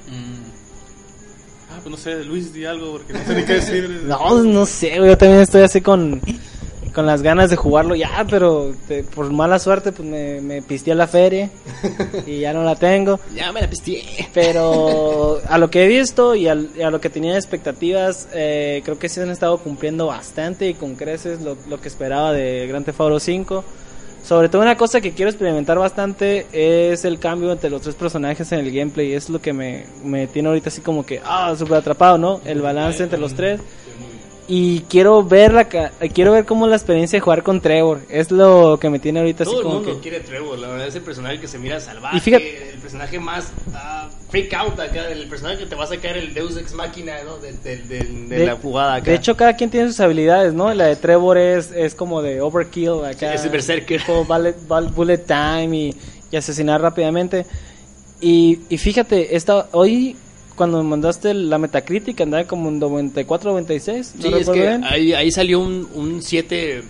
Mm. 0.07 1.71
Ah, 1.71 1.79
pues 1.81 1.89
no 1.89 1.97
sé, 1.97 2.23
Luis, 2.23 2.53
di 2.53 2.65
algo 2.65 2.91
porque 2.91 3.13
no 3.13 3.25
sé 3.25 3.33
ni 3.35 3.43
qué 3.43 3.53
decir. 3.55 3.89
No, 4.05 4.43
no 4.43 4.65
sé, 4.67 4.99
güey, 4.99 5.09
yo 5.09 5.17
también 5.17 5.41
estoy 5.41 5.63
así 5.63 5.81
con, 5.81 6.21
con 6.93 7.05
las 7.05 7.21
ganas 7.23 7.49
de 7.49 7.55
jugarlo 7.55 7.95
ya, 7.95 8.25
pero 8.29 8.71
te- 8.87 9.03
por 9.03 9.31
mala 9.31 9.57
suerte 9.59 9.91
pues 9.91 10.07
me, 10.07 10.41
me 10.41 10.61
pisteé 10.61 10.93
la 10.95 11.07
feria 11.07 11.49
y 12.27 12.39
ya 12.39 12.53
no 12.53 12.63
la 12.63 12.75
tengo. 12.75 13.19
Ya 13.35 13.51
me 13.51 13.61
la 13.61 13.69
pisteé. 13.69 14.03
Pero 14.33 15.39
a 15.47 15.57
lo 15.57 15.69
que 15.69 15.83
he 15.83 15.87
visto 15.87 16.35
y, 16.35 16.47
al- 16.47 16.69
y 16.77 16.81
a 16.81 16.91
lo 16.91 17.01
que 17.01 17.09
tenía 17.09 17.31
de 17.33 17.37
expectativas, 17.39 18.27
eh, 18.33 18.81
creo 18.85 18.99
que 18.99 19.09
sí 19.09 19.19
han 19.19 19.29
estado 19.31 19.57
cumpliendo 19.57 20.07
bastante 20.07 20.67
y 20.69 20.73
con 20.75 20.95
creces 20.95 21.41
lo, 21.41 21.57
lo 21.67 21.81
que 21.81 21.87
esperaba 21.87 22.31
de 22.33 22.67
Grand 22.67 22.85
Theft 22.85 22.99
Auto 23.01 23.19
5. 23.19 23.63
Sobre 24.23 24.47
todo 24.47 24.61
una 24.61 24.77
cosa 24.77 25.01
que 25.01 25.11
quiero 25.11 25.29
experimentar 25.29 25.77
bastante 25.77 26.45
es 26.53 27.03
el 27.03 27.19
cambio 27.19 27.51
entre 27.51 27.69
los 27.69 27.81
tres 27.81 27.95
personajes 27.95 28.49
en 28.53 28.59
el 28.59 28.71
gameplay. 28.71 29.11
Es 29.13 29.29
lo 29.29 29.41
que 29.41 29.51
me, 29.51 29.85
me 30.03 30.27
tiene 30.27 30.47
ahorita 30.47 30.69
así 30.69 30.79
como 30.79 31.05
que, 31.05 31.19
ah, 31.25 31.53
súper 31.57 31.77
atrapado, 31.77 32.17
¿no? 32.17 32.39
El 32.45 32.61
balance 32.61 33.03
entre 33.03 33.19
los 33.19 33.33
tres. 33.33 33.59
Y 34.45 34.81
quiero 34.89 35.23
ver 35.23 35.53
la 35.53 35.63
quiero 35.69 36.33
ver 36.33 36.43
cómo 36.43 36.67
la 36.67 36.75
experiencia 36.75 37.15
de 37.17 37.21
jugar 37.21 37.43
con 37.43 37.61
Trevor. 37.61 38.01
Es 38.09 38.29
lo 38.29 38.77
que 38.79 38.89
me 38.89 38.99
tiene 38.99 39.19
ahorita 39.21 39.43
así 39.43 39.51
Todo 39.51 39.61
el 39.61 39.63
como 39.63 39.75
mundo 39.79 39.95
que... 39.95 39.99
quiere 40.01 40.19
Trevor, 40.19 40.59
la 40.59 40.67
verdad 40.67 40.87
es 40.87 40.95
el 40.95 41.01
personaje 41.01 41.39
que 41.39 41.47
se 41.47 41.57
mira 41.59 41.79
salvaje, 41.79 42.17
Y 42.17 42.19
fíjate- 42.19 42.71
el 42.73 42.79
personaje 42.79 43.19
más 43.19 43.53
ah, 43.73 44.09
freak 44.29 44.53
out 44.53 44.77
acá, 44.81 45.07
el 45.09 45.29
personaje 45.29 45.59
que 45.59 45.65
te 45.65 45.75
va 45.75 45.85
a 45.85 45.87
sacar 45.87 46.17
el 46.17 46.33
Deus 46.33 46.57
Ex 46.57 46.73
Máquina, 46.73 47.13
¿no? 47.25 47.37
De, 47.37 47.53
de- 47.53 47.77
de- 48.03 48.27
de 48.37 48.45
la 48.45 48.55
jugada 48.57 48.95
acá. 48.95 49.11
De 49.11 49.15
hecho, 49.15 49.37
cada 49.37 49.55
quien 49.55 49.69
tiene 49.69 49.87
sus 49.87 49.99
habilidades, 50.01 50.53
¿no? 50.53 50.73
La 50.73 50.87
de 50.87 50.97
Trevor 50.97 51.37
es, 51.37 51.71
es 51.71 51.95
como 51.95 52.21
de 52.21 52.41
overkill 52.41 53.05
acá. 53.05 53.29
Sí, 53.29 53.35
es 53.35 53.43
el 53.45 53.49
berserker. 53.51 54.01
bullet, 54.27 54.55
bul- 54.67 54.93
bullet 54.93 55.19
time 55.25 55.69
y, 55.77 55.95
y 56.31 56.35
asesinar 56.35 56.81
rápidamente. 56.81 57.45
Y, 58.19 58.59
y 58.67 58.77
fíjate, 58.77 59.37
esta, 59.37 59.67
hoy 59.71 60.17
cuando 60.55 60.83
me 60.83 60.89
mandaste 60.89 61.33
la 61.33 61.57
metacrítica 61.57 62.23
andaba 62.23 62.43
como 62.45 62.69
en 62.69 62.79
94, 62.79 63.51
96. 63.51 64.13
¿no 64.15 64.21
Sí, 64.21 64.27
es 64.27 64.33
recuerdo 64.47 64.79
que 64.79 64.85
ahí, 64.85 65.13
ahí 65.13 65.31
salió 65.31 65.59
un, 65.59 65.87
un 65.93 66.21
7. 66.21 66.83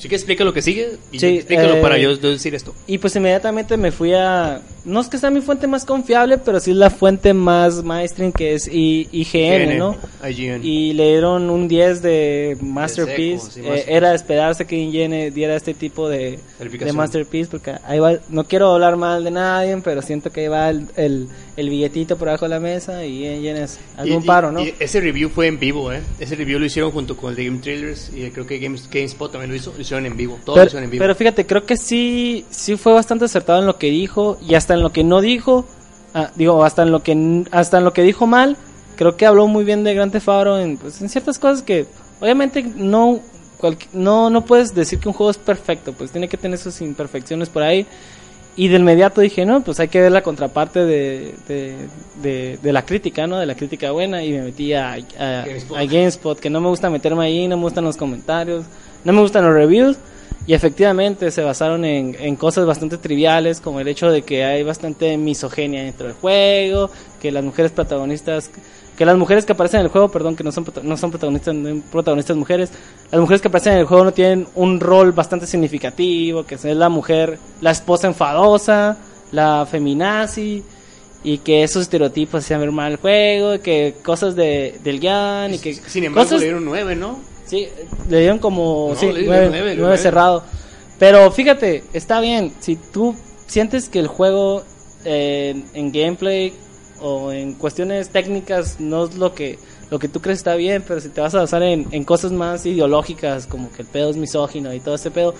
Sí 0.00 0.08
que 0.08 0.16
explica 0.16 0.42
lo 0.44 0.52
que 0.52 0.62
sigue. 0.62 0.96
Y 1.12 1.20
Sí, 1.20 1.26
explícalo 1.36 1.76
eh, 1.76 1.80
para 1.82 1.98
yo, 1.98 2.10
yo 2.12 2.30
decir 2.30 2.54
esto. 2.54 2.74
Y 2.86 2.98
pues 2.98 3.14
inmediatamente 3.16 3.76
me 3.76 3.92
fui 3.92 4.14
a... 4.14 4.60
No 4.84 5.00
es 5.02 5.08
que 5.08 5.18
sea 5.18 5.28
mi 5.30 5.42
fuente 5.42 5.66
más 5.66 5.84
confiable, 5.84 6.38
pero 6.38 6.58
sí 6.58 6.70
es 6.70 6.76
la 6.78 6.88
fuente 6.88 7.34
más 7.34 7.84
mainstream 7.84 8.32
que 8.32 8.54
es 8.54 8.66
I- 8.66 9.06
IGN, 9.12 9.76
¿no? 9.76 9.94
IGN. 10.26 10.64
Y 10.64 10.94
le 10.94 11.10
dieron 11.10 11.50
un 11.50 11.68
10 11.68 12.00
de 12.00 12.56
Masterpiece. 12.62 13.50
seco, 13.50 13.66
sí, 13.66 13.80
Eh, 13.80 13.84
era 13.88 14.10
de 14.10 14.16
esperarse 14.16 14.66
que 14.66 14.76
IGN 14.76 15.34
diera 15.34 15.54
este 15.54 15.74
tipo 15.74 16.08
de, 16.08 16.38
de. 16.58 16.92
Masterpiece, 16.94 17.50
porque 17.50 17.74
ahí 17.84 17.98
va, 17.98 18.14
no 18.30 18.44
quiero 18.44 18.72
hablar 18.72 18.96
mal 18.96 19.22
de 19.22 19.30
nadie, 19.30 19.76
pero 19.84 20.00
siento 20.00 20.30
que 20.32 20.40
ahí 20.42 20.48
va 20.48 20.70
el, 20.70 20.86
el, 20.96 21.28
el 21.58 21.68
billetito 21.68 22.16
por 22.16 22.30
abajo 22.30 22.46
de 22.46 22.48
la 22.50 22.60
mesa 22.60 23.04
y 23.04 23.26
IGN 23.26 23.56
es 23.58 23.78
algún 23.98 24.22
Y- 24.22 24.26
paro, 24.26 24.50
¿no? 24.50 24.64
y 24.64 24.72
ese 24.80 25.00
review 25.02 25.28
fue 25.28 25.46
en 25.46 25.58
vivo, 25.58 25.92
¿eh? 25.92 26.00
Ese 26.18 26.36
review 26.36 26.58
lo 26.58 26.64
hicieron 26.64 26.90
junto 26.90 27.18
con 27.18 27.30
el 27.30 27.36
de 27.36 27.44
Game 27.44 27.58
Trailers 27.58 28.10
y 28.16 28.30
creo 28.30 28.46
que 28.46 28.58
Games, 28.58 28.88
GameSpot 28.90 29.30
también 29.30 29.50
lo 29.50 29.56
hizo. 29.56 29.74
Hicieron 29.90 30.06
en 30.06 30.16
vivo. 30.16 30.38
Todo 30.44 30.54
lo 30.54 30.60
pero, 30.60 30.66
hicieron 30.68 30.84
en 30.84 30.90
vivo. 30.90 31.02
pero 31.02 31.14
fíjate, 31.16 31.46
creo 31.46 31.66
que 31.66 31.76
sí, 31.76 32.44
sí 32.50 32.76
fue 32.76 32.92
bastante 32.92 33.24
acertado 33.24 33.58
en 33.58 33.66
lo 33.66 33.76
que 33.76 33.88
dijo 33.90 34.38
y 34.40 34.54
hasta 34.54 34.74
en 34.74 34.82
lo 34.82 34.90
que 34.92 35.02
no 35.02 35.20
dijo, 35.20 35.64
ah, 36.14 36.30
digo, 36.36 36.62
hasta 36.64 36.82
en 36.82 36.92
lo 36.92 37.02
que 37.02 37.44
hasta 37.50 37.78
en 37.78 37.84
lo 37.84 37.92
que 37.92 38.02
dijo 38.02 38.28
mal, 38.28 38.56
creo 38.96 39.16
que 39.16 39.26
habló 39.26 39.48
muy 39.48 39.64
bien 39.64 39.82
de 39.82 39.92
Grand 39.94 40.12
Theft 40.12 40.28
Auto 40.28 40.60
en, 40.60 40.76
pues, 40.76 41.00
en 41.02 41.08
ciertas 41.08 41.40
cosas 41.40 41.62
que 41.62 41.86
obviamente 42.20 42.62
no 42.62 43.18
cualqui- 43.60 43.88
no 43.92 44.30
no 44.30 44.44
puedes 44.44 44.74
decir 44.76 45.00
que 45.00 45.08
un 45.08 45.14
juego 45.14 45.30
es 45.32 45.38
perfecto, 45.38 45.92
pues 45.92 46.12
tiene 46.12 46.28
que 46.28 46.36
tener 46.36 46.58
sus 46.58 46.80
imperfecciones 46.80 47.48
por 47.48 47.64
ahí. 47.64 47.84
Y 48.56 48.68
de 48.68 48.76
inmediato 48.76 49.20
dije, 49.20 49.46
no, 49.46 49.62
pues 49.62 49.80
hay 49.80 49.88
que 49.88 50.00
ver 50.00 50.12
la 50.12 50.22
contraparte 50.22 50.80
de, 50.80 51.34
de, 51.48 51.76
de, 52.22 52.58
de 52.60 52.72
la 52.72 52.84
crítica, 52.84 53.26
¿no? 53.26 53.38
De 53.38 53.46
la 53.46 53.54
crítica 53.54 53.90
buena 53.92 54.22
y 54.22 54.32
me 54.32 54.42
metí 54.42 54.72
a, 54.72 54.94
a, 54.94 55.44
GameSpot. 55.46 55.78
a 55.78 55.84
GameSpot, 55.84 56.38
que 56.38 56.50
no 56.50 56.60
me 56.60 56.68
gusta 56.68 56.90
meterme 56.90 57.24
ahí, 57.24 57.48
no 57.48 57.56
me 57.56 57.62
gustan 57.62 57.84
los 57.84 57.96
comentarios, 57.96 58.64
no 59.04 59.12
me 59.12 59.20
gustan 59.20 59.44
los 59.44 59.54
reviews. 59.54 59.96
Y 60.46 60.54
efectivamente 60.54 61.30
se 61.30 61.42
basaron 61.42 61.84
en, 61.84 62.16
en 62.18 62.34
cosas 62.34 62.66
bastante 62.66 62.98
triviales, 62.98 63.60
como 63.60 63.78
el 63.78 63.86
hecho 63.88 64.10
de 64.10 64.22
que 64.22 64.44
hay 64.44 64.62
bastante 64.62 65.16
misoginia 65.16 65.82
dentro 65.84 66.08
del 66.08 66.16
juego, 66.16 66.90
que 67.20 67.30
las 67.30 67.44
mujeres 67.44 67.70
protagonistas, 67.70 68.50
que 69.00 69.06
las 69.06 69.16
mujeres 69.16 69.46
que 69.46 69.52
aparecen 69.52 69.80
en 69.80 69.86
el 69.86 69.90
juego, 69.90 70.10
perdón, 70.10 70.36
que 70.36 70.44
no 70.44 70.52
son, 70.52 70.66
no 70.82 70.94
son 70.98 71.10
protagonistas, 71.10 71.54
no 71.54 71.80
protagonistas 71.90 72.36
mujeres, 72.36 72.70
las 73.10 73.18
mujeres 73.18 73.40
que 73.40 73.48
aparecen 73.48 73.72
en 73.72 73.78
el 73.78 73.86
juego 73.86 74.04
no 74.04 74.12
tienen 74.12 74.46
un 74.56 74.78
rol 74.78 75.12
bastante 75.12 75.46
significativo, 75.46 76.44
que 76.44 76.56
es 76.56 76.64
la 76.64 76.90
mujer, 76.90 77.38
la 77.62 77.70
esposa 77.70 78.08
enfadosa, 78.08 78.98
la 79.32 79.64
feminazi 79.64 80.62
y 81.24 81.38
que 81.38 81.62
esos 81.62 81.80
estereotipos 81.84 82.44
hacían 82.44 82.60
ver 82.60 82.72
mal 82.72 82.92
el 82.92 82.98
juego, 82.98 83.54
y 83.54 83.60
que 83.60 83.94
cosas 84.04 84.36
de, 84.36 84.78
del 84.84 85.00
guion 85.00 85.54
y 85.54 85.58
que 85.60 85.72
Sin 85.72 86.04
embargo, 86.04 86.26
cosas, 86.26 86.40
le 86.40 86.48
dieron 86.48 86.66
nueve, 86.66 86.94
¿no? 86.94 87.20
sí, 87.46 87.68
le 88.06 88.20
dieron 88.20 88.38
como 88.38 88.90
No, 88.90 89.00
sí, 89.00 89.06
le 89.06 89.20
dieron 89.20 89.28
nueve, 89.28 89.46
nueve, 89.48 89.60
nueve 89.62 89.76
nueve. 89.78 89.96
cerrado. 89.96 90.44
Pero 90.98 91.32
fíjate, 91.32 91.84
está 91.94 92.20
bien, 92.20 92.52
si 92.60 92.76
tú 92.76 93.16
sientes 93.46 93.88
que 93.88 93.98
el 93.98 94.08
juego 94.08 94.62
eh, 95.06 95.64
en 95.72 95.90
gameplay 95.90 96.52
o 97.00 97.32
en 97.32 97.54
cuestiones 97.54 98.10
técnicas 98.10 98.80
no 98.80 99.04
es 99.04 99.16
lo 99.16 99.34
que 99.34 99.58
lo 99.90 99.98
que 99.98 100.08
tú 100.08 100.20
crees 100.20 100.38
está 100.38 100.54
bien, 100.54 100.84
pero 100.86 101.00
si 101.00 101.08
te 101.08 101.20
vas 101.20 101.34
a 101.34 101.40
basar 101.40 101.62
en, 101.64 101.88
en 101.90 102.04
cosas 102.04 102.30
más 102.30 102.64
ideológicas, 102.64 103.46
como 103.46 103.72
que 103.72 103.82
el 103.82 103.88
pedo 103.88 104.10
es 104.10 104.16
misógino 104.16 104.72
y 104.72 104.78
todo 104.78 104.94
ese 104.94 105.10
pedo, 105.10 105.34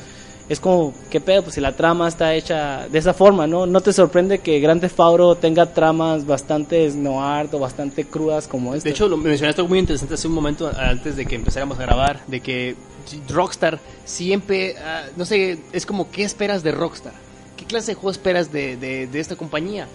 es 0.51 0.59
como, 0.59 0.93
¿qué 1.11 1.21
pedo? 1.21 1.43
Pues 1.45 1.55
si 1.55 1.61
la 1.61 1.77
trama 1.77 2.09
está 2.09 2.35
hecha 2.35 2.89
de 2.89 2.99
esa 2.99 3.15
forma, 3.15 3.47
¿no? 3.47 3.67
No 3.67 3.81
te 3.81 3.93
sorprende 3.93 4.41
que 4.41 4.59
Grand 4.59 4.81
Theft 4.81 4.99
Auto 4.99 5.37
tenga 5.37 5.73
tramas 5.73 6.27
bastante 6.27 6.91
noir 6.91 7.49
o 7.53 7.61
bastante 7.61 8.05
crudas 8.05 8.49
como 8.49 8.75
esta. 8.75 8.89
De 8.89 8.91
hecho, 8.91 9.07
lo 9.07 9.17
mencionaste 9.17 9.61
algo 9.61 9.69
muy 9.69 9.79
interesante 9.79 10.15
hace 10.15 10.27
un 10.27 10.35
momento 10.35 10.69
antes 10.77 11.15
de 11.15 11.25
que 11.25 11.37
empezáramos 11.37 11.79
a 11.79 11.83
grabar, 11.83 12.27
de 12.27 12.41
que 12.41 12.75
Rockstar 13.29 13.79
siempre, 14.05 14.75
ah, 14.79 15.05
no 15.17 15.25
sé, 15.25 15.61
es 15.73 15.87
como, 15.87 16.11
¿qué 16.11 16.25
esperas 16.25 16.65
de 16.65 16.73
Rockstar? 16.73 17.13
¿Qué 17.57 17.65
clase 17.65 17.93
de 17.93 17.95
juego 17.95 18.11
esperas 18.11 18.51
de, 18.51 18.77
de, 18.77 19.07
de 19.07 19.21
esta 19.21 19.37
compañía? 19.37 19.87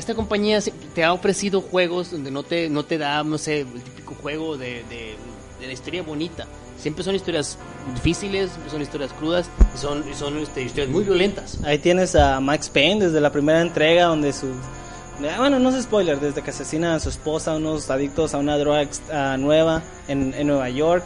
Esta 0.00 0.14
compañía 0.14 0.58
te 0.94 1.04
ha 1.04 1.12
ofrecido 1.12 1.60
juegos 1.60 2.10
donde 2.10 2.30
no 2.30 2.42
te, 2.42 2.70
no 2.70 2.84
te 2.86 2.96
da, 2.96 3.22
no 3.22 3.36
sé, 3.36 3.60
el 3.60 3.82
típico 3.82 4.14
juego 4.14 4.56
de, 4.56 4.82
de, 4.88 5.66
la 5.66 5.74
historia 5.74 6.02
bonita. 6.02 6.46
Siempre 6.78 7.04
son 7.04 7.14
historias 7.14 7.58
difíciles, 7.94 8.48
siempre 8.48 8.70
son 8.70 8.80
historias 8.80 9.12
crudas, 9.12 9.50
y 9.74 9.78
son, 9.78 10.02
son 10.18 10.38
este, 10.38 10.62
historias 10.62 10.88
muy 10.88 11.04
violentas. 11.04 11.58
Ahí 11.64 11.76
tienes 11.78 12.14
a 12.16 12.40
Max 12.40 12.70
Payne 12.70 13.04
desde 13.04 13.20
la 13.20 13.30
primera 13.30 13.60
entrega 13.60 14.06
donde 14.06 14.32
su... 14.32 14.46
eh, 14.46 15.34
Bueno, 15.36 15.58
no 15.58 15.68
es 15.68 15.82
spoiler, 15.82 16.18
desde 16.18 16.40
que 16.40 16.48
asesina 16.48 16.94
a 16.94 16.98
su 17.00 17.10
esposa, 17.10 17.56
unos 17.56 17.90
adictos 17.90 18.32
a 18.32 18.38
una 18.38 18.56
droga 18.56 18.88
ah, 19.12 19.36
nueva 19.38 19.82
en, 20.08 20.32
en 20.32 20.46
Nueva 20.46 20.70
York, 20.70 21.04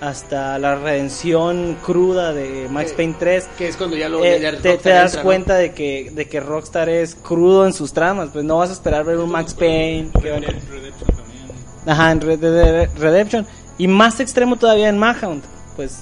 hasta 0.00 0.58
la 0.58 0.74
redención 0.76 1.76
cruda 1.84 2.32
de 2.32 2.68
Max 2.70 2.90
Que- 2.90 2.96
Payne 2.96 3.14
3. 3.18 3.48
Que 3.58 3.68
es 3.68 3.76
cuando 3.76 3.96
ya 3.96 4.08
lo 4.08 4.24
Eh, 4.24 4.40
ya 4.40 4.52
te, 4.58 4.76
te 4.78 4.90
das 4.90 5.06
entra, 5.12 5.20
¿no? 5.20 5.24
cuenta 5.24 5.54
de 5.56 5.72
que, 5.72 6.10
de 6.14 6.28
que 6.28 6.40
Rockstar 6.40 6.88
es 6.88 7.14
crudo 7.14 7.66
en 7.66 7.72
sus 7.72 7.92
tramas, 7.92 8.28
pues 8.32 8.44
no 8.44 8.58
vas 8.58 8.70
a 8.70 8.72
esperar 8.74 9.04
ver 9.04 9.18
un 9.18 9.30
Max 9.30 9.54
Payne. 9.54 10.10
que 10.22 10.30
va- 10.30 10.38
Red 10.38 10.46
Dead 10.46 10.68
Redemption 10.70 11.08
también. 11.16 11.86
Ajá, 11.86 12.12
en 12.12 12.20
Red 12.20 12.90
Redemption. 12.98 13.46
Y 13.78 13.88
más 13.88 14.20
extremo 14.20 14.56
todavía 14.56 14.88
en 14.88 14.98
Manhunt. 14.98 15.44
Pues 15.76 15.98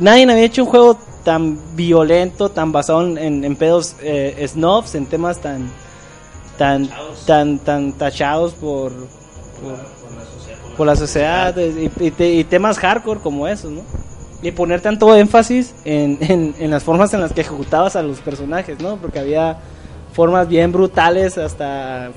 nadie 0.00 0.24
había 0.24 0.44
hecho 0.44 0.64
un 0.64 0.68
juego 0.70 0.98
tan 1.24 1.58
violento, 1.76 2.50
tan 2.50 2.72
basado 2.72 3.06
en, 3.16 3.56
pedos 3.56 3.96
eh, 4.02 4.44
snobs, 4.48 4.94
en 4.94 5.06
temas 5.06 5.38
tan 5.40 5.70
tan 6.58 6.88
tan 7.26 7.58
tan 7.60 7.92
tachados 7.94 8.52
por 8.52 8.92
por, 8.92 9.78
por 10.76 10.86
la 10.86 10.96
sociedad 10.96 11.54
y, 11.56 11.90
y 12.04 12.10
te- 12.10 12.32
y 12.34 12.44
temas 12.44 12.78
hardcore 12.78 13.20
como 13.20 13.46
esos, 13.48 13.70
¿no? 13.70 13.82
Y 14.42 14.50
poner 14.52 14.80
tanto 14.82 15.14
énfasis 15.16 15.74
en, 15.84 16.18
en, 16.20 16.54
en 16.58 16.70
las 16.70 16.82
formas 16.84 17.12
en 17.14 17.20
las 17.20 17.32
que 17.32 17.40
ejecutabas 17.42 17.96
a 17.96 18.02
los 18.02 18.20
personajes, 18.20 18.80
¿no? 18.80 18.96
Porque 18.96 19.18
había 19.18 19.58
formas 20.12 20.48
bien 20.48 20.70
brutales 20.72 21.38
hasta 21.38 22.10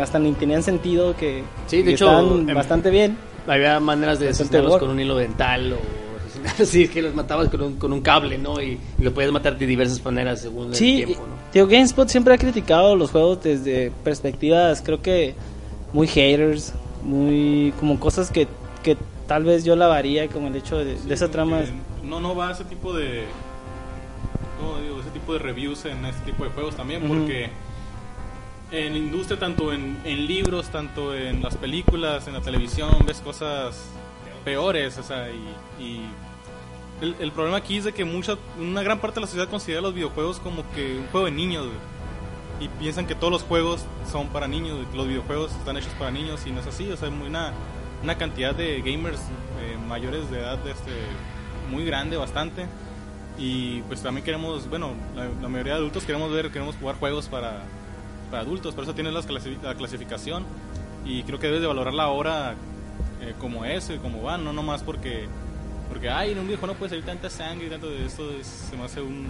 hasta 0.00 0.18
ni 0.18 0.32
tenían 0.32 0.62
sentido 0.62 1.14
que, 1.14 1.44
Sí, 1.66 1.78
de 1.78 1.84
que 1.84 1.90
hecho, 1.92 2.06
estaban 2.10 2.48
em, 2.48 2.54
bastante 2.56 2.90
bien. 2.90 3.16
Había 3.46 3.78
maneras 3.78 4.18
de 4.18 4.30
asesinarlos 4.30 4.78
con 4.78 4.90
un 4.90 4.98
hilo 4.98 5.16
dental 5.16 5.74
o 5.74 5.76
así, 6.62 6.88
que 6.92 7.00
los 7.02 7.14
matabas 7.14 7.48
con 7.48 7.60
un, 7.62 7.74
con 7.76 7.92
un 7.92 8.00
cable, 8.00 8.38
¿no? 8.38 8.60
Y, 8.60 8.78
y 8.98 9.02
lo 9.02 9.12
podías 9.14 9.30
matar 9.30 9.56
de 9.58 9.66
diversas 9.66 10.02
maneras 10.04 10.40
según 10.40 10.74
Sí, 10.74 11.00
el 11.02 11.06
tiempo, 11.06 11.26
¿no? 11.28 11.34
tío, 11.52 11.66
GameSpot 11.68 12.08
siempre 12.08 12.34
ha 12.34 12.38
criticado 12.38 12.96
los 12.96 13.10
juegos 13.12 13.42
desde 13.44 13.92
perspectivas, 14.02 14.82
creo 14.84 15.00
que 15.02 15.34
muy 15.92 16.06
haters, 16.08 16.72
muy 17.04 17.72
como 17.78 18.00
cosas 18.00 18.30
que, 18.30 18.48
que 18.82 18.96
tal 19.26 19.44
vez 19.44 19.64
yo 19.64 19.76
lavaría, 19.76 20.28
como 20.28 20.48
el 20.48 20.56
hecho 20.56 20.78
de, 20.78 20.96
Sí, 20.96 21.08
de 21.08 21.14
esa 21.14 21.30
trama. 21.30 21.60
No, 22.02 22.20
no 22.20 22.34
va 22.34 22.52
ese 22.52 22.64
tipo 22.64 22.92
de. 22.92 23.24
¿Cómo 24.58 24.78
digo? 24.78 25.00
Ese 25.00 25.10
tipo 25.10 25.32
de 25.32 25.38
reviews 25.38 25.84
en 25.84 26.04
este 26.04 26.32
tipo 26.32 26.44
de 26.44 26.50
juegos 26.50 26.76
también, 26.76 27.06
porque 27.06 27.50
en 28.70 28.92
la 28.92 28.98
industria, 28.98 29.38
tanto 29.38 29.72
en, 29.72 29.98
en 30.04 30.26
libros, 30.26 30.68
tanto 30.68 31.14
en 31.14 31.42
las 31.42 31.56
películas, 31.56 32.26
en 32.26 32.34
la 32.34 32.40
televisión, 32.40 32.90
ves 33.06 33.20
cosas 33.20 33.84
peores, 34.44 34.98
o 34.98 35.02
sea, 35.02 35.28
y. 35.30 35.82
y 35.82 36.00
el, 37.00 37.16
el 37.18 37.32
problema 37.32 37.56
aquí 37.56 37.78
es 37.78 37.84
de 37.84 37.92
que 37.92 38.04
mucha, 38.04 38.38
una 38.58 38.82
gran 38.82 39.00
parte 39.00 39.16
de 39.16 39.22
la 39.22 39.26
sociedad 39.26 39.48
considera 39.48 39.80
los 39.82 39.94
videojuegos 39.94 40.38
como 40.38 40.62
que 40.74 40.96
un 40.98 41.06
juego 41.08 41.26
de 41.26 41.32
niños, 41.32 41.66
güey. 41.66 41.93
Y 42.60 42.68
piensan 42.68 43.06
que 43.06 43.14
todos 43.14 43.32
los 43.32 43.42
juegos 43.42 43.84
son 44.10 44.28
para 44.28 44.46
niños, 44.46 44.78
los 44.94 45.08
videojuegos 45.08 45.50
están 45.52 45.76
hechos 45.76 45.92
para 45.98 46.10
niños 46.10 46.46
y 46.46 46.50
no 46.52 46.60
es 46.60 46.66
así, 46.66 46.90
o 46.90 46.96
sea, 46.96 47.08
hay 47.08 47.14
una, 47.14 47.52
una 48.02 48.16
cantidad 48.16 48.54
de 48.54 48.80
gamers 48.80 49.18
eh, 49.60 49.76
mayores 49.88 50.30
de 50.30 50.38
edad 50.40 50.58
este, 50.66 50.92
muy 51.70 51.84
grande, 51.84 52.16
bastante. 52.16 52.66
Y 53.36 53.82
pues 53.82 54.00
también 54.00 54.24
queremos, 54.24 54.68
bueno, 54.70 54.92
la, 55.16 55.24
la 55.42 55.48
mayoría 55.48 55.72
de 55.72 55.78
adultos 55.80 56.04
queremos 56.04 56.30
ver, 56.30 56.52
queremos 56.52 56.76
jugar 56.76 56.96
juegos 56.96 57.26
para, 57.26 57.62
para 58.30 58.42
adultos, 58.42 58.74
por 58.74 58.84
eso 58.84 58.94
tienes 58.94 59.12
las 59.12 59.28
clasi- 59.28 59.60
la 59.60 59.74
clasificación 59.74 60.44
y 61.04 61.24
creo 61.24 61.40
que 61.40 61.48
debes 61.48 61.60
de 61.60 61.66
valorar 61.66 61.92
la 61.94 62.06
hora 62.08 62.54
eh, 63.20 63.34
como 63.40 63.64
es, 63.64 63.90
como 64.00 64.22
va, 64.22 64.38
no 64.38 64.52
nomás 64.52 64.84
porque 64.84 65.26
porque 65.88 66.08
ay, 66.10 66.32
en 66.32 66.38
un 66.38 66.46
videojuego 66.46 66.72
no 66.74 66.78
puede 66.78 66.90
salir 66.90 67.04
tanta 67.04 67.28
sangre 67.30 67.66
y 67.66 67.70
tanto 67.70 67.88
de 67.90 68.04
esto 68.06 68.30
es- 68.38 68.46
se 68.70 68.76
me 68.76 68.84
hace 68.84 69.00
un, 69.00 69.26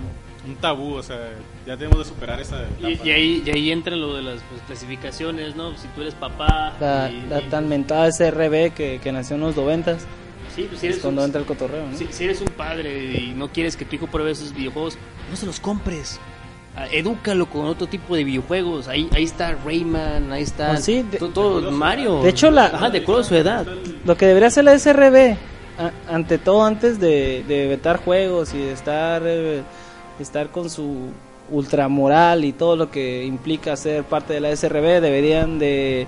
un 0.47 0.57
tabú, 0.57 0.95
o 0.95 1.03
sea, 1.03 1.19
ya 1.67 1.77
tenemos 1.77 1.99
de 1.99 2.05
superar 2.05 2.41
esa 2.41 2.65
Y, 2.81 2.93
etapa. 2.93 3.07
y 3.09 3.11
ahí, 3.11 3.43
y 3.47 3.51
ahí 3.51 3.71
entra 3.73 3.97
lo 3.97 4.15
de 4.15 4.23
las 4.23 4.41
pues, 4.49 4.61
clasificaciones, 4.67 5.57
¿no? 5.57 5.77
Si 5.77 5.89
tú 5.89 6.03
eres 6.03 6.15
papá. 6.15 6.75
La, 6.81 7.11
y- 7.11 7.27
la 7.29 7.41
y- 7.41 7.49
tan 7.49 7.69
mentada 7.69 8.07
SRB 8.09 8.73
que, 8.73 9.01
que 9.03 9.13
nació 9.13 9.37
en 9.37 9.43
los 9.43 9.57
noventas, 9.57 10.07
Sí, 10.55 10.67
pues 10.69 10.81
si 10.81 10.87
es 10.87 10.93
eres, 10.93 11.03
cuando 11.03 11.23
un, 11.23 11.27
entra 11.27 11.41
el 11.41 11.47
cotorreo, 11.47 11.87
¿no? 11.91 11.97
si, 11.99 12.07
si 12.11 12.25
eres 12.25 12.41
un 12.41 12.49
padre 12.49 13.13
y 13.13 13.33
no 13.37 13.49
quieres 13.49 13.77
que 13.77 13.85
tu 13.85 13.97
hijo 13.97 14.07
pruebe 14.07 14.31
esos 14.31 14.55
videojuegos, 14.55 14.97
no 15.31 15.37
se 15.37 15.47
los 15.47 15.59
compres. 15.59 16.21
Ah, 16.77 16.87
Edúcalo 16.91 17.47
con 17.47 17.67
otro 17.67 17.87
tipo 17.87 18.17
de 18.17 18.25
videojuegos. 18.25 18.89
Ahí, 18.89 19.09
ahí 19.13 19.23
está 19.25 19.53
Rayman, 19.65 20.33
ahí 20.33 20.43
está 20.43 20.73
Ah, 20.73 20.77
sí, 20.77 21.03
de- 21.09 21.19
to- 21.19 21.29
todo, 21.29 21.71
Mario. 21.71 22.21
De 22.23 22.29
hecho, 22.31 22.51
la- 22.51 22.67
Ajá, 22.67 22.91
de 22.91 22.99
acuerdo 22.99 23.21
a 23.21 23.25
su 23.25 23.35
edad. 23.37 23.67
Lo 24.05 24.17
que 24.17 24.27
debería 24.27 24.49
hacer 24.49 24.65
la 24.65 24.73
SRB, 24.75 25.37
ante 26.09 26.39
todo 26.39 26.65
antes 26.65 27.01
de, 27.01 27.45
vetar 27.49 27.99
juegos 27.99 28.55
y 28.55 28.59
de 28.59 28.73
estar, 28.73 29.23
eh, 29.25 29.63
estar 30.19 30.51
con 30.51 30.71
su 30.71 31.11
ultramoral 31.51 32.45
y 32.45 32.53
todo 32.53 32.77
lo 32.77 32.91
que 32.91 33.25
implica 33.25 33.77
ser 33.77 34.05
parte 34.05 34.33
de 34.33 34.41
la 34.41 34.55
SRB, 34.55 35.01
deberían 35.01 35.59
de, 35.59 36.07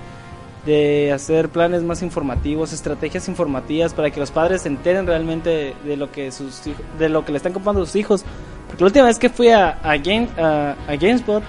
de 0.65 1.11
hacer 1.13 1.49
planes 1.49 1.83
más 1.83 2.01
informativos, 2.01 2.73
estrategias 2.73 3.27
informativas 3.27 3.93
para 3.93 4.09
que 4.09 4.19
los 4.19 4.31
padres 4.31 4.63
se 4.63 4.69
enteren 4.69 5.05
realmente 5.05 5.75
de, 5.83 5.97
lo 5.97 6.11
que 6.11 6.31
sus 6.31 6.61
de 6.97 7.09
lo 7.09 7.23
que 7.23 7.31
le 7.31 7.37
están 7.37 7.53
comprando 7.53 7.81
a 7.81 7.85
sus 7.85 7.95
hijos. 7.95 8.25
Porque 8.67 8.83
la 8.83 8.87
última 8.87 9.05
vez 9.05 9.17
que 9.17 9.29
fui 9.29 9.49
a, 9.49 9.79
Game, 10.03 10.27
a, 10.37 10.75
a 10.87 10.95
GameSpot, 10.95 11.43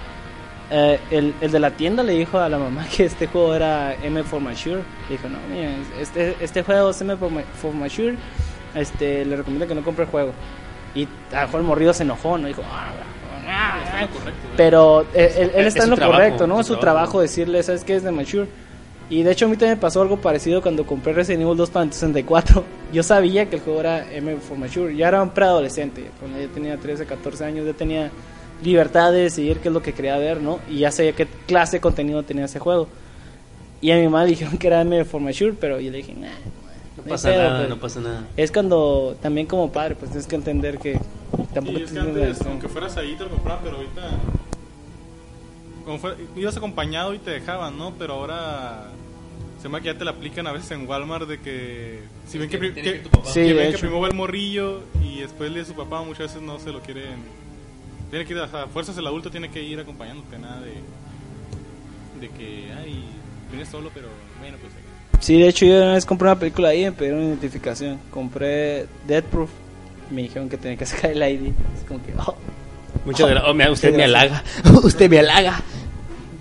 eh, 0.71 0.99
el, 1.11 1.35
el 1.41 1.51
de 1.51 1.59
la 1.61 1.71
tienda 1.71 2.03
le 2.03 2.13
dijo 2.13 2.39
a 2.39 2.49
la 2.49 2.59
mamá 2.59 2.87
que 2.97 3.05
este 3.05 3.27
juego 3.27 3.55
era 3.55 3.95
M 3.95 4.23
for 4.25 4.41
Mature. 4.41 4.83
Le 5.09 5.17
dijo, 5.17 5.29
no, 5.29 5.39
mira, 5.53 5.71
este, 6.01 6.37
este 6.41 6.63
juego 6.63 6.91
es 6.91 7.01
M 7.01 7.17
for, 7.17 7.31
ma- 7.31 7.43
for 7.61 7.73
Mature. 7.75 8.17
Este, 8.75 9.25
le 9.25 9.37
recomiendo 9.37 9.67
que 9.67 9.75
no 9.75 9.83
compre 9.83 10.05
el 10.05 10.11
juego. 10.11 10.33
Y 10.95 11.05
a 11.33 11.41
lo 11.43 11.47
mejor 11.47 11.61
el 11.61 11.67
morrido 11.67 11.93
se 11.95 12.03
enojó, 12.03 12.39
¿no? 12.39 12.47
Dijo, 12.49 12.63
"Ah, 12.71 12.89
ah, 13.47 13.79
ah". 14.03 14.07
pero 14.57 15.07
eh, 15.15 15.33
él, 15.39 15.51
él 15.55 15.67
Es 15.67 15.69
está 15.75 15.85
en 15.85 15.91
lo 15.91 15.97
trabajo, 15.97 16.19
correcto, 16.19 16.47
¿no? 16.47 16.61
es 16.61 16.67
su 16.67 16.75
su 16.75 16.81
trabajo. 16.81 17.05
trabajo 17.05 17.21
decirle, 17.23 17.63
¿sabes 17.63 17.85
qué 17.85 17.97
es 17.97 18.03
de 18.03 18.11
Mature? 18.11 18.49
Y 19.11 19.23
de 19.23 19.33
hecho 19.33 19.47
a 19.47 19.49
mí 19.49 19.57
también 19.57 19.79
me 19.79 19.81
pasó 19.81 20.03
algo 20.03 20.19
parecido 20.19 20.61
cuando 20.61 20.85
compré 20.85 21.15
Resident 21.15 21.43
Evil 21.43 21.57
2 21.57 21.71
para 21.71 21.85
el 21.87 21.93
64. 21.93 22.63
Yo 22.93 23.03
sabía 23.03 23.49
que 23.49 23.57
el 23.57 23.63
juego 23.63 23.81
era 23.81 24.11
M 24.13 24.37
for 24.37 24.59
Mature. 24.59 24.95
Ya 24.95 25.09
era 25.09 25.23
un 25.23 25.31
preadolescente. 25.31 26.11
Cuando 26.21 26.39
yo 26.41 26.49
tenía 26.49 26.77
13, 26.77 27.07
14 27.07 27.45
años 27.45 27.65
ya 27.67 27.73
tenía 27.73 28.11
libertad 28.63 29.13
de 29.13 29.21
decidir 29.21 29.59
qué 29.59 29.69
es 29.69 29.75
lo 29.75 29.83
que 29.83 29.93
quería 29.93 30.17
ver, 30.19 30.41
¿no? 30.41 30.59
Y 30.69 30.79
ya 30.81 30.91
sabía 30.91 31.13
qué 31.13 31.27
clase 31.47 31.77
de 31.77 31.81
contenido 31.81 32.23
tenía 32.23 32.45
ese 32.47 32.59
juego. 32.59 32.89
Y 33.81 33.91
a 33.93 33.97
mi 33.97 34.05
mamá 34.05 34.23
le 34.25 34.31
dijeron 34.31 34.59
que 34.59 34.67
era 34.67 34.81
M 34.83 35.05
for 35.05 35.21
Mature, 35.21 35.53
pero 35.53 35.79
yo 35.81 35.91
le 35.91 35.99
dije, 35.99 36.15
nah, 36.15 36.29
No 36.97 37.03
hay 37.05 37.11
pasa 37.11 37.29
pedo, 37.31 37.43
nada, 37.43 37.59
pues". 37.59 37.69
no 37.71 37.77
pasa 37.79 38.01
nada. 38.01 38.25
Es 38.37 38.51
cuando 38.53 39.17
también 39.23 39.47
como 39.47 39.71
padre, 39.71 39.95
pues 39.95 40.11
tienes 40.11 40.27
que 40.27 40.37
entender 40.37 40.79
que 40.79 40.99
tampoco 41.55 41.79
Y 41.79 41.83
es 41.85 41.93
que 41.93 41.99
antes, 42.01 42.41
aunque 42.43 42.69
fueras 42.69 42.97
ahí, 42.97 43.15
te 43.17 43.25
lo 43.25 43.31
compraban, 43.31 43.61
pero 43.63 43.77
ahorita. 43.77 44.11
Como 45.85 45.99
fue- 45.99 46.17
ibas 46.37 46.57
acompañado 46.57 47.15
y 47.15 47.19
te 47.19 47.31
dejaban, 47.31 47.79
¿no? 47.79 47.95
Pero 47.99 48.15
ahora. 48.15 48.89
Se 49.63 49.69
me 49.69 49.81
que 49.81 49.87
ya 49.87 49.99
te 49.99 50.05
la 50.05 50.13
aplican 50.13 50.47
a 50.47 50.53
veces 50.53 50.71
en 50.71 50.87
Walmart 50.89 51.27
de 51.27 51.41
que. 51.41 52.01
Si 52.29 52.39
ven 52.39 52.49
que, 52.49 52.59
que- 52.61 52.73
que. 52.75 53.03
Sí, 53.25 53.41
que 53.47 53.55
ven 53.55 53.73
que 53.73 53.79
primero 53.79 54.01
va 54.01 54.09
el 54.09 54.15
morrillo 54.15 54.83
y 55.03 55.21
después 55.21 55.51
le 55.51 55.65
su 55.65 55.75
papá, 55.75 56.03
muchas 56.03 56.29
veces 56.29 56.43
no 56.43 56.59
se 56.61 56.71
lo 56.71 56.81
quieren. 56.81 57.17
Tiene 58.11 58.25
que 58.25 58.33
ir, 58.33 58.39
a 58.41 58.47
fuerzas 58.69 58.97
el 58.99 59.07
adulto 59.07 59.31
tiene 59.31 59.51
que 59.51 59.63
ir 59.63 59.79
acompañándote, 59.81 60.39
nada 60.39 60.61
de. 60.61 60.73
De 62.21 62.29
que, 62.31 62.73
ay, 62.77 63.05
vienes 63.51 63.69
solo, 63.69 63.91
pero 63.95 64.09
bueno, 64.41 64.57
pues. 64.61 64.73
Sí, 65.25 65.39
de 65.41 65.49
hecho 65.49 65.67
yo 65.67 65.77
una 65.83 65.95
vez 65.95 66.07
compré 66.07 66.29
una 66.29 66.39
película 66.39 66.69
ahí 66.69 66.83
y 66.83 66.85
me 66.87 66.93
pidieron 66.93 67.23
identificación. 67.25 67.99
Compré 68.11 68.87
Dead 69.07 69.23
Proof. 69.25 69.51
Me 70.11 70.23
dijeron 70.23 70.49
que 70.49 70.57
tenía 70.57 70.77
que 70.79 70.87
sacar 70.87 71.11
el 71.11 71.23
ID. 71.23 71.49
Es 71.77 71.85
como 71.87 72.03
que, 72.05 72.13
oh, 72.19 72.37
Muchas 73.05 73.29
gracias. 73.29 73.69
Oh, 73.69 73.73
usted 73.73 73.95
me 73.97 74.05
halaga. 74.05 74.43
usted 74.83 75.11
me 75.11 75.19
halaga. 75.19 75.61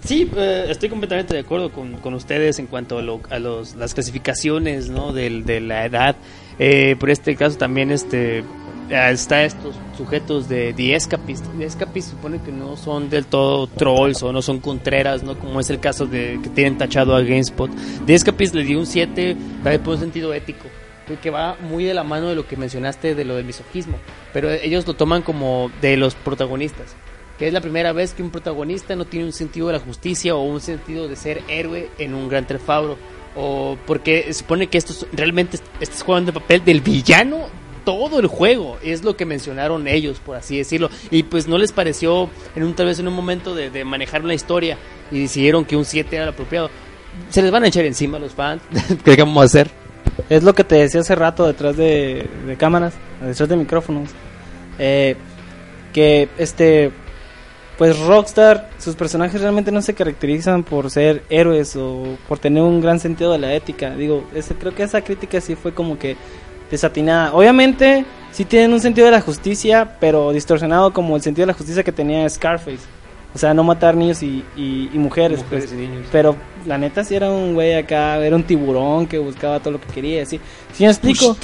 Sí, 0.05 0.30
eh, 0.38 0.68
estoy 0.70 0.88
completamente 0.89 1.34
de 1.34 1.41
acuerdo 1.41 1.72
con, 1.72 1.97
con 1.97 2.13
ustedes 2.13 2.59
en 2.59 2.68
cuanto 2.68 2.97
a, 2.99 3.01
lo- 3.01 3.20
a 3.30 3.39
los, 3.39 3.76
las 3.76 3.93
clasificaciones 3.93 4.89
¿no? 4.89 5.11
del- 5.11 5.43
de, 5.43 5.59
la 5.59 5.86
edad. 5.86 6.15
Eh, 6.59 6.95
por 6.99 7.09
este 7.09 7.36
caso 7.36 7.57
también 7.57 7.91
este 7.91 8.39
eh, 8.39 8.43
está 8.90 9.44
estos 9.44 9.76
sujetos 9.98 10.48
de 10.48 10.74
The 10.74 10.96
Escapist. 10.96 11.46
The 11.58 11.66
Escapist 11.66 12.12
supone 12.12 12.40
que 12.42 12.52
no 12.52 12.78
son 12.78 13.10
del 13.10 13.26
todo 13.26 13.68
trolls 13.68 14.24
o 14.24 14.32
no 14.32 14.42
son 14.42 14.60
contreras, 14.60 15.24
¿no? 15.24 15.38
como 15.38 15.60
es 15.60 15.70
el 15.70 15.80
caso 15.80 16.06
de 16.06 16.40
que 16.42 16.50
tienen 16.50 16.78
tachado 16.78 17.16
a 17.16 17.22
GameSpot. 17.22 17.70
The 18.06 18.14
Escapist 18.14 18.54
le 18.56 18.64
dio 18.64 18.80
un 18.80 18.86
7 18.86 19.36
también 19.64 19.84
por 19.84 19.96
un 19.96 20.00
sentido 20.00 20.34
ético 20.34 20.68
que 21.16 21.30
va 21.30 21.56
muy 21.62 21.86
de 21.86 21.94
la 21.94 22.04
mano 22.04 22.28
de 22.28 22.36
lo 22.36 22.46
que 22.46 22.58
mencionaste 22.58 23.16
de 23.16 23.24
lo 23.24 23.38
del 23.38 23.46
misogismo, 23.46 23.98
pero 24.34 24.52
ellos 24.52 24.86
lo 24.86 24.94
toman 24.96 25.22
como 25.22 25.72
de 25.82 25.96
los 25.96 26.16
protagonistas, 26.16 26.96
que 27.40 27.48
es 27.48 27.54
la 27.54 27.62
primera 27.62 27.94
vez 27.94 28.14
que 28.14 28.24
un 28.24 28.30
protagonista 28.30 28.96
no 28.98 29.06
tiene 29.06 29.26
un 29.26 29.32
sentido 29.32 29.68
de 29.68 29.74
la 29.74 29.80
justicia 29.80 30.36
o 30.36 30.42
un 30.42 30.60
sentido 30.60 31.08
de 31.08 31.16
ser 31.16 31.44
héroe 31.48 31.90
en 31.98 32.14
un 32.14 32.28
gran 32.28 32.46
Theft 32.46 32.98
o 33.38 33.78
porque 33.86 34.34
supone 34.34 34.68
que 34.68 34.78
estos 34.78 35.08
realmente 35.14 35.60
estás 35.80 36.04
jugando 36.04 36.32
el 36.32 36.34
papel 36.34 36.66
del 36.66 36.82
villano 36.82 37.48
todo 37.88 38.20
el 38.20 38.28
juego, 38.28 38.78
es 38.84 39.06
lo 39.06 39.16
que 39.16 39.24
mencionaron 39.24 39.88
ellos, 39.88 40.20
por 40.20 40.36
así 40.36 40.58
decirlo, 40.58 40.90
y 41.10 41.24
pues 41.24 41.48
no 41.48 41.58
les 41.58 41.72
pareció 41.72 42.30
en 42.54 42.66
un 42.66 42.74
tal 42.74 42.88
vez 42.88 43.00
en 43.00 43.08
un 43.08 43.14
momento 43.14 43.56
de, 43.56 43.70
de 43.70 43.86
manejar 43.86 44.24
una 44.24 44.34
historia 44.34 44.78
y 45.10 45.22
decidieron 45.22 45.64
que 45.64 45.78
un 45.78 45.86
7 45.86 46.14
era 46.14 46.26
el 46.26 46.32
apropiado. 46.32 46.70
Se 47.30 47.42
les 47.42 47.50
van 47.50 47.64
a 47.64 47.68
echar 47.68 47.86
encima 47.86 48.18
a 48.18 48.20
los 48.20 48.34
fans, 48.34 48.62
¿qué 49.06 49.16
vamos 49.16 49.42
a 49.42 49.46
hacer? 49.46 49.72
Es 50.28 50.44
lo 50.44 50.54
que 50.54 50.66
te 50.66 50.76
decía 50.76 51.00
hace 51.00 51.16
rato 51.16 51.48
detrás 51.48 51.78
de, 51.78 52.28
de 52.46 52.58
cámaras, 52.58 52.94
detrás 53.22 53.48
de 53.48 53.56
micrófonos. 53.56 54.10
Eh, 54.80 55.16
que 55.94 56.28
este. 56.38 56.92
Pues 57.78 57.98
Rockstar, 58.00 58.70
sus 58.80 58.96
personajes 58.96 59.40
realmente 59.40 59.72
no 59.72 59.82
se 59.82 59.94
caracterizan 59.94 60.64
por 60.64 60.90
ser 60.92 61.24
héroes 61.30 61.76
o 61.78 62.18
por 62.28 62.40
tener 62.40 62.64
un 62.64 62.82
gran 62.82 63.00
sentido 63.00 63.32
de 63.32 63.38
la 63.38 63.54
ética. 63.54 63.96
Digo, 63.96 64.28
ese, 64.34 64.56
creo 64.56 64.76
que 64.76 64.84
esa 64.84 65.02
crítica 65.04 65.40
sí 65.40 65.56
fue 65.56 65.74
como 65.74 65.98
que 65.98 66.18
desatinada. 66.72 67.34
Obviamente, 67.34 68.05
sí 68.32 68.45
tienen 68.45 68.74
un 68.74 68.80
sentido 68.80 69.05
de 69.05 69.11
la 69.11 69.22
justicia, 69.22 69.97
pero 69.99 70.32
distorsionado 70.32 70.93
como 70.93 71.15
el 71.15 71.22
sentido 71.22 71.43
de 71.43 71.51
la 71.53 71.57
justicia 71.57 71.84
que 71.84 71.91
tenía 71.91 72.28
Scarface. 72.30 72.80
O 73.36 73.39
sea, 73.39 73.53
no 73.53 73.63
matar 73.63 73.95
niños 73.95 74.24
y, 74.24 74.43
y- 74.55 74.89
y 74.91 74.97
mujeres. 74.97 75.43
Mujeres 75.43 75.65
pues. 75.68 75.74
y 75.74 75.88
niños. 75.88 76.07
Pero 76.11 76.36
la 76.65 76.78
neta 76.80 77.03
sí 77.03 77.13
era 77.13 77.30
un 77.30 77.53
güey 77.53 77.76
acá, 77.76 78.18
era 78.26 78.36
un 78.36 78.41
tiburón 78.43 79.05
que 79.05 79.20
buscaba 79.20 79.59
todo 79.59 79.72
lo 79.74 79.82
que 79.82 79.88
quería, 79.89 80.24
así. 80.24 80.39
¿Sí 80.74 80.84
me 80.86 80.89
explico? 80.89 81.38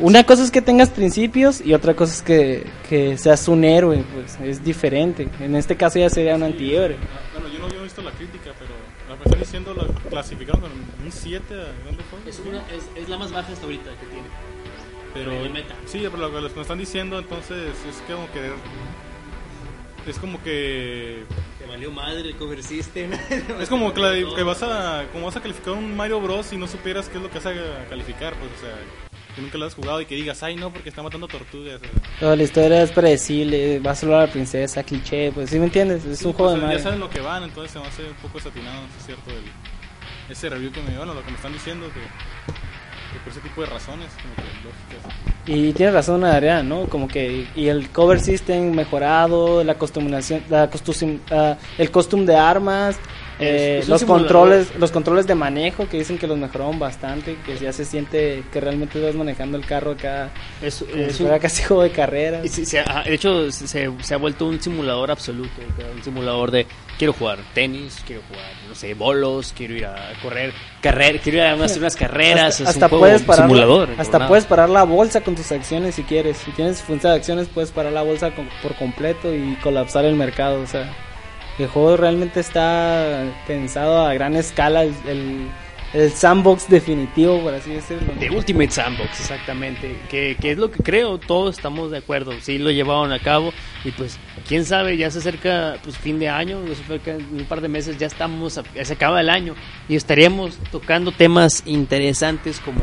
Una 0.00 0.22
cosa 0.24 0.44
es 0.44 0.50
que 0.52 0.62
tengas 0.62 0.90
principios 0.90 1.60
y 1.60 1.74
otra 1.74 1.94
cosa 1.94 2.12
es 2.12 2.22
que, 2.22 2.64
que 2.88 3.18
seas 3.18 3.48
un 3.48 3.64
héroe, 3.64 4.04
pues 4.14 4.38
es 4.48 4.62
diferente. 4.62 5.26
En 5.40 5.56
este 5.56 5.76
caso 5.76 5.98
ya 5.98 6.08
sería 6.08 6.36
un 6.36 6.44
antihéroe. 6.44 6.96
Bueno, 7.32 7.48
yo 7.52 7.58
no 7.58 7.66
había 7.66 7.82
visto 7.82 8.00
la 8.02 8.12
crítica, 8.12 8.50
pero 8.58 8.70
la 9.08 9.16
que 9.16 9.24
están 9.24 9.40
diciendo 9.40 9.74
la 9.74 10.10
clasificaron 10.10 10.60
con 10.60 10.70
un 10.70 11.10
7 11.10 11.42
a 11.52 11.56
Grand 11.56 11.96
Theft 11.96 12.12
Auto. 12.12 12.30
Es, 12.30 12.40
una, 12.46 12.58
es, 12.76 13.02
es 13.02 13.08
la 13.08 13.18
más 13.18 13.32
baja 13.32 13.52
hasta 13.52 13.64
ahorita 13.64 13.90
que 13.98 14.06
tiene. 14.06 14.28
Pero. 15.14 15.30
Sí, 15.86 16.00
pero 16.10 16.16
lo 16.28 16.32
que 16.34 16.40
nos 16.40 16.56
están 16.56 16.78
diciendo 16.78 17.18
entonces 17.18 17.72
es 17.88 18.02
como 18.12 18.30
que... 18.32 18.50
Es 20.10 20.18
como 20.18 20.42
que... 20.42 21.24
Te 21.58 21.66
valió 21.66 21.90
madre 21.90 22.20
el 22.28 22.36
cover 22.36 22.62
system. 22.62 23.10
Es 23.60 23.68
como 23.70 23.94
que, 23.94 24.00
la- 24.00 24.34
que 24.34 24.42
vas 24.42 24.62
a 24.62 25.04
como 25.12 25.26
vas 25.26 25.36
a 25.36 25.40
calificar 25.40 25.72
un 25.74 25.96
Mario 25.96 26.20
Bros 26.20 26.52
y 26.52 26.56
no 26.58 26.66
supieras 26.66 27.08
qué 27.08 27.16
es 27.16 27.22
lo 27.22 27.30
que 27.30 27.38
vas 27.38 27.46
a 27.46 27.54
calificar, 27.88 28.34
pues, 28.34 28.50
o 28.58 28.60
sea, 28.60 28.74
que 29.34 29.40
nunca 29.40 29.56
lo 29.56 29.64
has 29.64 29.74
jugado 29.74 30.00
y 30.02 30.06
que 30.06 30.14
digas, 30.14 30.42
ay, 30.42 30.56
no, 30.56 30.70
porque 30.72 30.90
está 30.90 31.02
matando 31.02 31.26
tortugas. 31.26 31.76
o 31.76 31.78
sea. 31.80 31.90
Toda 32.20 32.36
la 32.36 32.42
historia 32.42 32.82
es 32.82 32.90
predecible, 32.92 33.78
va 33.80 33.92
a 33.92 33.94
salvar 33.94 34.18
a 34.20 34.26
la 34.26 34.32
princesa, 34.32 34.82
cliché, 34.82 35.32
pues 35.32 35.48
sí 35.50 35.58
me 35.58 35.64
entiendes, 35.66 36.04
es 36.04 36.18
Sí, 36.18 36.26
un 36.26 36.32
juego 36.34 36.50
pues, 36.52 36.60
de 36.60 36.60
Ya 36.60 36.66
Mario. 36.66 36.82
saben 36.82 37.00
lo 37.00 37.08
que 37.10 37.20
van, 37.20 37.42
entonces 37.44 37.72
se 37.72 37.78
me 37.78 37.86
hace 37.86 38.02
un 38.04 38.14
poco 38.16 38.34
desatinado, 38.38 38.82
sí 38.88 38.94
es 39.00 39.06
cierto, 39.06 39.30
el- 39.30 40.32
ese 40.32 40.48
review 40.50 40.70
que 40.70 40.82
me 40.82 40.96
bueno, 40.98 41.14
lo 41.14 41.22
que 41.24 41.30
me 41.30 41.36
están 41.36 41.52
diciendo, 41.54 41.86
que 41.86 42.00
por 43.18 43.32
ese 43.32 43.40
tipo 43.40 43.60
de 43.62 43.66
razones, 43.68 44.08
como 44.22 44.34
que 44.34 44.42
lógicas. 44.64 45.12
Y 45.46 45.72
tiene 45.74 45.92
razón 45.92 46.24
Adrián, 46.24 46.68
¿no? 46.68 46.84
Como 46.86 47.06
que 47.08 47.46
y 47.54 47.68
el 47.68 47.90
cover 47.90 48.18
system 48.20 48.72
mejorado, 48.74 49.62
la 49.62 49.74
costuminación, 49.74 50.42
la 50.48 50.70
costum, 50.70 51.18
ah, 51.30 51.56
el 51.76 51.90
costum 51.90 52.24
de 52.24 52.34
armas, 52.36 52.96
eh, 53.40 53.78
Es 53.82 53.88
los 53.88 54.04
controles, 54.04 54.72
los 54.78 54.90
controles 54.92 55.26
de 55.26 55.34
manejo 55.34 55.88
que 55.88 55.98
dicen 55.98 56.16
que 56.18 56.26
los 56.28 56.38
mejoraron 56.38 56.78
bastante, 56.78 57.36
que 57.44 57.56
ya 57.58 57.72
se 57.72 57.84
siente 57.84 58.44
que 58.52 58.60
realmente 58.60 59.00
vas 59.04 59.14
manejando 59.16 59.58
el 59.58 59.66
carro 59.66 59.90
acá, 59.92 60.30
Es, 60.62 60.82
es 60.82 61.20
un- 61.20 61.36
casi 61.38 61.62
juego 61.64 61.82
de 61.82 61.90
carreras. 61.90 62.44
y 62.44 62.48
sí, 62.48 62.64
se 62.64 62.78
ha- 62.80 63.02
de 63.04 63.12
hecho, 63.14 63.50
se, 63.50 63.66
se 64.00 64.14
ha 64.14 64.16
vuelto 64.18 64.46
un 64.46 64.60
simulador 64.62 65.10
absoluto. 65.10 65.50
Un 65.96 66.02
simulador 66.02 66.52
de 66.52 66.66
quiero 66.98 67.12
jugar 67.12 67.38
tenis, 67.54 68.02
quiero 68.06 68.22
jugar, 68.28 68.44
no 68.68 68.74
sé, 68.74 68.94
bolos, 68.94 69.52
quiero 69.56 69.74
ir 69.74 69.86
a 69.86 70.12
correr, 70.22 70.52
carrer, 70.80 71.20
quiero 71.20 71.38
ir 71.38 71.44
a 71.44 71.64
hacer 71.64 71.78
unas 71.82 71.96
carreras. 71.96 72.60
hasta, 72.60 72.62
es 72.64 72.68
hasta 72.70 72.86
un 72.86 72.90
juego 72.90 73.02
puedes 73.02 73.22
parar 73.22 73.46
simulador. 73.48 73.88
hasta 73.98 74.28
puedes 74.28 74.44
parar 74.44 74.68
la 74.70 74.82
bolsa 74.84 75.20
con 75.22 75.34
tus 75.34 75.50
acciones 75.52 75.94
si 75.94 76.02
quieres 76.04 76.36
si 76.38 76.50
tienes 76.52 76.80
función 76.82 77.12
de 77.12 77.18
acciones 77.18 77.48
puedes 77.48 77.70
parar 77.70 77.92
la 77.92 78.02
bolsa 78.02 78.30
con- 78.34 78.48
por 78.62 78.74
completo 78.76 79.34
y 79.34 79.56
colapsar 79.62 80.04
el 80.04 80.14
mercado 80.14 80.60
o 80.60 80.66
sea 80.66 80.92
el 81.58 81.66
juego 81.68 81.96
realmente 81.96 82.40
está 82.40 83.24
pensado 83.46 84.04
a 84.06 84.12
gran 84.14 84.34
escala 84.36 84.82
el, 84.82 84.94
el, 85.06 85.48
el 85.94 86.10
sandbox 86.10 86.68
definitivo 86.68 87.40
por 87.40 87.54
así 87.54 87.70
decirlo 87.70 88.12
The 88.18 88.30
Ultimate 88.30 88.70
Sandbox, 88.70 89.20
exactamente. 89.20 89.96
Que, 90.10 90.36
que 90.40 90.50
es 90.50 90.58
lo 90.58 90.70
que 90.70 90.82
creo, 90.82 91.18
todos 91.18 91.56
estamos 91.56 91.90
de 91.90 91.98
acuerdo. 91.98 92.32
Sí, 92.40 92.58
lo 92.58 92.70
llevaron 92.70 93.12
a 93.12 93.20
cabo. 93.20 93.52
Y 93.84 93.92
pues, 93.92 94.18
quién 94.48 94.64
sabe, 94.64 94.96
ya 94.96 95.10
se 95.10 95.20
acerca 95.20 95.76
pues 95.82 95.96
fin 95.96 96.18
de 96.18 96.28
año, 96.28 96.60
ya 96.66 96.74
se 96.74 96.82
acerca 96.82 97.12
en 97.12 97.24
un 97.32 97.44
par 97.44 97.60
de 97.60 97.68
meses, 97.68 97.96
ya 97.96 98.06
estamos, 98.06 98.60
ya 98.74 98.84
se 98.84 98.92
acaba 98.92 99.20
el 99.20 99.30
año. 99.30 99.54
Y 99.88 99.94
estaríamos 99.94 100.58
tocando 100.70 101.12
temas 101.12 101.62
interesantes 101.64 102.60
como 102.60 102.82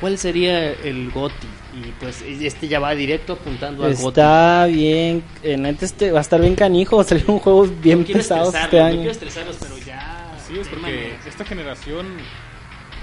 cuál 0.00 0.18
sería 0.18 0.72
el 0.72 1.10
GOTI. 1.10 1.46
Y 1.74 1.92
pues, 2.00 2.22
este 2.22 2.66
ya 2.66 2.80
va 2.80 2.92
directo 2.94 3.34
apuntando 3.34 3.84
al 3.84 3.94
GOTI. 3.94 4.08
está 4.08 4.66
bien 4.66 5.22
en 5.44 5.62
neta 5.62 5.84
este 5.84 6.10
va 6.10 6.18
a 6.18 6.22
estar 6.22 6.40
bien 6.40 6.56
canijo 6.56 6.96
va 6.96 7.02
a 7.02 7.06
salir 7.06 7.24
un 7.28 7.38
juego 7.38 7.68
bien 7.80 8.00
No 8.00 8.04
quiero 8.04 8.18
pesados 8.18 8.52
este 8.52 8.78
no 8.78 8.84
año 8.84 8.96
quiero 8.96 9.12
estresarlos, 9.12 9.56
pero 9.60 9.78
ya. 9.86 10.34
Sí, 10.48 10.58
es 10.58 10.66
porque 10.66 11.14
esta 11.28 11.44
generación 11.44 12.06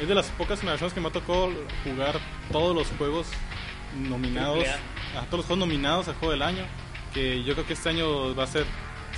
es 0.02 0.08
de 0.08 0.16
las 0.16 0.28
pocas 0.32 0.60
generaciones 0.60 0.94
que 0.94 1.00
me 1.02 1.08
ha 1.08 1.12
tocado 1.12 1.52
jugar 1.84 2.20
todos 2.52 2.76
los 2.76 2.88
juegos 2.98 3.28
nominados, 3.98 4.66
A. 5.16 5.20
a 5.22 5.26
todos 5.26 5.38
los 5.40 5.46
juegos 5.46 5.60
nominados 5.60 6.08
al 6.08 6.16
juego 6.16 6.32
del 6.32 6.42
año. 6.42 6.64
Que 7.14 7.44
yo 7.44 7.54
creo 7.54 7.66
que 7.66 7.74
este 7.74 7.90
año 7.90 8.36
va 8.36 8.44
a 8.44 8.48
ser 8.48 8.66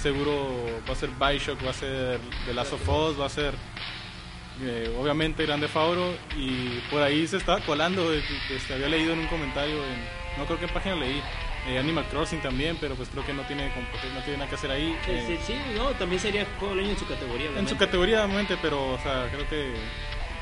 seguro, 0.01 0.47
va 0.87 0.93
a 0.93 0.95
ser 0.95 1.09
Bioshock, 1.09 1.65
va 1.65 1.71
a 1.71 1.73
ser 1.73 2.19
The 2.45 2.53
Last 2.53 2.73
of 2.73 2.87
Us, 2.87 3.19
va 3.19 3.25
a 3.25 3.29
ser 3.29 3.55
eh, 4.61 4.95
obviamente 4.99 5.45
Grande 5.45 5.67
Fauro 5.67 6.13
y 6.35 6.79
por 6.91 7.01
ahí 7.01 7.27
se 7.27 7.37
estaba 7.37 7.59
colando, 7.61 8.13
eh, 8.13 8.23
que- 8.47 8.55
este, 8.55 8.73
había 8.73 8.89
leído 8.89 9.13
en 9.13 9.19
un 9.19 9.27
comentario, 9.27 9.75
en, 9.83 10.37
no 10.37 10.45
creo 10.45 10.59
qué 10.59 10.67
página 10.67 10.95
leí, 10.95 11.21
eh, 11.67 11.77
Animal 11.79 12.05
Crossing 12.09 12.39
también, 12.41 12.77
pero 12.79 12.95
pues 12.95 13.09
creo 13.09 13.25
que 13.25 13.33
no 13.33 13.43
tiene, 13.43 13.67
no 13.67 14.21
tiene 14.21 14.37
nada 14.37 14.49
que 14.49 14.55
hacer 14.55 14.71
ahí. 14.71 14.95
eh, 15.07 15.25
Este, 15.37 15.53
sí, 15.53 15.59
no, 15.75 15.89
también 15.91 16.19
sería 16.21 16.45
juego 16.59 16.75
del 16.75 16.85
año 16.85 16.93
en 16.93 16.99
su 16.99 17.07
categoría. 17.07 17.45
en 17.45 17.51
obviamente. 17.51 17.71
su 17.71 17.77
categoría, 17.77 18.23
obviamente, 18.25 18.57
pero, 18.61 18.93
o 18.93 18.99
sea, 18.99 19.27
creo 19.31 19.47
que 19.49 19.73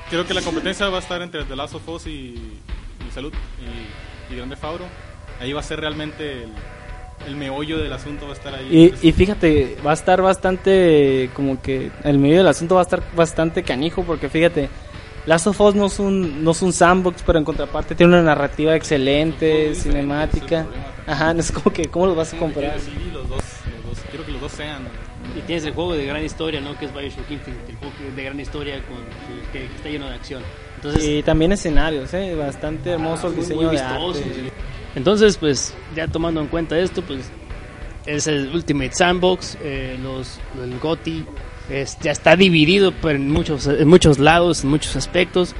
creo 0.09 0.25
que 0.25 0.33
la 0.33 0.41
competencia 0.41 0.89
va 0.89 0.97
a 0.97 1.01
estar 1.01 1.21
entre 1.21 1.43
The 1.45 1.55
Last 1.55 1.75
of 1.75 1.87
Us 1.87 2.07
y, 2.07 2.09
y 2.09 3.11
Salud 3.13 3.33
y, 3.59 4.33
y 4.33 4.37
Grande 4.37 4.55
Fauro. 4.55 4.85
Ahí 5.39 5.53
va 5.53 5.59
a 5.59 5.63
ser 5.63 5.79
realmente 5.79 6.43
el, 6.43 6.51
el 7.27 7.35
meollo 7.35 7.77
del 7.77 7.91
asunto, 7.91 8.25
va 8.25 8.33
a 8.33 8.35
estar 8.35 8.53
ahí. 8.53 8.93
Y, 9.01 9.07
y 9.09 9.11
fíjate, 9.11 9.77
va 9.85 9.91
a 9.91 9.95
estar 9.95 10.21
bastante, 10.21 11.29
como 11.33 11.61
que 11.61 11.91
el 12.03 12.17
medio 12.17 12.37
del 12.37 12.47
asunto 12.47 12.75
va 12.75 12.81
a 12.81 12.83
estar 12.83 13.03
bastante 13.15 13.63
canijo, 13.63 14.03
porque 14.03 14.29
fíjate, 14.29 14.69
Last 15.25 15.47
of 15.47 15.59
Us 15.59 15.75
no 15.75 15.87
es 15.87 15.99
un, 15.99 16.43
no 16.43 16.51
es 16.51 16.61
un 16.61 16.71
sandbox, 16.71 17.23
pero 17.25 17.39
en 17.39 17.45
contraparte 17.45 17.95
tiene 17.95 18.13
una 18.13 18.21
narrativa 18.21 18.75
excelente, 18.75 19.73
cinemática. 19.73 20.61
es. 20.61 20.67
Ajá, 21.07 21.33
no 21.33 21.39
es 21.39 21.51
como 21.51 21.73
que, 21.73 21.85
¿cómo 21.85 22.07
los 22.07 22.15
vas 22.15 22.33
a 22.33 22.37
comparar? 22.37 22.77
y 22.77 23.11
los 23.11 23.27
dos, 23.27 23.43
los 23.75 23.97
dos, 23.97 24.05
quiero 24.09 24.25
que 24.25 24.31
los 24.31 24.41
dos 24.41 24.51
sean. 24.51 24.87
Y 25.35 25.41
tienes 25.41 25.65
el 25.65 25.73
juego 25.73 25.93
de 25.93 26.05
gran 26.05 26.23
historia, 26.23 26.61
¿no? 26.61 26.77
Que 26.77 26.85
es 26.85 26.93
Bioshock 26.93 27.29
Infinite, 27.29 27.71
el 27.71 27.75
juego 27.77 27.93
de 28.15 28.23
gran 28.23 28.39
historia 28.39 28.81
con, 28.83 28.97
que, 29.51 29.59
que 29.59 29.65
está 29.75 29.89
lleno 29.89 30.07
de 30.09 30.15
acción. 30.15 30.41
Entonces, 30.77 31.03
Y 31.03 31.23
también 31.23 31.51
escenarios, 31.51 32.13
¿eh? 32.13 32.35
bastante 32.35 32.91
hermoso 32.91 33.27
el 33.27 33.33
muy- 33.33 33.41
diseño 33.41 33.61
muy 33.61 33.65
de 33.75 33.81
vistoso, 33.81 34.19
arte. 34.19 34.33
sí. 34.33 34.49
Entonces, 34.95 35.37
pues, 35.37 35.73
ya 35.93 36.07
tomando 36.07 36.39
en 36.39 36.47
cuenta 36.47 36.79
esto, 36.79 37.01
pues, 37.01 37.29
es 38.05 38.27
el 38.27 38.47
Ultimate 38.53 38.93
Sandbox, 38.93 39.57
eh, 39.61 39.97
los, 40.01 40.39
el 40.63 40.79
GOTI, 40.79 41.25
es, 41.69 41.97
ya 41.99 42.11
está 42.11 42.35
dividido 42.35 42.93
pero 43.01 43.15
en 43.15 43.29
muchos, 43.29 43.65
en 43.67 43.87
muchos 43.87 44.19
lados, 44.19 44.63
en 44.63 44.69
muchos 44.69 44.95
aspectos. 44.95 45.53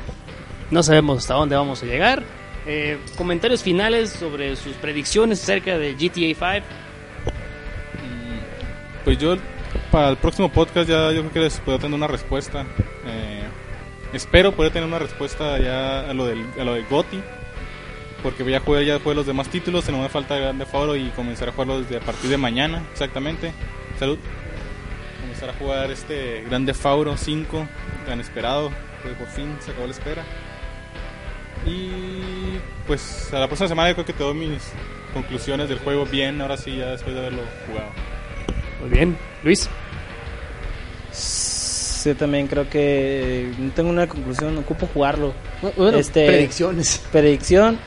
No 0.72 0.84
sabemos 0.84 1.18
hasta 1.20 1.34
dónde 1.34 1.56
vamos 1.56 1.84
a 1.84 1.86
llegar. 1.86 2.24
Eh, 2.68 2.98
comentarios 3.18 3.62
finales 3.62 4.12
sobre 4.12 4.56
sus 4.56 4.74
predicciones 4.78 5.42
acerca 5.44 5.78
de 5.78 5.94
GTA 5.96 6.62
5. 6.62 6.68
Pues 9.04 9.18
yo, 9.20 9.36
para 9.96 10.10
el 10.10 10.18
próximo 10.18 10.50
podcast, 10.52 10.90
ya 10.90 11.10
yo 11.14 11.22
creo 11.22 11.32
que 11.32 11.40
les 11.40 11.58
puedo 11.62 11.80
tener 11.80 11.96
una 11.96 12.08
respuesta. 12.08 12.66
Eh, 13.06 13.44
espero 14.12 14.52
poder 14.52 14.74
tener 14.74 14.86
una 14.86 15.00
respuesta 15.00 15.58
ya 15.58 16.02
a 16.02 16.14
lo 16.14 16.26
del, 16.26 16.46
a 16.60 16.66
lo 16.66 16.74
del 16.74 16.86
GOTI. 16.88 17.24
porque 18.22 18.44
ya 18.44 18.60
jugué 18.60 18.86
ya 18.86 19.00
jugué 19.00 19.16
los 19.16 19.26
demás 19.26 19.48
títulos, 19.48 19.90
no 19.90 20.02
me 20.02 20.10
falta 20.10 20.36
Grande 20.36 20.66
Fauro 20.66 20.98
y 20.98 21.12
comenzar 21.12 21.48
a 21.48 21.54
jugarlo 21.54 21.80
desde 21.80 21.96
a 21.96 22.02
partir 22.02 22.30
de 22.30 22.36
mañana, 22.36 22.84
exactamente. 22.92 23.54
Salud. 23.98 24.18
Comenzar 25.22 25.52
a 25.52 25.54
jugar 25.54 25.90
este 25.90 26.44
Grande 26.50 26.74
Fauro 26.74 27.16
5, 27.16 27.66
tan 28.06 28.20
esperado, 28.20 28.72
pues 29.02 29.16
por 29.16 29.28
fin 29.28 29.56
se 29.62 29.72
acabó 29.72 29.88
la 29.88 29.94
espera. 29.94 30.26
Y 31.66 32.60
pues 32.86 33.34
a 33.34 33.40
la 33.40 33.48
próxima 33.48 33.70
semana 33.70 33.88
yo 33.88 33.96
creo 33.96 34.06
que 34.08 34.12
te 34.12 34.24
doy 34.26 34.34
mis 34.34 34.74
conclusiones 35.14 35.70
del 35.70 35.80
juego 35.80 36.06
bien, 36.06 36.42
ahora 36.42 36.58
sí, 36.58 36.76
ya 36.76 36.88
después 36.88 37.16
de 37.16 37.22
haberlo 37.22 37.44
jugado. 37.66 37.92
Muy 38.82 38.90
bien. 38.90 39.18
Luis. 39.44 39.70
Sí, 41.16 42.14
también 42.14 42.48
creo 42.48 42.70
que 42.70 43.52
no 43.58 43.72
tengo 43.72 43.90
una 43.90 44.08
conclusión, 44.08 44.58
ocupo 44.58 44.88
jugarlo. 44.94 45.34
Bueno, 45.76 45.98
Este- 45.98 46.28
predicciones. 46.28 47.02
Predicción, 47.12 47.80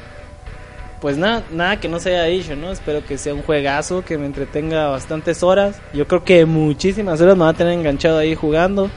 pues 1.00 1.16
nada, 1.16 1.44
nada 1.52 1.78
que 1.78 1.88
no 1.88 2.00
se 2.00 2.10
haya 2.10 2.24
dicho, 2.24 2.56
¿no? 2.56 2.72
Espero 2.72 3.04
que 3.04 3.16
sea 3.18 3.34
un 3.34 3.42
juegazo, 3.42 4.04
que 4.04 4.18
me 4.18 4.26
entretenga 4.26 4.88
bastantes 4.88 5.42
horas. 5.44 5.80
Yo 5.92 6.08
creo 6.08 6.24
que 6.24 6.44
muchísimas 6.46 7.20
horas 7.20 7.36
me 7.36 7.44
va 7.44 7.50
a 7.50 7.54
tener 7.54 7.74
enganchado 7.74 8.18
ahí 8.18 8.34
jugando. 8.34 8.90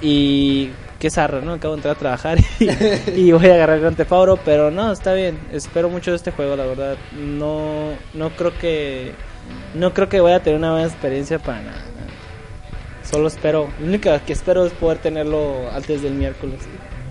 Y 0.00 0.70
qué 1.00 1.10
zarra, 1.10 1.40
¿no? 1.40 1.54
Acabo 1.54 1.74
de 1.74 1.78
entrar 1.78 1.96
a 1.96 1.98
trabajar 1.98 2.38
y, 2.60 2.68
y 3.28 3.32
voy 3.32 3.46
a 3.48 3.54
agarrar 3.54 3.80
Grand 3.80 3.96
Theft 3.96 4.12
Auto, 4.12 4.38
pero 4.44 4.70
no, 4.70 4.92
está 4.92 5.14
bien. 5.14 5.38
Espero 5.52 5.88
mucho 5.88 6.10
de 6.12 6.18
este 6.18 6.30
juego, 6.30 6.54
la 6.54 6.66
verdad. 6.66 6.96
No, 7.12 7.90
no 8.12 8.30
creo 8.30 8.56
que, 8.56 9.12
no 9.74 9.92
creo 9.92 10.08
que 10.08 10.20
vaya 10.20 10.36
a 10.36 10.40
tener 10.42 10.58
una 10.60 10.72
buena 10.72 10.86
experiencia 10.86 11.38
para 11.40 11.62
nada. 11.62 11.84
Solo 13.10 13.28
espero, 13.28 13.68
lo 13.80 13.86
único 13.86 14.10
que 14.26 14.32
espero 14.32 14.66
es 14.66 14.72
poder 14.72 14.98
tenerlo 14.98 15.70
antes 15.70 16.02
del 16.02 16.14
miércoles. 16.14 16.60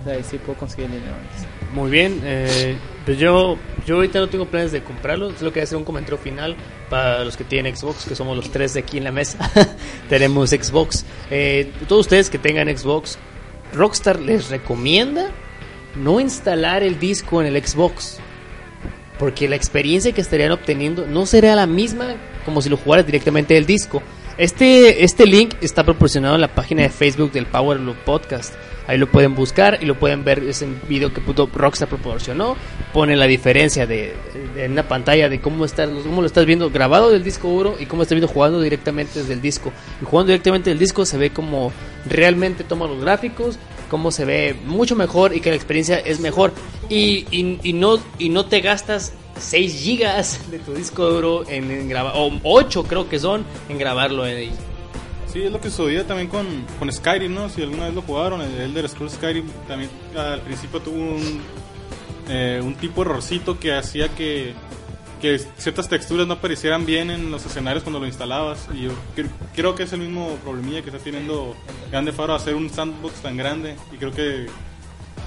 De 0.04 0.12
ahí 0.12 0.22
sí 0.22 0.38
puedo 0.38 0.58
conseguir 0.58 0.90
dinero 0.90 1.14
antes. 1.14 1.46
Muy 1.72 1.90
bien, 1.90 2.20
eh, 2.24 2.76
pues 3.04 3.18
yo, 3.18 3.56
yo 3.86 3.96
ahorita 3.96 4.20
no 4.20 4.28
tengo 4.28 4.46
planes 4.46 4.70
de 4.70 4.82
comprarlo, 4.82 5.32
solo 5.36 5.50
quería 5.50 5.64
hacer 5.64 5.78
un 5.78 5.84
comentario 5.84 6.18
final 6.18 6.56
para 6.88 7.24
los 7.24 7.36
que 7.36 7.42
tienen 7.42 7.76
Xbox, 7.76 8.04
que 8.04 8.14
somos 8.14 8.36
los 8.36 8.50
tres 8.50 8.74
de 8.74 8.80
aquí 8.80 8.98
en 8.98 9.04
la 9.04 9.12
mesa, 9.12 9.50
tenemos 10.08 10.50
Xbox. 10.50 11.04
Eh, 11.30 11.72
todos 11.88 12.02
ustedes 12.02 12.30
que 12.30 12.38
tengan 12.38 12.68
Xbox, 12.76 13.18
Rockstar 13.72 14.20
les 14.20 14.50
recomienda 14.50 15.32
no 15.96 16.20
instalar 16.20 16.82
el 16.82 16.98
disco 17.00 17.42
en 17.42 17.54
el 17.54 17.66
Xbox, 17.66 18.18
porque 19.18 19.48
la 19.48 19.56
experiencia 19.56 20.12
que 20.12 20.20
estarían 20.20 20.52
obteniendo 20.52 21.06
no 21.06 21.26
será 21.26 21.56
la 21.56 21.66
misma 21.66 22.14
como 22.44 22.62
si 22.62 22.68
lo 22.68 22.76
jugaras 22.76 23.06
directamente 23.06 23.54
del 23.54 23.66
disco. 23.66 24.02
Este, 24.36 25.04
este 25.04 25.26
link 25.26 25.54
está 25.60 25.84
proporcionado 25.84 26.34
en 26.34 26.40
la 26.40 26.52
página 26.52 26.82
de 26.82 26.88
Facebook 26.88 27.30
del 27.30 27.46
Power 27.46 27.78
Loop 27.78 27.96
Podcast. 27.98 28.54
Ahí 28.88 28.98
lo 28.98 29.06
pueden 29.06 29.36
buscar 29.36 29.78
y 29.80 29.86
lo 29.86 29.94
pueden 29.94 30.24
ver. 30.24 30.40
Es 30.40 30.60
un 30.62 30.78
video 30.88 31.14
que 31.14 31.20
puto 31.20 31.48
Rockstar 31.54 31.88
proporcionó. 31.88 32.56
Pone 32.92 33.14
la 33.14 33.26
diferencia 33.26 33.86
de, 33.86 34.12
en 34.56 34.72
una 34.72 34.88
pantalla 34.88 35.28
de 35.28 35.40
cómo, 35.40 35.64
está, 35.64 35.86
cómo 35.86 36.20
lo 36.20 36.26
estás 36.26 36.46
viendo 36.46 36.68
grabado 36.70 37.10
del 37.10 37.22
disco 37.22 37.48
duro 37.48 37.76
y 37.78 37.86
cómo 37.86 38.02
estás 38.02 38.16
viendo 38.16 38.26
jugando 38.26 38.60
directamente 38.60 39.20
desde 39.20 39.34
el 39.34 39.40
disco. 39.40 39.72
Y 40.02 40.04
jugando 40.04 40.32
directamente 40.32 40.70
del 40.70 40.80
disco 40.80 41.06
se 41.06 41.16
ve 41.16 41.30
como 41.30 41.72
realmente 42.04 42.64
toma 42.64 42.86
los 42.86 43.00
gráficos, 43.00 43.58
cómo 43.88 44.10
se 44.10 44.24
ve 44.24 44.56
mucho 44.66 44.96
mejor 44.96 45.34
y 45.34 45.40
que 45.40 45.50
la 45.50 45.56
experiencia 45.56 45.96
es 45.98 46.18
mejor. 46.18 46.52
Y, 46.88 47.26
y, 47.30 47.60
y 47.62 47.72
no, 47.72 48.00
y 48.18 48.30
no 48.30 48.46
te 48.46 48.60
gastas 48.60 49.12
6 49.38 49.74
gigas 49.82 50.50
de 50.50 50.58
tu 50.58 50.72
disco 50.74 51.08
duro 51.10 51.48
en, 51.48 51.70
en 51.70 51.88
grabar, 51.88 52.12
o 52.16 52.32
8 52.42 52.84
creo 52.84 53.08
que 53.08 53.18
son, 53.18 53.44
en 53.68 53.78
grabarlo 53.78 54.26
en 54.26 54.50
Sí, 55.32 55.42
es 55.42 55.50
lo 55.50 55.60
que 55.60 55.68
sucedía 55.70 56.06
también 56.06 56.28
con, 56.28 56.46
con 56.78 56.92
Skyrim, 56.92 57.34
¿no? 57.34 57.48
Si 57.48 57.60
alguna 57.62 57.86
vez 57.86 57.94
lo 57.94 58.02
jugaron, 58.02 58.40
el 58.40 58.60
Elder 58.60 58.88
Scrolls 58.88 59.14
Skyrim 59.14 59.44
también 59.66 59.90
al 60.16 60.40
principio 60.42 60.80
tuvo 60.80 60.96
un, 60.96 61.40
eh, 62.28 62.60
un 62.62 62.74
tipo 62.76 63.02
errorcito 63.02 63.58
que 63.58 63.74
hacía 63.74 64.08
que, 64.10 64.54
que 65.20 65.40
ciertas 65.58 65.88
texturas 65.88 66.28
no 66.28 66.34
aparecieran 66.34 66.86
bien 66.86 67.10
en 67.10 67.32
los 67.32 67.44
escenarios 67.46 67.82
cuando 67.82 67.98
lo 67.98 68.06
instalabas. 68.06 68.68
Y 68.72 68.82
yo 68.82 68.90
cre- 69.16 69.28
creo 69.56 69.74
que 69.74 69.82
es 69.82 69.92
el 69.92 70.00
mismo 70.00 70.36
problemilla 70.44 70.82
que 70.82 70.90
está 70.90 71.02
teniendo 71.02 71.56
Grande 71.90 72.12
Faro 72.12 72.32
hacer 72.34 72.54
un 72.54 72.70
sandbox 72.70 73.14
tan 73.20 73.36
grande. 73.36 73.74
Y 73.92 73.96
creo 73.96 74.12
que, 74.12 74.46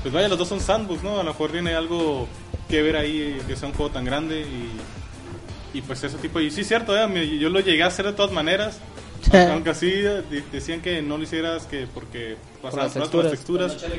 pues 0.10 0.14
vaya, 0.14 0.28
los 0.28 0.38
dos 0.38 0.47
son 0.47 0.60
sandbox, 0.60 1.03
¿no? 1.03 1.16
A 1.20 1.24
lo 1.24 1.32
mejor 1.32 1.51
tiene 1.51 1.74
algo 1.76 2.28
que 2.70 2.82
ver 2.82 2.95
ahí 2.97 3.39
que 3.47 3.55
sea 3.55 3.68
un 3.70 3.74
juego 3.76 3.91
tan 3.91 4.05
grande 4.05 4.41
y, 4.41 5.78
y 5.78 5.82
pues 5.82 6.03
ese 6.03 6.18
tipo. 6.18 6.39
Y 6.39 6.49
sí, 6.51 6.64
cierto, 6.64 6.95
eh, 6.97 7.38
yo 7.39 7.49
lo 7.49 7.60
llegué 7.60 7.84
a 7.84 7.88
hacer 7.88 8.05
de 8.05 8.14
todas 8.14 8.32
maneras. 8.32 8.80
Aunque 9.51 9.72
así 9.72 9.88
eh, 9.89 10.22
de- 10.30 10.43
decían 10.51 10.80
que 10.82 11.01
no 11.01 11.18
lo 11.18 11.24
hicieras 11.24 11.66
que 11.66 11.88
porque 11.93 12.38
pasaban 12.62 12.86
las 12.86 12.93
pruebas 12.93 13.10
con 13.10 13.24
las 13.24 13.32
texturas. 13.32 13.72
texturas. 13.72 13.91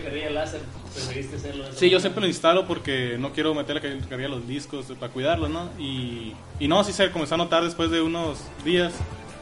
Sí, 1.78 1.90
yo 1.90 2.00
siempre 2.00 2.20
lo 2.22 2.28
instalo 2.28 2.66
porque 2.66 3.16
no 3.18 3.32
quiero 3.32 3.52
meterle 3.54 3.80
que 3.82 3.98
cargar 4.08 4.30
los 4.30 4.46
discos 4.46 4.86
para 4.98 5.12
cuidarlos, 5.12 5.50
¿no? 5.50 5.70
Y, 5.78 6.34
y 6.60 6.68
no, 6.68 6.82
sí 6.84 6.92
se 6.92 7.10
comenzó 7.10 7.34
a 7.34 7.38
notar 7.38 7.64
después 7.64 7.90
de 7.90 8.00
unos 8.00 8.38
días. 8.64 8.92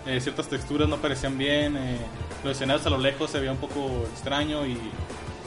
eh, 0.07 0.21
ciertas 0.21 0.49
texturas 0.49 0.89
no 0.89 0.97
parecían 0.97 1.37
bien. 1.39 1.77
eh, 1.77 1.99
los 2.43 2.57
escenarios 2.57 2.87
a 2.87 2.91
lo 2.91 2.99
lejos 2.99 3.31
se 3.31 3.39
veía 3.39 3.53
un 3.53 3.59
poco 3.59 4.05
extraño 4.13 4.67
y, 4.67 4.79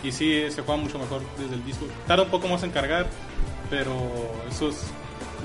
y 0.03 0.11
sí 0.11 0.43
se 0.49 0.61
juega 0.61 0.81
mucho 0.81 0.99
mejor 0.99 1.21
desde 1.37 1.55
el 1.55 1.65
disco. 1.65 1.85
Tarda 2.07 2.23
un 2.23 2.29
poco 2.29 2.47
más 2.47 2.63
en 2.63 2.71
cargar, 2.71 3.07
pero 3.69 3.93
esos 4.49 4.83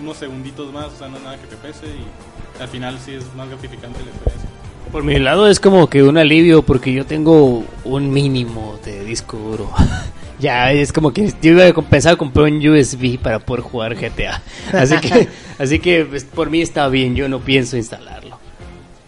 unos 0.00 0.16
segunditos 0.16 0.72
más, 0.72 0.86
o 0.86 0.96
sea, 0.96 1.08
no 1.08 1.16
es 1.16 1.22
nada 1.22 1.36
que 1.38 1.46
te 1.46 1.56
pese 1.56 1.86
y 1.86 2.62
al 2.62 2.68
final 2.68 2.98
sí 2.98 3.12
es 3.12 3.34
más 3.34 3.48
gratificante 3.48 4.00
la 4.00 4.10
experiencia. 4.10 4.48
Por 4.90 5.02
mi 5.02 5.18
lado 5.18 5.48
es 5.48 5.60
como 5.60 5.88
que 5.88 6.02
un 6.02 6.18
alivio 6.18 6.62
porque 6.62 6.92
yo 6.92 7.04
tengo 7.04 7.64
un 7.84 8.12
mínimo 8.12 8.78
de 8.84 9.04
disco 9.04 9.36
duro. 9.36 9.70
ya 10.38 10.72
es 10.72 10.92
como 10.92 11.12
que 11.12 11.32
yo 11.42 11.52
iba 11.52 11.66
a 11.66 11.72
pensar 11.72 12.16
comprar 12.16 12.46
un 12.46 12.66
USB 12.66 13.18
para 13.18 13.38
poder 13.38 13.62
jugar 13.62 13.94
GTA. 13.94 14.42
Así 14.72 14.96
que, 14.98 15.28
así 15.58 15.78
que 15.78 16.04
pues, 16.04 16.24
por 16.24 16.50
mí 16.50 16.60
está 16.60 16.88
bien, 16.88 17.14
yo 17.16 17.28
no 17.28 17.40
pienso 17.40 17.76
instalarlo. 17.76 18.38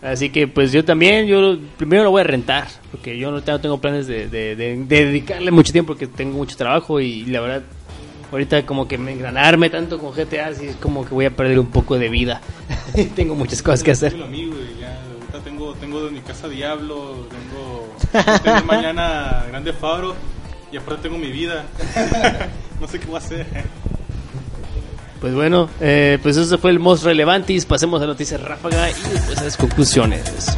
Así 0.06 0.30
que 0.30 0.46
pues 0.46 0.70
yo 0.72 0.84
también, 0.84 1.26
yo 1.26 1.58
primero 1.76 2.04
lo 2.04 2.10
voy 2.12 2.20
a 2.20 2.24
rentar, 2.24 2.68
porque 2.90 3.18
yo 3.18 3.30
no 3.30 3.42
tengo, 3.42 3.78
planes 3.80 4.06
de, 4.06 4.28
de- 4.28 4.54
de- 4.56 4.76
de 4.76 5.04
dedicarle 5.06 5.50
mucho 5.50 5.72
tiempo 5.72 5.88
porque 5.94 6.06
tengo 6.06 6.36
mucho 6.36 6.56
trabajo 6.56 7.00
y 7.00 7.24
la 7.26 7.40
verdad 7.40 7.62
ahorita 8.30 8.64
como 8.66 8.86
que 8.88 8.98
me 8.98 9.12
engranarme 9.12 9.68
tanto 9.70 9.98
con 9.98 10.12
GTA, 10.12 10.46
así 10.48 10.66
es 10.66 10.76
como 10.76 11.04
que 11.04 11.14
voy 11.14 11.24
a 11.24 11.30
perder 11.30 11.58
un 11.58 11.66
poco 11.66 11.98
de 11.98 12.08
vida. 12.08 12.40
tengo 13.16 13.34
muchas 13.34 13.62
cosas 13.62 13.82
que 13.82 13.90
hacer. 13.90 14.12
Tengo, 15.44 15.74
tengo 15.74 16.08
en 16.08 16.14
mi 16.14 16.20
casa 16.20 16.48
Diablo, 16.48 17.26
tengo, 17.30 17.94
tengo 18.42 18.64
mañana 18.64 19.44
Grande 19.48 19.72
Fabro 19.72 20.14
y 20.72 20.76
aparte 20.76 21.02
tengo 21.04 21.18
mi 21.18 21.30
vida. 21.30 21.66
no 22.80 22.88
sé 22.88 22.98
qué 22.98 23.06
voy 23.06 23.16
a 23.16 23.18
hacer. 23.18 23.46
Pues 25.20 25.34
bueno, 25.34 25.68
eh, 25.80 26.18
pues 26.22 26.36
eso 26.36 26.58
fue 26.58 26.70
el 26.70 26.78
most 26.78 27.04
relevantis. 27.04 27.66
Pasemos 27.66 28.02
a 28.02 28.06
noticias 28.06 28.40
ráfaga 28.40 28.90
y 28.90 28.94
después 29.12 29.38
a 29.38 29.44
las 29.44 29.56
conclusiones. 29.56 30.56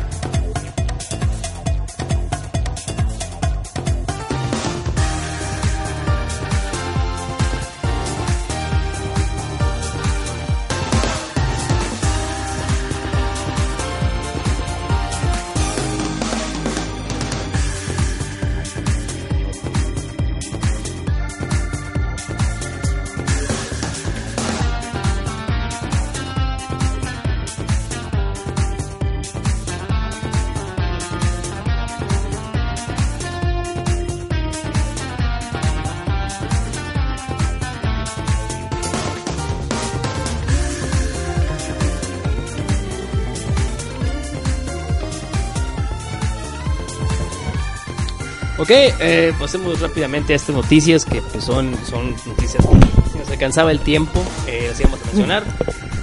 Eh, 49.00 49.32
pasemos 49.38 49.80
rápidamente 49.80 50.32
a 50.32 50.36
estas 50.36 50.54
noticias 50.54 51.04
que 51.04 51.20
pues, 51.20 51.44
son, 51.44 51.74
son 51.88 52.14
noticias 52.26 52.64
que 52.66 53.10
si 53.12 53.18
nos 53.18 53.28
alcanzaba 53.30 53.70
el 53.70 53.80
tiempo, 53.80 54.22
eh, 54.46 54.66
las 54.68 54.80
íbamos 54.80 55.00
a 55.02 55.04
mencionar. 55.06 55.44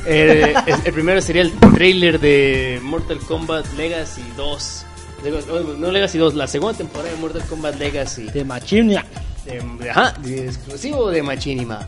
Eh, 0.08 0.54
el, 0.68 0.76
el 0.86 0.94
primero 0.94 1.22
sería 1.22 1.42
el 1.42 1.52
trailer 1.74 2.20
de 2.20 2.80
Mortal 2.84 3.20
Kombat 3.20 3.66
Legacy 3.74 4.24
2. 4.38 4.86
Digo, 5.24 5.40
No, 5.48 5.60
no 5.78 5.92
Legacy 5.92 6.18
2, 6.18 6.36
la 6.36 6.48
segunda 6.48 6.78
temporada 6.78 7.12
de 7.12 7.18
Mortal 7.18 7.44
Kombat 7.50 7.80
Legacy. 7.80 8.26
De 8.26 8.44
Machinia. 8.44 9.06
de, 9.46 9.90
ajá, 9.90 10.14
de 10.22 10.46
exclusivo 10.46 11.10
de 11.10 11.24
Machinima. 11.24 11.88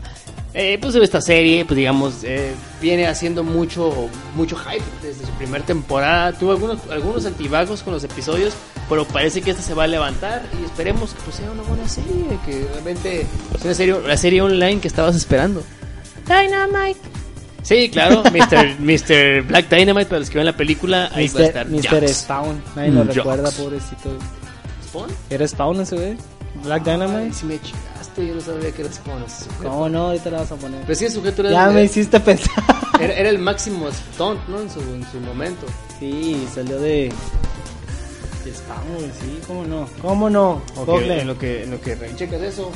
Eh, 0.54 0.78
pues 0.80 0.94
esta 0.94 1.20
serie, 1.20 1.64
pues 1.64 1.76
digamos, 1.76 2.24
eh, 2.24 2.52
viene 2.80 3.06
haciendo 3.06 3.44
mucho 3.44 4.08
mucho 4.34 4.56
hype 4.56 4.82
desde 5.02 5.26
su 5.26 5.32
primera 5.32 5.64
temporada. 5.64 6.32
Tuvo 6.32 6.52
algunos 6.52 6.78
algunos 6.90 7.26
altibajos 7.26 7.82
con 7.82 7.92
los 7.92 8.02
episodios, 8.02 8.54
pero 8.88 9.04
parece 9.06 9.42
que 9.42 9.50
esta 9.50 9.62
se 9.62 9.74
va 9.74 9.84
a 9.84 9.86
levantar 9.86 10.42
y 10.60 10.64
esperemos 10.64 11.10
que 11.14 11.20
pues, 11.22 11.36
sea 11.36 11.50
una 11.50 11.62
buena 11.62 11.88
serie, 11.88 12.38
que 12.46 12.66
realmente 12.72 13.20
es 13.54 13.64
una 13.64 13.74
serie, 13.74 13.96
la 14.06 14.16
serie 14.16 14.40
online 14.42 14.80
que 14.80 14.88
estabas 14.88 15.14
esperando. 15.16 15.62
Dynamite. 16.26 17.00
Sí, 17.62 17.90
claro, 17.90 18.22
Mr. 18.32 18.78
Mr. 18.80 19.42
Black 19.42 19.68
Dynamite, 19.68 20.06
para 20.06 20.20
los 20.20 20.30
que 20.30 20.38
ven 20.38 20.46
la 20.46 20.56
película, 20.56 21.10
ahí 21.14 21.28
va 21.28 21.40
a 21.40 21.44
estar 21.44 21.66
Mr. 21.68 22.08
Spawn. 22.08 22.62
Nadie 22.76 22.90
lo 22.92 23.04
Mm, 23.04 23.08
recuerda, 23.08 23.50
pobrecito. 23.50 24.10
¿Spawn? 24.86 25.10
¿Era 25.30 25.46
Spawn 25.48 25.80
ese 25.80 25.96
güey? 25.96 26.16
Black 26.64 26.86
Ay, 26.88 26.92
Dynamite. 26.94 27.34
si 27.34 27.46
me 27.46 27.60
chingaste, 27.60 28.26
yo 28.26 28.34
no 28.34 28.40
sabía 28.40 28.72
que 28.72 28.82
era 28.82 28.92
Spawn. 28.92 29.22
ese 29.24 29.44
sujeto. 29.44 29.68
¿Cómo 29.70 29.88
no? 29.88 30.06
Ahorita 30.06 30.30
la 30.30 30.38
vas 30.38 30.52
a 30.52 30.56
poner. 30.56 30.80
Pero 30.82 30.94
sí, 30.98 31.04
el 31.04 31.12
sujeto 31.12 31.42
era, 31.42 31.50
Ya 31.50 31.66
me 31.70 31.84
hiciste 31.84 32.20
pensar. 32.20 32.64
era, 33.00 33.12
era 33.12 33.28
el 33.28 33.38
máximo 33.38 33.88
stunt, 33.90 34.40
¿no? 34.48 34.60
En 34.60 34.70
su, 34.70 34.80
en 34.80 35.06
su 35.12 35.20
momento. 35.20 35.66
Sí, 36.00 36.46
salió 36.54 36.78
de. 36.80 37.12
Güey, 38.96 39.10
sí, 39.20 39.40
¿cómo 39.46 39.64
no? 39.64 39.88
¿Cómo 40.02 40.30
no? 40.30 40.62
Ok, 40.76 40.86
Google. 40.86 41.20
en 41.22 41.26
lo 41.28 41.38
que, 41.38 41.62
en 41.64 41.70
lo 41.72 41.80
que 41.80 41.96
checas 42.16 42.42
eso, 42.42 42.70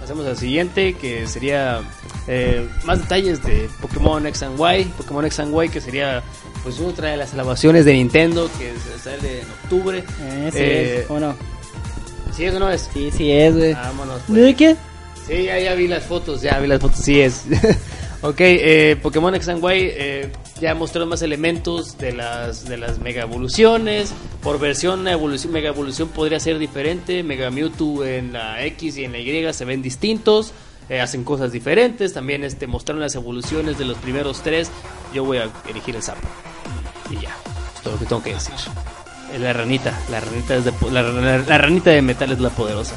pasamos 0.00 0.26
al 0.26 0.36
siguiente, 0.36 0.94
que 0.94 1.26
sería 1.26 1.80
eh, 2.26 2.68
más 2.84 3.00
detalles 3.00 3.42
de 3.42 3.68
Pokémon 3.80 4.26
X 4.26 4.42
and 4.44 4.58
Y. 4.58 4.84
Pokémon 4.96 5.24
X 5.26 5.40
and 5.40 5.54
Y, 5.64 5.68
que 5.68 5.80
sería 5.80 6.22
pues 6.62 6.80
otra 6.80 7.10
de 7.10 7.16
las 7.18 7.32
elaboraciones 7.34 7.84
de 7.84 7.92
Nintendo, 7.94 8.48
que 8.58 8.72
sale 8.98 9.40
en 9.40 9.46
octubre. 9.64 9.98
Eh, 10.22 10.50
sí 10.52 10.58
Eh, 10.58 10.98
es, 11.00 11.06
¿cómo 11.06 11.20
no? 11.20 11.34
¿Sí 12.34 12.44
eso 12.44 12.58
no 12.58 12.70
es? 12.70 12.88
Sí, 12.92 13.10
sí 13.16 13.30
es, 13.30 13.54
güey. 13.56 13.74
Vámonos. 13.74 14.22
pues. 14.26 14.40
¿De 14.40 14.54
qué? 14.56 14.76
Sí, 15.26 15.44
ya, 15.44 15.58
ya 15.58 15.74
vi 15.74 15.88
las 15.88 16.04
fotos, 16.04 16.42
ya 16.42 16.58
vi 16.58 16.66
las 16.66 16.80
fotos, 16.80 16.98
sí 17.00 17.20
es. 17.20 17.44
ok, 18.28 18.36
eh, 18.40 18.96
Pokémon 19.02 19.34
X 19.34 19.48
and 19.48 19.62
Y 19.62 19.66
eh, 19.70 20.32
ya 20.60 20.74
mostró 20.74 21.06
más 21.06 21.22
elementos 21.22 21.96
de 21.98 22.12
las, 22.12 22.66
de 22.68 22.76
las 22.76 22.98
mega 22.98 23.22
evoluciones. 23.22 24.12
Por 24.42 24.58
versión, 24.58 25.06
evolución, 25.08 25.52
mega 25.52 25.68
evolución 25.68 26.08
podría 26.08 26.40
ser 26.40 26.58
diferente. 26.58 27.22
Mega 27.22 27.50
Mewtwo 27.50 28.04
en 28.04 28.32
la 28.32 28.64
X 28.64 28.96
y 28.98 29.04
en 29.04 29.12
la 29.12 29.18
Y 29.18 29.52
se 29.52 29.64
ven 29.64 29.82
distintos. 29.82 30.52
eh, 30.88 31.00
hacen 31.00 31.24
cosas 31.24 31.50
diferentes. 31.52 32.12
También 32.12 32.44
este, 32.44 32.66
mostraron 32.66 33.00
las 33.00 33.14
evoluciones 33.14 33.78
de 33.78 33.84
los 33.86 33.96
primeros 33.98 34.42
tres. 34.42 34.70
Yo 35.14 35.24
voy 35.24 35.38
a 35.38 35.48
elegir 35.68 35.96
el 35.96 36.02
sapo. 36.02 36.26
Y 37.10 37.14
ya, 37.22 37.36
es 37.76 37.80
todo 37.82 37.94
lo 37.94 37.98
que 38.00 38.06
tengo 38.06 38.22
que 38.22 38.34
decir. 38.34 38.54
Es 39.32 39.40
la 39.40 39.52
ranita, 39.52 39.98
la 40.10 40.20
ranita, 40.20 40.54
es 40.56 40.64
de 40.64 40.72
la- 40.92 41.02
la 41.38 41.58
ranita 41.58 41.90
de 41.90 42.02
metal 42.02 42.30
es 42.32 42.38
la 42.40 42.50
poderosa. 42.50 42.94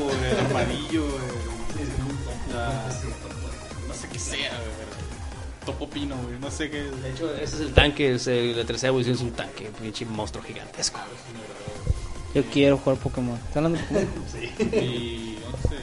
Del 0.00 0.38
armadillo, 0.38 1.04
el- 1.04 2.54
la- 2.54 2.88
no 3.88 3.94
sé 3.94 4.08
qué 4.12 4.18
sea, 4.18 4.50
güey, 4.50 5.66
topo 5.66 5.88
pino, 5.88 6.16
güey, 6.22 6.38
no 6.40 6.50
sé 6.50 6.70
qué. 6.70 6.82
De 6.82 7.10
hecho, 7.10 7.32
ese 7.34 7.56
es 7.56 7.60
el 7.60 7.72
tanque, 7.72 8.14
es, 8.14 8.26
eh, 8.26 8.52
la 8.56 8.64
tercera 8.64 8.88
evolución 8.88 9.14
es 9.16 9.20
un 9.22 9.32
tanque, 9.32 9.68
un 9.68 9.74
pinche 9.74 10.04
monstruo 10.06 10.42
gigantesco. 10.44 11.00
Yo 12.34 12.42
quiero 12.44 12.78
jugar 12.78 12.98
Pokémon. 12.98 13.36
¿Están 13.48 13.66
hablando 13.66 13.78
de 13.98 14.06
Pokémon? 14.06 14.74
Y 14.84 15.38
no 15.44 15.68
sé. 15.68 15.76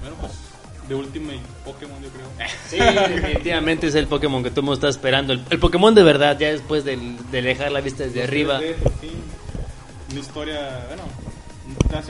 Bueno, 0.00 0.16
pues 0.20 0.32
de 0.88 0.94
Ultimate 0.94 1.40
Pokémon, 1.64 2.00
yo 2.02 2.08
creo. 2.08 2.48
Sí, 2.70 2.78
definitivamente 3.14 3.88
es 3.88 3.94
el 3.94 4.06
Pokémon 4.06 4.42
que 4.42 4.50
todo 4.50 4.60
el 4.60 4.64
mundo 4.66 4.74
está 4.76 4.88
esperando. 4.88 5.32
El, 5.34 5.44
el 5.50 5.58
Pokémon 5.58 5.94
de 5.94 6.02
verdad, 6.02 6.38
ya 6.38 6.48
después 6.48 6.84
de, 6.84 6.96
dejar 7.30 7.72
la 7.72 7.80
vista 7.82 8.04
desde 8.04 8.22
arriba. 8.22 8.58
3D, 8.60 8.74
por 8.76 8.92
fin. 9.00 9.10
Una 10.12 10.20
historia, 10.20 10.84
bueno, 10.86 11.02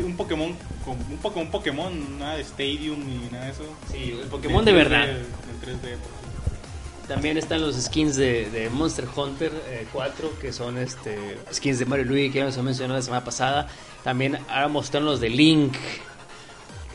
un 0.04 0.16
Pokémon, 0.16 0.54
con- 0.84 0.96
un 1.10 1.18
Pokémon, 1.18 1.50
Pokémon, 1.50 2.18
nada 2.18 2.36
de 2.36 2.42
Stadium 2.42 2.98
ni 3.04 3.28
nada 3.30 3.46
de 3.46 3.50
eso. 3.52 3.64
Sí, 3.90 4.18
el 4.22 4.28
Pokémon 4.28 4.64
de 4.64 4.72
3D, 4.72 4.74
verdad. 4.76 5.08
En 5.08 5.60
3D, 5.60 5.80
por 5.80 5.80
fin. 5.80 7.08
También 7.08 7.38
están 7.38 7.60
los 7.62 7.74
skins 7.76 8.16
de, 8.16 8.50
de 8.50 8.68
Monster 8.70 9.06
Hunter 9.16 9.50
eh, 9.68 9.86
4, 9.92 10.38
que 10.40 10.52
son 10.52 10.76
este 10.78 11.38
skins 11.52 11.78
de 11.78 11.86
Mario 11.86 12.04
Luigi, 12.04 12.30
que 12.30 12.38
ya 12.40 12.44
nos 12.44 12.58
mencionó 12.58 12.94
la 12.94 13.02
semana 13.02 13.24
pasada. 13.24 13.66
También 14.04 14.38
ahora 14.48 14.68
mostraron 14.68 15.06
los 15.08 15.20
de 15.20 15.30
Link. 15.30 15.74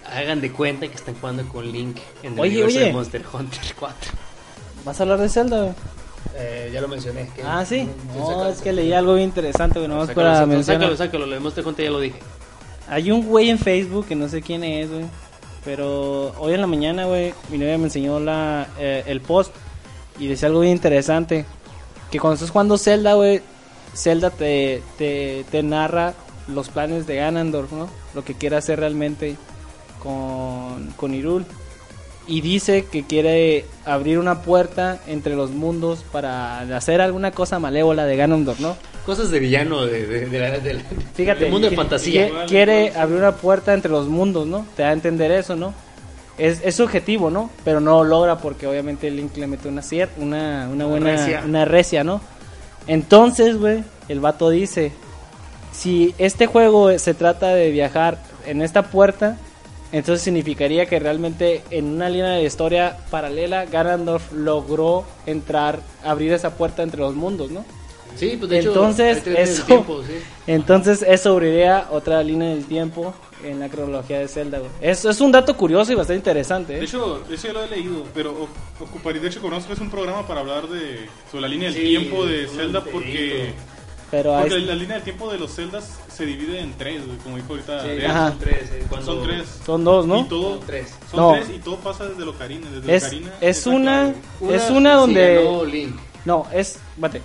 Hagan 0.06 0.42
de 0.42 0.52
cuenta 0.52 0.88
que 0.88 0.94
están 0.96 1.16
jugando 1.16 1.48
con 1.50 1.70
Link 1.72 1.98
en 2.22 2.34
el 2.34 2.40
Oye, 2.40 2.50
universo 2.52 2.78
oye. 2.78 2.88
de 2.88 2.94
Monster 2.94 3.24
Hunter 3.34 3.60
4. 3.80 4.12
¿Vas 4.86 5.00
a 5.00 5.04
hablar 5.04 5.20
de 5.20 5.30
Zelda? 5.30 5.76
Eh, 6.36 6.70
ya 6.74 6.82
lo 6.82 6.88
mencioné. 6.88 7.30
que- 7.36 7.42
Ah, 7.44 7.66
sí. 7.66 7.88
No, 8.16 8.48
es 8.48 8.62
que 8.62 8.72
leí 8.74 8.94
algo 8.94 9.16
bien 9.16 9.30
interesante. 9.30 9.80
Nomás 9.88 10.08
sácalo, 10.08 10.16
para 10.28 10.36
sácalo, 10.36 10.48
mencionar. 10.54 10.82
sácalo, 10.82 10.98
sácalo, 10.98 11.26
lo 11.26 11.34
de 11.34 11.40
Monster 11.40 11.66
Hunter 11.68 11.86
ya 11.86 11.92
lo 11.92 12.00
dije. 12.00 12.20
Hay 12.88 13.12
un 13.12 13.26
güey 13.26 13.50
en 13.50 13.60
Facebook 13.60 14.08
que 14.08 14.16
no 14.16 14.28
sé 14.28 14.42
quién 14.42 14.64
es, 14.64 14.90
güey. 14.90 15.06
Pero 15.66 16.34
hoy 16.40 16.54
en 16.54 16.62
la 16.62 16.68
mañana, 16.68 17.06
güey, 17.06 17.34
mi 17.50 17.58
novia 17.58 17.78
me 17.78 17.86
enseñó 17.86 18.20
la, 18.20 18.68
eh, 18.78 19.04
el 19.08 19.22
post 19.22 19.54
y 20.20 20.28
decía 20.28 20.48
algo 20.50 20.60
bien 20.62 20.74
interesante. 20.74 21.46
Que 22.12 22.20
cuando 22.20 22.36
estás 22.36 22.52
jugando 22.52 22.78
Zelda, 22.78 23.14
güey, 23.14 23.42
Zelda 23.96 24.30
te, 24.30 24.84
te, 24.98 25.46
te 25.50 25.64
narra 25.64 26.14
los 26.48 26.70
planes 26.70 27.08
de 27.08 27.16
Ganondorf, 27.16 27.72
¿no? 27.72 27.90
Lo 28.14 28.24
que 28.24 28.34
quiere 28.34 28.58
hacer 28.58 28.80
realmente 28.80 29.38
con, 30.00 30.92
con 30.98 31.14
Hyrule. 31.14 31.46
Y 32.28 32.42
dice 32.42 32.86
que 32.86 33.04
quiere 33.04 33.66
abrir 33.86 34.18
una 34.18 34.42
puerta 34.42 35.02
entre 35.08 35.36
los 35.36 35.52
mundos 35.52 36.06
para 36.12 36.60
hacer 36.76 37.02
alguna 37.02 37.32
cosa 37.32 37.60
malévola 37.60 38.06
de 38.06 38.16
Ganondorf, 38.16 38.60
¿no? 38.60 38.76
Cosas 39.06 39.30
de 39.32 39.40
villano 39.40 39.86
de, 39.86 40.06
de, 40.08 40.26
de 40.30 40.40
la- 40.40 40.60
de 40.60 40.74
la- 40.76 40.82
Fíjate, 41.14 41.42
del 41.42 41.52
mundo 41.52 41.70
de 41.70 41.76
fantasía. 41.76 42.30
qui- 42.30 42.48
Quiere 42.48 42.94
abrir 42.96 43.18
una 43.20 43.34
puerta 43.36 43.74
entre 43.74 43.92
los 43.92 44.08
mundos, 44.08 44.48
¿no? 44.48 44.66
Te 44.76 44.84
da 44.84 44.90
a 44.90 44.94
entender 44.94 45.30
eso, 45.32 45.56
¿no? 45.56 45.74
Es, 46.38 46.62
es 46.64 46.76
su 46.76 46.84
objetivo, 46.84 47.30
¿no? 47.30 47.50
Pero 47.66 47.80
no 47.80 48.04
lo 48.04 48.10
logra 48.10 48.38
porque 48.38 48.66
obviamente 48.66 49.12
Link 49.12 49.36
le 49.38 49.46
mete 49.48 49.68
una 49.68 49.82
una, 50.18 50.70
una 50.72 50.86
buena 50.86 51.12
recia. 51.18 51.44
una 51.46 51.66
recia, 51.66 52.04
¿no? 52.04 52.22
Entonces, 52.88 53.58
güey, 53.58 53.84
el 54.10 54.20
vato 54.20 54.50
dice, 54.50 54.92
si 55.72 56.14
este 56.18 56.48
juego 56.48 56.98
se 56.98 57.14
trata 57.14 57.54
de 57.54 57.72
viajar 57.72 58.18
en 58.46 58.62
esta 58.62 58.84
puerta, 58.84 59.38
entonces 59.92 60.24
significaría 60.24 60.86
que 60.88 60.98
realmente 61.00 61.62
en 61.70 61.86
una 61.86 62.10
línea 62.10 62.32
de 62.32 62.44
historia 62.44 62.98
paralela 63.12 63.66
Ganondorf 63.66 64.32
logró 64.34 65.06
entrar, 65.26 65.80
abrir 66.04 66.34
esa 66.34 66.52
puerta 66.56 66.84
entre 66.84 67.02
los 67.02 67.16
mundos, 67.16 67.52
¿no? 67.52 67.64
Sí, 68.16 68.36
pues 68.38 68.50
de 68.50 68.60
hecho, 68.60 68.70
Entonces, 68.70 69.26
de 69.26 69.42
eso- 69.42 69.64
tiempo, 69.64 70.02
sí. 70.06 70.14
Entonces 70.48 71.02
eso 71.08 71.32
abriría 71.32 71.88
otra 71.92 72.22
línea 72.24 72.50
del 72.50 72.66
tiempo 72.66 73.14
en 73.44 73.60
la 73.60 73.70
cronología 73.70 74.20
de 74.20 74.28
Zelda, 74.28 74.60
güey. 74.60 74.72
Es, 74.82 75.04
es 75.06 75.20
un 75.22 75.32
dato 75.32 75.56
curioso 75.58 75.92
y 75.92 75.96
bastante 75.96 76.18
interesante, 76.18 76.74
De 76.74 76.80
¿eh? 76.80 76.84
hecho, 76.84 77.24
eso 77.32 77.48
ya 77.48 77.54
lo 77.54 77.64
he 77.64 77.70
leído, 77.70 78.04
pero 78.14 78.48
ocuparía, 78.80 79.22
de 79.22 79.28
hecho 79.30 79.42
conozco 79.42 79.74
es 79.74 79.80
un 79.80 79.90
programa 79.90 80.26
para 80.28 80.42
hablar 80.42 80.68
de 80.68 81.08
sobre 81.30 81.42
la 81.42 81.48
línea 81.48 81.70
del 81.72 81.78
Sí, 81.82 81.88
tiempo 81.88 82.26
de 82.26 82.48
Zelda 82.48 82.84
porque, 82.84 83.54
Pero 84.12 84.34
porque 84.40 84.56
hay- 84.56 84.66
la 84.66 84.76
línea 84.76 84.96
del 84.96 85.04
tiempo 85.04 85.32
de 85.32 85.40
los 85.40 85.54
Zeldas 85.56 85.98
se 86.14 86.26
divide 86.26 86.60
en 86.60 86.74
tres, 86.78 87.06
güey, 87.06 87.18
como 87.20 87.36
dijo 87.38 87.50
ahorita. 87.54 87.82
Sí, 87.84 88.02
son 88.06 88.40
tres. 88.40 88.72
eh, 88.72 88.86
cuando- 88.90 89.06
Son 89.14 89.24
tres. 89.24 89.60
son 89.66 89.84
dos, 89.84 90.06
Y 90.06 90.08
¿no? 90.10 90.26
todo, 90.28 90.58
Son 90.58 90.68
tres. 90.68 90.88
Son 91.10 91.20
No. 91.20 91.34
tres 91.34 91.48
y 91.56 91.60
todo 91.60 91.78
pasa 91.78 92.06
desde 92.08 92.24
Locarina. 92.24 92.70
Desde 92.70 92.96
Es, 92.96 93.04
Ocarina 93.06 93.32
es 93.42 93.66
la 93.66 93.74
una, 93.74 94.14
clave. 94.40 94.56
es 94.56 94.70
una 94.70 94.92
sí 94.94 95.00
donde... 95.00 95.36
ganó 95.36 95.66
Link. 95.66 95.96
No, 96.26 96.46
es... 96.54 96.80
Bate. 96.98 97.22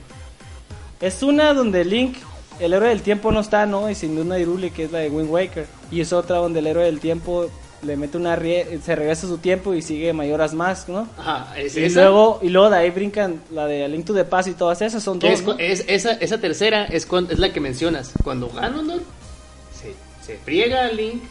Es 1.01 1.23
una 1.23 1.55
donde 1.55 1.85
Link, 1.85 2.17
el 2.61 2.73
héroe 2.73 2.89
del 2.89 3.03
tiempo 3.03 3.31
no 3.33 3.41
está, 3.41 3.67
¿no? 3.67 3.89
Y 3.91 3.95
sin 3.95 4.15
duda 4.15 4.25
una 4.25 4.39
Hyrule 4.39 4.71
que 4.71 4.85
es 4.85 4.93
la 4.93 4.99
de 5.01 5.11
Wind 5.11 5.31
Waker. 5.31 5.67
Y 5.91 6.01
es 6.01 6.13
otra 6.13 6.39
donde 6.39 6.59
el 6.59 6.67
héroe 6.67 6.85
del 6.85 7.01
tiempo 7.01 7.49
le 7.83 7.97
mete 7.97 8.17
una... 8.19 8.37
rie- 8.37 8.81
Se 8.83 8.97
regresa 8.97 9.27
a 9.27 9.31
su 9.31 9.39
tiempo 9.39 9.73
y 9.75 9.83
sigue 9.83 10.13
Mayoras 10.13 10.55
Mask, 10.55 10.89
¿no? 10.89 11.09
Ajá, 11.17 11.57
es 11.57 11.77
Y 11.77 11.85
esa. 11.85 12.01
luego, 12.03 12.41
y 12.43 12.49
luego 12.49 12.71
de 12.71 12.77
ahí 12.79 12.91
brincan 12.91 13.41
la 13.53 13.67
de 13.67 13.87
Link 13.89 14.05
to 14.07 14.15
the 14.15 14.25
Past 14.25 14.49
y 14.49 14.53
todas 14.55 14.83
esas 14.83 15.03
son 15.03 15.21
dos, 15.21 15.31
es, 15.31 15.41
¿no? 15.45 15.53
cu- 15.53 15.59
es- 15.61 15.85
esa, 15.87 16.13
esa 16.15 16.39
tercera 16.39 16.85
es, 16.87 17.07
cuando, 17.07 17.33
es 17.33 17.39
la 17.39 17.53
que 17.53 17.61
mencionas. 17.61 18.13
Cuando 18.25 18.49
Ganondorf 18.51 19.03
se, 19.81 19.95
se 20.27 20.37
friega 20.39 20.87
a 20.87 20.89
Link, 20.93 21.23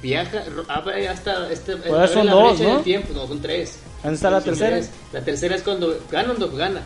viaja, 0.00 0.44
abre 0.68 1.06
hasta 1.08 1.52
este, 1.52 1.76
Pues 1.76 2.10
son 2.10 2.24
la 2.24 2.32
dos, 2.32 2.58
¿no? 2.58 2.74
del 2.76 2.82
tiempo. 2.84 3.08
No, 3.14 3.26
son 3.26 3.42
tres. 3.42 3.78
¿Dónde 4.02 4.14
está 4.16 4.30
la 4.30 4.40
tercera? 4.40 4.70
tres. 4.76 4.90
La 5.12 5.20
tercera 5.20 5.56
es 5.56 5.62
cuando 5.62 5.94
Ganondorf 6.10 6.56
gana. 6.56 6.80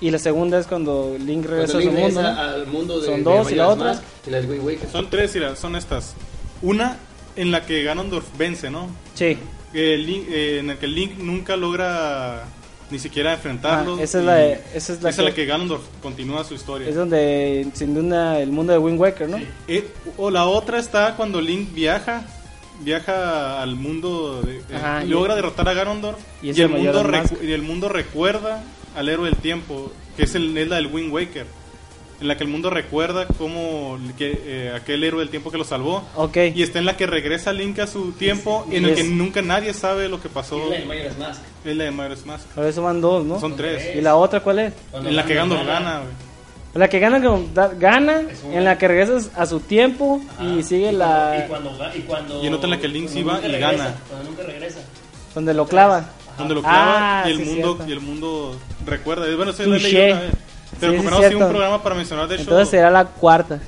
Y 0.00 0.10
la 0.10 0.18
segunda 0.18 0.58
es 0.58 0.66
cuando 0.66 1.16
Link 1.18 1.44
regresa 1.46 1.74
Cuando 1.74 1.90
a 1.90 1.92
su 1.92 2.00
mundo, 2.00 2.20
al 2.28 2.66
mundo 2.66 3.00
de 3.00 3.06
Son 3.06 3.16
de 3.16 3.22
dos, 3.22 3.52
¿y 3.52 3.54
la 3.54 3.68
otra? 3.68 3.84
Mask 3.86 4.02
y 4.26 4.30
la 4.30 4.40
de 4.40 4.46
Wind 4.46 4.64
Waker. 4.64 4.88
Son 4.90 5.10
tres, 5.10 5.34
mira, 5.34 5.56
son 5.56 5.76
estas. 5.76 6.14
Una 6.62 6.96
en 7.36 7.50
la 7.50 7.66
que 7.66 7.82
Ganondorf 7.82 8.26
vence, 8.38 8.70
¿no? 8.70 8.88
Sí. 9.14 9.36
Que 9.72 9.96
Link- 9.98 10.26
eh, 10.30 10.58
en 10.60 10.70
el 10.70 10.78
que 10.78 10.86
Link 10.86 11.18
nunca 11.18 11.56
logra 11.56 12.44
ni 12.90 12.98
siquiera 12.98 13.34
enfrentarlo. 13.34 13.96
Ah, 14.00 14.02
esa 14.02 14.18
es 14.18 14.24
y 14.24 14.26
la 14.26 14.34
de- 14.34 14.60
esa 14.74 14.92
es 14.94 15.02
la 15.02 15.10
esa 15.10 15.26
que- 15.26 15.34
que 15.34 15.46
Ganondorf 15.46 15.82
continúa 16.02 16.42
su 16.44 16.54
historia. 16.54 16.88
Es 16.88 16.94
donde 16.96 17.68
sin 17.74 17.94
duda 17.94 18.40
el 18.40 18.50
mundo 18.50 18.72
de 18.72 18.78
Wind 18.78 18.98
Waker, 18.98 19.28
¿no? 19.28 19.38
Eh, 19.68 19.86
o 20.16 20.30
la 20.30 20.46
otra 20.46 20.78
está 20.78 21.14
cuando 21.16 21.40
Link 21.40 21.72
viaja 21.74 22.24
viaja 22.82 23.60
al 23.60 23.76
mundo 23.76 24.40
de- 24.40 24.56
eh, 24.56 25.02
y- 25.04 25.08
logra 25.08 25.34
derrotar 25.36 25.68
a 25.68 25.74
Ganondorf 25.74 26.18
y 26.42 26.46
y, 26.46 26.62
el 26.62 26.68
mundo 26.70 27.04
y 27.42 27.52
el 27.52 27.60
mundo 27.62 27.90
recuerda 27.90 28.64
al 28.96 29.08
héroe 29.08 29.28
del 29.30 29.38
tiempo 29.38 29.90
que 30.16 30.24
es, 30.24 30.34
el, 30.34 30.56
es 30.56 30.68
la 30.68 30.76
del 30.76 30.86
Wind 30.88 31.12
Waker 31.12 31.46
en 32.20 32.28
la 32.28 32.36
que 32.36 32.44
el 32.44 32.50
mundo 32.50 32.68
recuerda 32.68 33.26
que, 34.18 34.42
eh, 34.44 34.72
aquel 34.76 35.02
héroe 35.04 35.20
del 35.20 35.30
tiempo 35.30 35.50
que 35.50 35.56
lo 35.56 35.64
salvó 35.64 36.02
y 36.54 36.62
está 36.62 36.78
en 36.78 36.84
la 36.84 36.94
que 36.96 37.06
regresa 37.06 37.50
Link 37.52 37.78
a 37.78 37.86
su 37.86 38.12
tiempo 38.12 38.66
y 38.70 38.76
en 38.76 38.84
y 38.84 38.88
el 38.90 38.94
que 38.94 39.00
es- 39.02 39.06
nunca 39.08 39.40
nadie 39.40 39.72
sabe 39.72 40.08
lo 40.08 40.20
que 40.20 40.28
pasó 40.28 40.58
Y 40.66 40.70
la 40.70 40.76
de 40.80 40.84
Majora's 40.84 41.18
Mask. 41.18 41.40
es 41.64 41.76
la 41.76 41.84
de 41.84 41.90
Majora's 41.90 42.26
Mask 42.26 42.58
eso 42.58 42.82
van 42.82 43.00
dos, 43.00 43.24
¿no? 43.24 43.40
son 43.40 43.56
tres 43.56 43.96
¿Y 43.96 44.02
la 44.02 44.16
otra 44.16 44.40
cuál 44.40 44.58
es? 44.58 44.74
Cuando 44.90 45.08
en 45.08 45.16
la 45.16 45.24
que 45.24 45.34
Ganondorf 45.34 45.66
gana 45.66 45.98
güey. 46.00 46.10
La 46.72 46.88
que 46.88 47.00
gana, 47.00 47.20
como 47.20 47.48
da- 47.52 47.68
gana 47.74 48.22
en 48.52 48.64
la 48.64 48.78
que 48.78 48.86
regresas 48.86 49.30
a 49.34 49.44
su 49.46 49.58
tiempo 49.60 50.20
y 50.40 50.62
sigue 50.62 50.92
Y 50.92 50.94
la... 50.96 51.46
cuando, 51.48 51.70
y 51.70 51.72
cuando, 51.72 51.96
y 51.96 52.00
cuando- 52.02 52.44
Y 52.44 52.46
en 52.46 52.54
otra 52.54 52.66
en 52.66 52.70
la 52.70 52.78
que 52.78 52.86
el 52.86 52.92
Link 52.92 53.08
sí 53.08 53.22
va 53.24 53.38
y 53.40 53.48
regresa, 53.48 53.70
gana. 53.84 53.94
Cuando 54.08 54.30
nunca 54.30 54.42
regresa. 54.44 54.78
donde 55.34 55.52
lo 55.54 55.66
clava. 55.66 56.10
Donde 56.40 56.54
lo 56.54 56.62
clava 56.62 57.22
Ah, 57.22 57.28
y 57.28 57.32
el 57.32 57.38
sí, 57.38 57.44
mundo 57.44 57.78
y 57.86 57.92
el 57.92 58.00
mundo 58.00 58.56
recuerda. 58.86 59.24
Bueno, 59.36 59.52
eso 59.52 59.62
Touché. 59.64 59.88
leído 59.92 60.12
una 60.16 60.20
vez. 60.22 60.30
Te 60.80 60.86
Sí, 60.86 60.92
sí, 60.92 60.96
compramos 60.96 61.24
así 61.26 61.34
un 61.34 61.48
programa 61.48 61.82
para 61.82 61.94
mencionar 61.94 62.28
de. 62.28 62.36
Entonces 62.36 62.68
será 62.68 62.90
la 62.90 63.04
cuarta. 63.04 63.60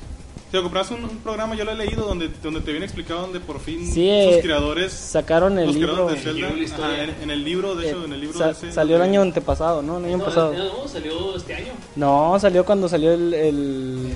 Te 0.52 0.60
compras 0.60 0.90
un, 0.90 1.02
un 1.04 1.16
programa, 1.20 1.54
yo 1.56 1.64
lo 1.64 1.70
he 1.72 1.74
leído, 1.76 2.04
donde, 2.06 2.28
donde 2.42 2.60
te 2.60 2.70
viene 2.72 2.84
explicado 2.84 3.22
donde 3.22 3.40
por 3.40 3.58
fin 3.58 3.90
Sí, 3.90 4.06
eh, 4.08 4.32
sus 4.34 4.42
creadores, 4.42 4.92
Sacaron 4.92 5.58
el 5.58 5.72
libro. 5.72 6.08
de 6.08 6.12
El 6.20 6.34
libro 6.36 6.50
de 6.54 6.60
la 6.62 6.68
Zelda, 6.68 6.86
ajá, 6.88 7.02
en, 7.04 7.14
en 7.22 7.30
el 7.30 7.42
libro, 7.42 7.74
de 7.74 7.88
hecho, 7.88 8.02
eh, 8.02 8.04
en 8.04 8.12
el 8.12 8.20
libro 8.20 8.38
sa- 8.38 8.50
ese, 8.50 8.70
salió 8.70 8.96
el 8.96 9.02
año 9.02 9.22
antepasado, 9.22 9.80
¿no? 9.80 9.96
El 9.96 10.04
año 10.04 10.18
No, 10.18 10.24
pasado. 10.26 10.52
no, 10.52 10.86
salió 10.86 11.36
este 11.36 11.54
año. 11.54 11.72
No, 11.96 12.38
salió 12.38 12.66
cuando 12.66 12.86
salió 12.86 13.12
el... 13.14 13.32
el- 13.32 14.08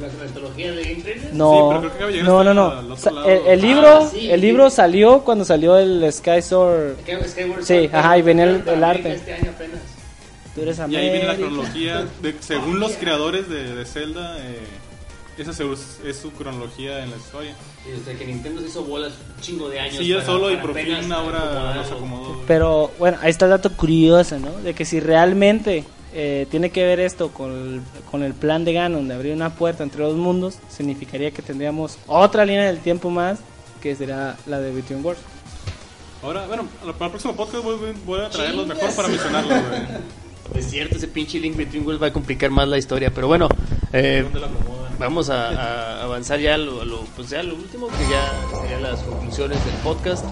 La, 0.00 0.08
la 0.08 0.24
antología 0.24 0.72
de 0.72 0.82
Game 0.82 1.02
Trailers. 1.02 1.32
No, 1.32 1.78
pero 1.80 1.92
creo 1.94 2.08
que 2.08 2.14
de 2.16 2.22
no, 2.24 2.42
no, 2.42 2.52
no. 2.54 2.70
al 2.72 2.86
el, 3.30 3.46
el 3.46 3.60
Ah, 3.60 3.62
libro, 3.62 4.08
sí, 4.10 4.30
el 4.32 4.40
sí. 4.40 4.46
libro 4.46 4.70
salió 4.70 5.20
cuando 5.20 5.44
salió 5.44 5.78
el 5.78 6.12
Sky 6.12 6.42
Sword. 6.42 6.96
Skyward- 7.06 7.28
Skyward 7.28 7.62
Sí, 7.64 7.74
Sword, 7.86 7.94
ajá, 7.94 8.18
y 8.18 8.22
venía 8.22 8.44
el- 8.46 8.68
el 8.68 8.82
arte. 8.82 9.12
Este 9.14 9.32
año 9.34 9.52
apenas. 9.54 9.78
Tú 10.56 10.62
eres 10.62 10.78
Y 10.88 10.96
ahí 10.96 11.10
viene 11.10 11.26
la 11.26 11.34
cronología, 11.36 12.04
de, 12.22 12.34
según 12.40 12.78
los 12.80 12.92
creadores 12.92 13.48
de, 13.48 13.74
de 13.74 13.84
Zelda, 13.84 14.36
eh, 14.38 14.58
esa 15.38 15.50
es, 15.50 15.56
su- 15.56 16.06
es 16.06 16.16
su 16.16 16.30
cronología 16.32 17.02
en 17.04 17.10
la 17.10 17.16
historia. 17.16 17.54
Y, 17.88 18.00
o 18.00 18.04
sea, 18.04 18.14
que 18.16 18.26
Nintendo 18.26 18.60
se 18.60 18.68
hizo 18.68 18.84
bolas 18.84 19.12
un 19.36 19.40
chingo 19.42 19.68
de 19.68 19.80
años. 19.80 19.96
Sí, 19.98 20.12
para- 20.12 20.24
solo 20.26 20.50
y 20.50 20.56
por 20.56 20.74
fin 20.74 21.12
ahora 21.12 21.74
nos 21.76 21.90
acomodó. 21.90 22.42
Pero 22.46 22.90
bueno, 22.98 23.18
ahí 23.22 23.30
está 23.30 23.44
el 23.46 23.50
dato 23.52 23.72
curioso, 23.72 24.38
¿no? 24.38 24.50
De 24.58 24.74
que 24.74 24.84
si 24.84 25.00
realmente 25.00 25.84
eh, 26.14 26.46
tiene 26.50 26.70
que 26.70 26.84
ver 26.84 27.00
esto 27.00 27.30
con 27.30 27.50
el, 27.50 27.80
con 28.10 28.22
el 28.22 28.34
plan 28.34 28.64
de 28.64 28.72
Ganon 28.72 29.08
de 29.08 29.14
abrir 29.14 29.32
una 29.34 29.50
puerta 29.54 29.82
entre 29.82 30.04
dos 30.04 30.14
mundos, 30.16 30.58
significaría 30.68 31.30
que 31.32 31.42
tendríamos 31.42 31.98
otra 32.06 32.44
línea 32.44 32.66
del 32.66 32.78
tiempo 32.78 33.10
más, 33.10 33.40
que 33.82 33.94
será 33.96 34.36
la 34.46 34.60
de 34.60 34.72
Between 34.72 35.04
Worlds. 35.04 35.22
Ahora, 36.22 36.46
bueno, 36.46 36.66
para 36.98 37.06
el 37.06 37.10
próximo 37.10 37.34
podcast 37.36 37.62
voy, 37.64 38.20
a 38.20 38.30
traerlos 38.30 38.62
Chingas. 38.64 38.78
mejor 38.78 38.96
para 38.96 39.08
mencionarlos, 39.08 39.68
güey. 39.68 39.82
Es 40.54 40.70
cierto, 40.70 40.96
ese 40.96 41.08
pinche 41.08 41.40
Link 41.40 41.56
Between 41.56 41.84
Worlds 41.84 42.02
va 42.02 42.06
a 42.08 42.12
complicar 42.12 42.50
más 42.50 42.68
la 42.68 42.76
historia. 42.78 43.10
Pero 43.12 43.26
bueno, 43.26 43.48
eh, 43.92 44.20
¿Dónde 44.22 44.40
lo 44.40 44.46
acomodan? 44.46 44.83
Vamos 44.98 45.30
a, 45.30 46.02
avanzar 46.02 46.38
ya 46.40 46.54
a 46.54 46.58
lo, 46.58 46.84
lo- 46.84 47.00
pues 47.16 47.30
ya 47.30 47.42
lo 47.42 47.54
último, 47.54 47.88
que 47.88 48.08
ya 48.10 48.32
serían 48.60 48.82
las 48.82 49.00
conclusiones 49.02 49.64
del 49.64 49.74
podcast. 49.76 50.24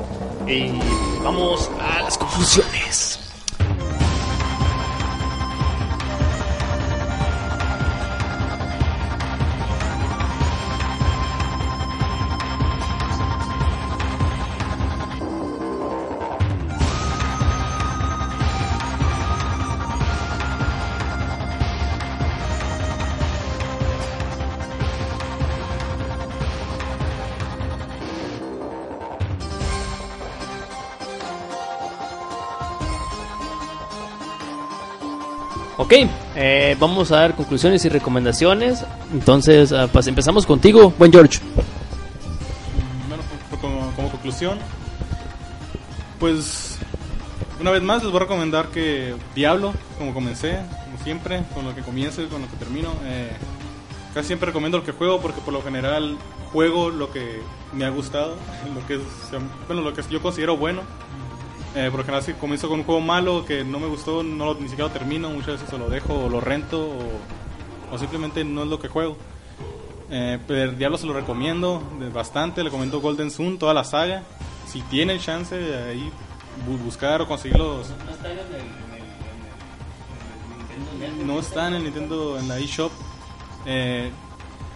Y 0.46 0.72
vamos 1.22 1.70
a 1.80 2.02
las 2.02 2.18
conclusiones. 2.18 3.11
Ok, 35.92 36.08
eh, 36.36 36.74
vamos 36.80 37.12
a 37.12 37.16
dar 37.16 37.34
conclusiones 37.36 37.84
y 37.84 37.90
recomendaciones. 37.90 38.82
Entonces, 39.12 39.74
pues 39.92 40.06
empezamos 40.06 40.46
contigo, 40.46 40.90
buen 40.98 41.12
George. 41.12 41.38
Bueno, 43.08 43.22
co- 43.50 43.58
como, 43.60 43.92
como 43.94 44.08
conclusión, 44.10 44.58
pues 46.18 46.78
una 47.60 47.70
vez 47.72 47.82
más 47.82 48.02
les 48.02 48.10
voy 48.10 48.16
a 48.16 48.20
recomendar 48.20 48.68
que 48.68 49.14
Diablo, 49.34 49.74
como 49.98 50.14
comencé, 50.14 50.60
como 50.86 51.04
siempre, 51.04 51.42
con 51.52 51.66
lo 51.66 51.74
que 51.74 51.82
comienzo 51.82 52.22
y 52.22 52.26
con 52.28 52.40
lo 52.40 52.48
que 52.48 52.56
termino, 52.56 52.94
eh, 53.04 53.30
casi 54.14 54.28
siempre 54.28 54.46
recomiendo 54.46 54.78
lo 54.78 54.84
que 54.84 54.92
juego 54.92 55.20
porque 55.20 55.42
por 55.42 55.52
lo 55.52 55.60
general 55.62 56.16
juego 56.54 56.88
lo 56.88 57.12
que 57.12 57.42
me 57.74 57.84
ha 57.84 57.90
gustado, 57.90 58.36
lo 58.74 58.86
que 58.86 58.94
es, 58.94 59.00
bueno, 59.66 59.82
lo 59.82 59.92
que 59.92 60.00
yo 60.10 60.22
considero 60.22 60.56
bueno. 60.56 60.80
Eh, 61.74 61.88
por 61.90 62.00
lo 62.00 62.04
general 62.04 62.22
si 62.22 62.34
comienzo 62.34 62.68
con 62.68 62.80
un 62.80 62.84
juego 62.84 63.00
malo 63.00 63.44
que 63.46 63.64
no 63.64 63.78
me 63.80 63.86
gustó, 63.86 64.22
no 64.22 64.44
lo- 64.46 64.54
ni 64.54 64.68
siquiera 64.68 64.88
lo 64.88 64.90
termino, 64.92 65.30
muchas 65.30 65.52
veces 65.60 65.72
o 65.72 65.78
lo 65.78 65.88
dejo 65.88 66.12
o 66.24 66.28
lo 66.28 66.40
rento 66.40 66.78
o, 66.82 67.94
o 67.94 67.98
simplemente 67.98 68.44
no 68.44 68.62
es 68.64 68.68
lo 68.68 68.78
que 68.78 68.88
juego. 68.88 69.16
Eh, 70.10 70.38
pero 70.46 70.72
Diablo 70.72 70.98
se 70.98 71.06
lo 71.06 71.14
recomiendo 71.14 71.82
bastante, 72.12 72.60
le 72.62 72.68
recomiendo 72.68 73.00
Golden 73.00 73.30
Sun, 73.30 73.58
toda 73.58 73.72
la 73.72 73.84
saga. 73.84 74.22
Si 74.66 74.82
tienen 74.82 75.18
chance 75.18 75.56
de 75.56 75.90
ahí 75.90 76.10
bu- 76.68 76.78
buscar 76.84 77.22
o 77.22 77.26
conseguirlos, 77.26 77.86
no 81.24 81.38
está 81.40 81.68
en 81.68 81.74
el 81.74 81.84
Nintendo, 81.84 82.38
en 82.38 82.48
la 82.48 82.58
eShop. 82.58 82.92
Eh, 83.66 84.10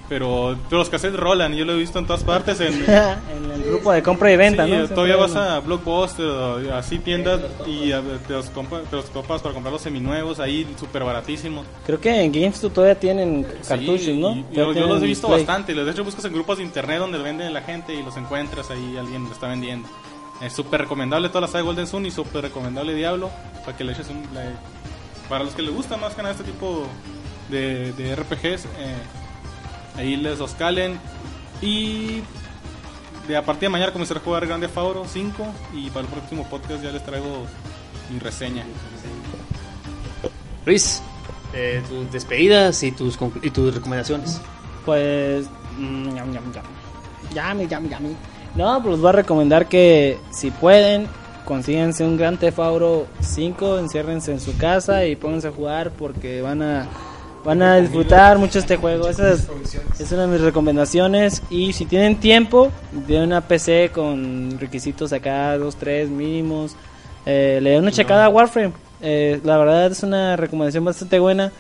pero, 0.09 0.57
los 0.71 0.89
cassettes 0.89 1.19
rolan, 1.19 1.55
yo 1.55 1.65
lo 1.65 1.73
he 1.73 1.77
visto 1.77 1.99
en 1.99 2.07
todas 2.07 2.23
partes. 2.25 2.61
En, 2.61 2.75
en 2.89 3.51
el 3.53 3.63
grupo 3.65 3.91
de 3.93 4.03
compra 4.03 4.31
y 4.33 4.37
venta, 4.37 4.65
Sí, 4.65 4.71
¿no? 4.71 4.85
eh, 4.85 4.89
todavía 4.89 5.17
vas 5.17 5.35
a 5.37 5.59
Blockbuster 5.61 6.27
o 6.27 6.75
así 6.75 6.99
tiendas 6.99 7.41
y 7.67 7.93
a- 7.93 8.03
te 8.27 8.33
los, 8.35 8.53
compa- 8.53 8.83
te 8.89 8.97
los 8.97 9.07
topas 9.11 9.43
para 9.43 9.53
comprar 9.53 9.73
los 9.73 9.83
seminuevos 9.83 10.39
ahí 10.41 10.67
súper 10.79 11.03
baratísimos. 11.05 11.67
Creo 11.85 12.01
que 12.01 12.23
en 12.23 12.33
GameStop 12.33 12.73
todavía 12.73 12.99
tienen 12.99 13.47
cartuchos, 13.67 14.03
Sí, 14.03 14.17
¿no? 14.17 14.31
y- 14.33 14.45
yo, 14.53 14.73
yo 14.73 14.87
los 14.87 15.03
he 15.03 15.07
visto 15.07 15.27
display. 15.29 15.45
bastante. 15.45 15.75
De 15.75 15.91
hecho, 15.91 16.05
buscas 16.05 16.25
en 16.25 16.33
grupos 16.33 16.59
de 16.59 16.65
internet 16.65 16.99
donde 16.99 17.19
venden 17.19 17.53
la 17.53 17.63
gente 17.63 17.95
y 17.95 18.03
los 18.03 18.17
encuentras 18.17 18.71
ahí, 18.71 18.97
alguien 18.99 19.25
lo 19.25 19.33
está 19.33 19.49
vendiendo. 19.49 19.89
Es 20.43 20.53
súper 20.53 20.83
recomendable 20.83 21.29
toda 21.29 21.41
la 21.43 21.49
saga 21.49 21.65
Golden 21.65 21.87
Sun 21.87 22.05
y 22.07 22.11
súper 22.11 22.43
recomendable 22.43 22.95
Diablo 22.95 23.31
para 23.65 23.77
que 23.77 23.85
le 23.85 23.93
eches 23.93 24.09
un. 24.11 24.21
le- 24.35 24.77
para 25.29 25.43
los 25.43 25.55
que 25.55 25.63
les 25.63 25.75
gusta 25.75 25.97
más 25.97 26.15
que 26.15 26.23
nada 26.23 26.33
este 26.35 26.45
tipo 26.45 26.87
de, 27.49 27.93
de 27.95 28.15
RPGs, 28.15 28.67
eh, 28.67 28.95
ahí 29.99 30.17
les 30.17 30.39
los 30.39 30.53
calen. 30.53 30.99
Y 31.63 32.23
de 33.29 33.37
a 33.37 33.45
partir 33.45 33.63
de 33.63 33.71
mañana 33.71 33.93
comenzaré 33.93 34.21
a 34.21 34.23
jugar 34.23 34.47
Grande 34.47 34.69
Fauro 34.69 35.05
5 35.07 35.47
y 35.75 35.91
para 35.91 36.07
el 36.07 36.13
próximo 36.13 36.47
podcast 36.49 36.83
ya 36.83 36.93
les 36.93 37.05
traigo 37.05 37.47
mi 38.13 38.19
reseña. 38.19 38.65
Luis, 40.65 41.03
eh, 41.53 41.83
tus 41.89 42.11
despedidas 42.13 42.83
y 42.83 42.93
tus, 42.93 43.19
y 43.43 43.51
tus 43.51 43.75
recomendaciones. 43.75 44.41
Pues. 44.85 45.47
mm, 45.79 46.15
ñam, 46.15 46.33
ñam, 46.33 46.53
ñam. 46.53 46.65
Yami, 47.35 47.67
yami, 47.67 47.89
yami. 47.89 48.17
No, 48.55 48.81
pues 48.83 48.93
les 48.93 49.01
voy 49.01 49.09
a 49.11 49.13
recomendar 49.13 49.69
que 49.69 50.19
si 50.31 50.51
pueden, 50.51 51.09
consíguense 51.45 52.05
un 52.05 52.17
Gran 52.17 52.39
Theft 52.39 52.59
Auto 52.59 53.07
5, 53.21 53.79
enciérrense 53.79 54.33
en 54.33 54.41
su 54.41 54.57
casa 54.57 55.05
y 55.07 55.17
pónganse 55.17 55.49
a 55.49 55.53
jugar 55.53 55.91
porque 55.93 56.43
van 56.43 56.63
a. 56.63 56.89
Van 57.47 57.63
a 57.63 57.77
disfrutar 57.77 58.39
mucho 58.39 58.59
este 58.59 58.77
juego. 58.77 59.09
Esa 59.09 59.31
es, 59.33 59.47
es 60.01 60.11
una 60.11 60.23
de 60.23 60.27
mis 60.27 60.41
recomendaciones. 60.41 61.45
Y 61.49 61.73
si 61.75 61.87
tienen 61.87 62.17
tiempo, 62.17 62.73
tienen 63.07 63.29
una 63.29 63.47
PC 63.47 63.93
con 63.95 64.59
requisitos 64.59 65.13
acá, 65.13 65.57
2, 65.57 65.77
3 65.77 66.11
mínimos. 66.11 66.75
Eh, 67.25 67.61
le 67.63 67.71
den 67.71 67.83
una 67.83 67.93
checada 67.93 68.25
a 68.25 68.29
Warframe. 68.31 68.73
Eh, 69.01 69.41
la 69.45 69.59
verdad 69.59 69.87
es 69.93 70.03
una 70.03 70.35
recomendación 70.35 70.85
bastante 70.85 71.21
buena. 71.21 71.53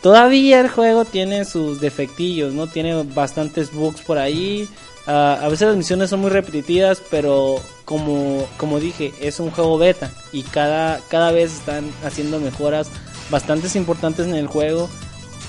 Todavía 0.00 0.60
el 0.60 0.68
juego 0.68 1.04
tiene 1.04 1.44
sus 1.44 1.80
defectillos, 1.80 2.54
¿no? 2.54 2.68
Tiene 2.68 3.02
bastantes 3.02 3.74
bugs 3.74 4.00
por 4.02 4.18
ahí. 4.18 4.68
Ah, 5.08 5.40
a 5.42 5.48
veces 5.48 5.66
las 5.66 5.76
misiones 5.76 6.10
son 6.10 6.20
muy 6.20 6.30
repetitivas, 6.30 7.02
pero 7.10 7.56
como, 7.84 8.46
como 8.58 8.78
dije, 8.78 9.12
es 9.20 9.40
un 9.40 9.50
juego 9.50 9.76
beta 9.76 10.12
y 10.32 10.44
cada, 10.44 11.00
cada 11.08 11.32
vez 11.32 11.52
están 11.52 11.90
haciendo 12.04 12.38
mejoras 12.38 12.88
bastantes 13.28 13.74
importantes 13.74 14.28
en 14.28 14.34
el 14.34 14.46
juego. 14.46 14.88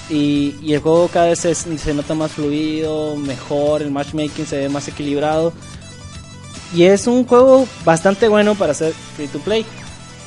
Y, 0.10 0.74
el 0.74 0.80
juego 0.80 1.08
cada 1.08 1.28
vez 1.28 1.40
se, 1.40 1.94
nota 1.94 2.14
más 2.14 2.32
fluido, 2.32 3.16
mejor, 3.16 3.82
el 3.82 3.92
matchmaking 3.92 4.46
se 4.46 4.58
ve 4.58 4.70
más 4.70 4.88
equilibrado. 4.88 5.54
Y 6.74 6.84
es 6.84 7.08
un 7.08 7.26
juego 7.26 7.68
bastante 7.86 8.28
bueno 8.28 8.56
para 8.56 8.72
hacer 8.72 8.94
free 9.16 9.28
to 9.28 9.40
play. 9.40 9.66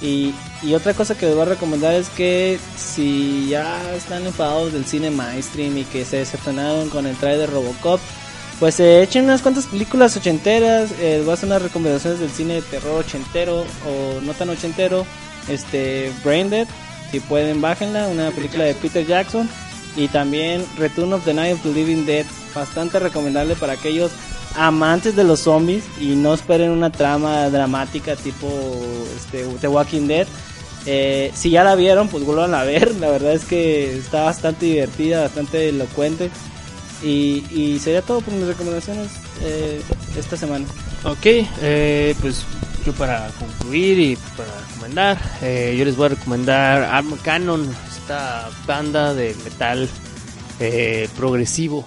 Y, 0.01 0.35
otra 0.75 0.95
cosa 0.95 1.17
que 1.17 1.27
les 1.27 1.35
voy 1.35 1.43
a 1.43 1.51
recomendar 1.51 1.95
es 1.95 2.09
que 2.09 2.59
si 2.77 3.49
ya 3.49 3.81
están 3.95 4.27
enfadados 4.27 4.73
del 4.73 4.85
cine 4.85 5.11
mainstream 5.11 5.79
y 5.79 5.85
que 5.85 6.05
se 6.05 6.17
decepcionaron 6.17 6.89
con 6.89 7.07
el 7.07 7.17
trailer 7.17 7.49
de 7.49 7.55
Robocop, 7.55 8.01
pues 8.59 8.77
se 8.77 9.03
echen 9.03 9.25
unas 9.25 9.43
cuantas 9.43 9.67
películas 9.67 10.17
ochenteras. 10.17 10.91
Eh, 11.01 11.21
voy 11.23 11.31
a 11.31 11.35
hacer 11.35 11.49
unas 11.49 11.63
recomendaciones 11.63 12.19
del 12.21 12.31
cine 12.31 12.55
de 12.55 12.63
terror 12.63 13.01
ochentero 13.01 13.61
o 13.61 14.21
no 14.23 14.33
tan 14.35 14.49
ochentero. 14.49 15.07
Este, 15.49 16.13
Braindead, 16.25 16.67
si 17.11 17.21
pueden, 17.21 17.61
bájenla. 17.61 18.09
Una 18.09 18.31
película 18.31 18.65
de 18.65 18.75
Peter 18.75 19.07
Jackson. 19.07 19.49
Y 19.97 20.09
también 20.09 20.65
Return 20.79 21.13
of 21.13 21.25
the 21.25 21.33
Night 21.33 21.55
of 21.55 21.63
the 21.63 21.73
Living 21.73 22.05
Dead, 22.05 22.27
bastante 22.55 22.99
recomendable 22.99 23.57
para 23.57 23.73
aquellos 23.73 24.13
amantes 24.55 25.17
de 25.17 25.25
los 25.25 25.41
zombies 25.41 25.85
y 26.01 26.17
no 26.17 26.35
esperen 26.35 26.71
una 26.71 26.91
trama 26.91 27.49
dramática 27.51 28.17
tipo 28.17 28.49
este, 29.17 29.45
The 29.61 29.69
Walking 29.69 30.07
Dead. 30.07 30.27
Eh, 30.87 31.33
si 31.35 31.51
ya 31.51 31.65
la 31.65 31.75
vieron, 31.75 32.09
pues 32.09 32.25
vuelvan 32.25 32.55
a 32.55 32.63
ver. 32.63 32.95
La 32.97 33.11
verdad 33.11 33.33
es 33.33 33.45
que 33.45 33.97
está 33.99 34.23
bastante 34.23 34.67
divertida, 34.67 35.23
bastante 35.23 35.69
elocuente. 35.69 36.31
Y, 37.03 37.45
y 37.51 37.79
sería 37.79 38.03
todo 38.03 38.21
por 38.21 38.33
mis 38.33 38.47
recomendaciones 38.47 39.11
eh, 39.43 39.83
esta 40.19 40.37
semana. 40.37 40.65
Ok, 41.05 41.27
eh, 41.61 42.15
pues 42.21 42.45
yo 42.87 42.93
para 42.93 43.29
concluir 43.41 43.99
y 43.99 44.17
para 44.37 44.49
recomendar, 44.69 45.19
eh, 45.43 45.75
yo 45.77 45.85
les 45.85 45.97
voy 45.97 46.07
a 46.07 46.09
recomendar 46.11 46.85
Arm 46.85 47.17
Cannon, 47.23 47.69
esta 47.89 48.49
banda 48.65 49.13
de 49.13 49.35
metal 49.43 49.89
eh, 50.61 51.09
progresivo. 51.17 51.85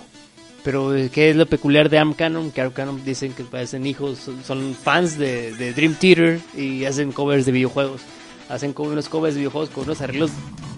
Pero 0.62 0.94
eh, 0.94 1.10
¿qué 1.10 1.30
es 1.30 1.38
lo 1.38 1.46
peculiar 1.46 1.90
de 1.90 2.00
Arm 2.00 2.14
Cannon? 2.14 2.52
Que 2.52 2.60
Arm 2.60 2.74
Cannon 2.74 3.06
dicen 3.06 3.32
que 3.32 3.46
parecen 3.46 3.88
hijos, 3.88 4.20
son, 4.20 4.44
son 4.44 4.76
fans 4.76 5.18
de, 5.18 5.54
de 5.56 5.72
Dream 5.72 5.96
Theater 5.96 6.42
y 6.54 6.84
hacen 6.84 7.14
covers 7.14 7.46
de 7.46 7.54
videojuegos. 7.54 8.02
Hacen 8.50 8.74
como 8.74 8.90
unos 8.90 9.08
covers 9.08 9.36
de 9.36 9.40
videojuegos 9.40 9.70
con 9.70 9.86
unos 9.86 10.02
arreglos 10.02 10.32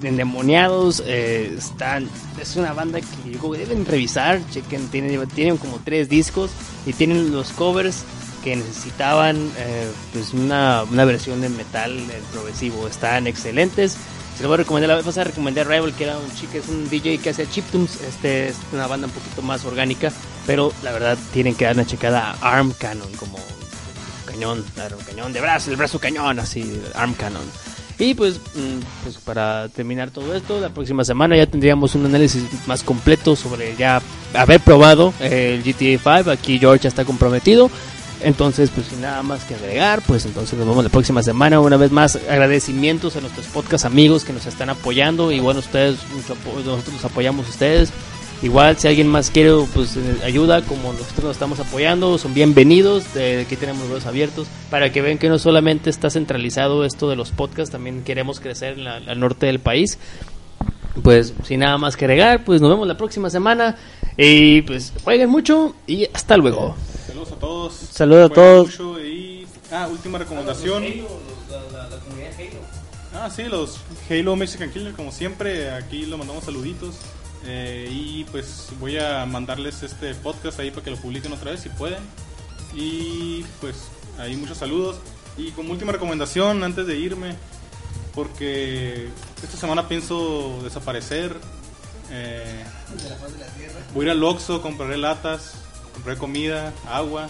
endemoniados. 0.04 1.02
eh, 1.04 1.56
están, 1.58 2.08
es 2.40 2.56
una 2.58 2.74
banda 2.74 3.00
que 3.02 3.32
yo 3.32 3.54
deben 3.54 3.88
revisar. 3.88 4.40
Chequen, 4.52 4.88
tienen, 4.90 5.28
tienen 5.30 5.58
como 5.58 5.80
tres 5.84 6.10
discos 6.10 6.52
y 6.86 6.94
tienen 6.94 7.32
los 7.32 7.52
covers 7.54 8.04
que 8.44 8.56
necesitaban 8.56 9.52
eh, 9.58 9.90
pues 10.14 10.34
una, 10.34 10.84
una 10.84 11.06
versión 11.06 11.42
de 11.42 11.50
metal 11.50 11.98
eh, 11.98 12.22
progresivo. 12.32 12.88
Están 12.88 13.28
excelentes. 13.28 13.98
Se 14.36 14.44
lo 14.44 14.50
voy 14.50 14.56
a 14.56 14.58
recomendar. 14.58 14.90
La 14.90 14.96
vez 14.96 15.06
pasada 15.06 15.26
recomendé 15.26 15.62
a 15.62 15.64
Rival, 15.66 15.94
que 15.94 16.06
era 16.06 16.18
un 16.18 16.34
chico, 16.36 16.58
es 16.58 16.68
un 16.68 16.90
DJ 16.90 17.20
que 17.20 17.30
hace 17.30 17.48
chiptunes. 17.48 18.02
Este 18.02 18.50
es 18.50 18.56
una 18.74 18.88
banda 18.88 19.08
un 19.08 19.14
poquito 19.14 19.42
más 19.42 19.66
orgánica. 19.66 20.12
Pero 20.48 20.74
la 20.84 20.92
verdad, 20.92 21.18
tienen 21.34 21.56
que 21.56 21.66
dar 21.66 21.76
una 21.76 21.86
checada 21.86 22.36
a 22.42 22.58
Arm 22.58 22.74
Cannon, 22.78 23.12
como 23.14 23.38
cañón, 24.26 24.66
claro, 24.74 24.98
cañón 25.06 25.34
de 25.34 25.42
brazo, 25.42 25.70
el 25.70 25.78
brazo 25.78 26.00
cañón, 26.00 26.40
así, 26.40 26.82
Arm 26.96 27.14
Cannon. 27.14 27.44
Y 28.02 28.16
pues, 28.16 28.38
mm, 28.56 29.04
pues 29.04 29.18
para 29.18 29.70
terminar 29.70 30.10
todo 30.10 30.34
esto, 30.34 30.60
la 30.60 30.70
próxima 30.70 31.06
semana 31.06 31.38
ya 31.38 31.46
tendríamos 31.46 31.94
un 31.94 32.06
análisis 32.06 32.44
más 32.66 32.82
completo 32.82 33.36
sobre 33.36 33.76
ya 33.76 34.02
haber 34.34 34.60
probado 34.60 35.14
el 35.20 35.62
GTA 35.62 36.18
5. 36.18 36.32
Aquí 36.32 36.58
George 36.58 36.84
ya 36.84 36.90
está 36.90 37.06
comprometido. 37.06 37.70
Entonces, 38.24 38.70
pues 38.74 38.88
sin 38.88 39.02
nada 39.02 39.24
más 39.24 39.44
que 39.46 39.56
agregar, 39.56 40.02
pues 40.06 40.26
entonces 40.26 40.58
nos 40.58 40.68
vemos 40.68 40.84
la 40.84 40.90
próxima 40.90 41.24
semana. 41.24 41.60
Una 41.60 41.78
vez 41.78 41.92
más, 41.92 42.18
agradecimientos 42.30 43.16
a 43.16 43.22
nuestros 43.22 43.48
podcast 43.48 43.86
amigos 43.86 44.24
que 44.24 44.34
nos 44.34 44.46
están 44.46 44.70
apoyando. 44.70 45.26
Bueno, 45.42 45.60
ustedes, 45.60 45.98
nosotros 46.16 46.86
los 46.94 47.06
apoyamos 47.06 47.48
a 47.48 47.50
ustedes. 47.50 47.92
Igual, 48.44 48.76
si 48.78 48.88
alguien 48.88 49.08
más 49.08 49.30
quiere 49.30 49.52
pues 49.74 49.96
eh, 49.98 50.02
ayuda, 50.24 50.64
como 50.64 50.94
nosotros 50.94 51.26
nos 51.26 51.32
estamos 51.36 51.60
apoyando, 51.60 52.18
son 52.18 52.34
bienvenidos. 52.34 53.04
Eh, 53.16 53.44
aquí 53.46 53.56
tenemos 53.56 53.88
los 53.90 54.06
abiertos 54.08 54.48
para 54.72 54.92
que 54.92 55.02
vean 55.02 55.20
que 55.20 55.30
no 55.30 55.38
solamente 55.38 55.90
está 55.92 56.10
centralizado 56.10 56.84
esto 56.84 57.08
de 57.10 57.16
los 57.16 57.30
podcasts, 57.32 57.72
también 57.72 58.04
queremos 58.04 58.40
crecer 58.40 58.80
en 58.80 58.84
la- 58.86 59.00
norte 59.16 59.46
del 59.46 59.60
país. 59.60 60.00
Pues 61.04 61.34
sin 61.46 61.60
nada 61.62 61.78
más 61.78 61.96
que 61.96 62.06
agregar, 62.06 62.44
pues 62.44 62.62
nos 62.62 62.70
vemos 62.72 62.88
la 62.88 62.98
próxima 62.98 63.30
semana. 63.30 63.76
Y 64.18 64.62
pues 64.64 64.92
jueguen 65.04 65.30
mucho 65.30 65.76
y 65.88 66.08
hasta 66.14 66.36
luego. 66.36 66.76
Saludos 67.42 67.42
a 67.42 67.48
todos. 67.48 67.74
Saludos 67.74 68.32
a 68.32 68.34
todos. 68.34 68.68
mucho 68.68 69.04
y... 69.04 69.48
Ah, 69.72 69.88
última 69.90 70.18
recomendación. 70.20 70.84
Ah, 73.14 73.30
sí, 73.30 73.44
los 73.44 73.80
Halo 74.10 74.36
Mexican 74.36 74.72
Killer, 74.72 74.94
como 74.94 75.12
siempre, 75.12 75.72
aquí 75.72 76.06
lo 76.06 76.18
mandamos 76.18 76.44
saluditos. 76.44 76.96
Eh, 77.46 77.88
y 77.90 78.24
pues 78.26 78.68
voy 78.80 79.00
a 79.00 79.26
mandarles 79.26 79.82
este 79.82 80.14
podcast 80.14 80.60
ahí 80.60 80.70
para 80.70 80.84
que 80.84 80.92
lo 80.92 80.98
publiquen 80.98 81.34
otra 81.34 81.52
vez 81.52 81.62
si 81.62 81.70
pueden. 81.70 82.04
Y 82.76 83.44
pues 83.60 83.88
ahí 84.20 84.36
muchos 84.36 84.58
saludos. 84.60 84.98
Y 85.38 85.52
como 85.52 85.72
última 85.72 85.92
recomendación, 85.92 86.64
antes 86.64 86.86
de 86.86 86.98
irme, 86.98 87.36
porque 88.14 89.10
esta 89.42 89.58
semana 89.58 89.88
pienso 89.88 90.60
desaparecer. 90.64 91.36
eh, 92.12 92.64
voy 93.94 94.06
a 94.06 94.06
ir 94.08 94.12
al 94.12 94.24
Oxxo, 94.24 94.62
compraré 94.62 94.98
latas, 94.98 95.54
compraré 95.94 96.18
comida, 96.20 96.74
agua, 96.90 97.30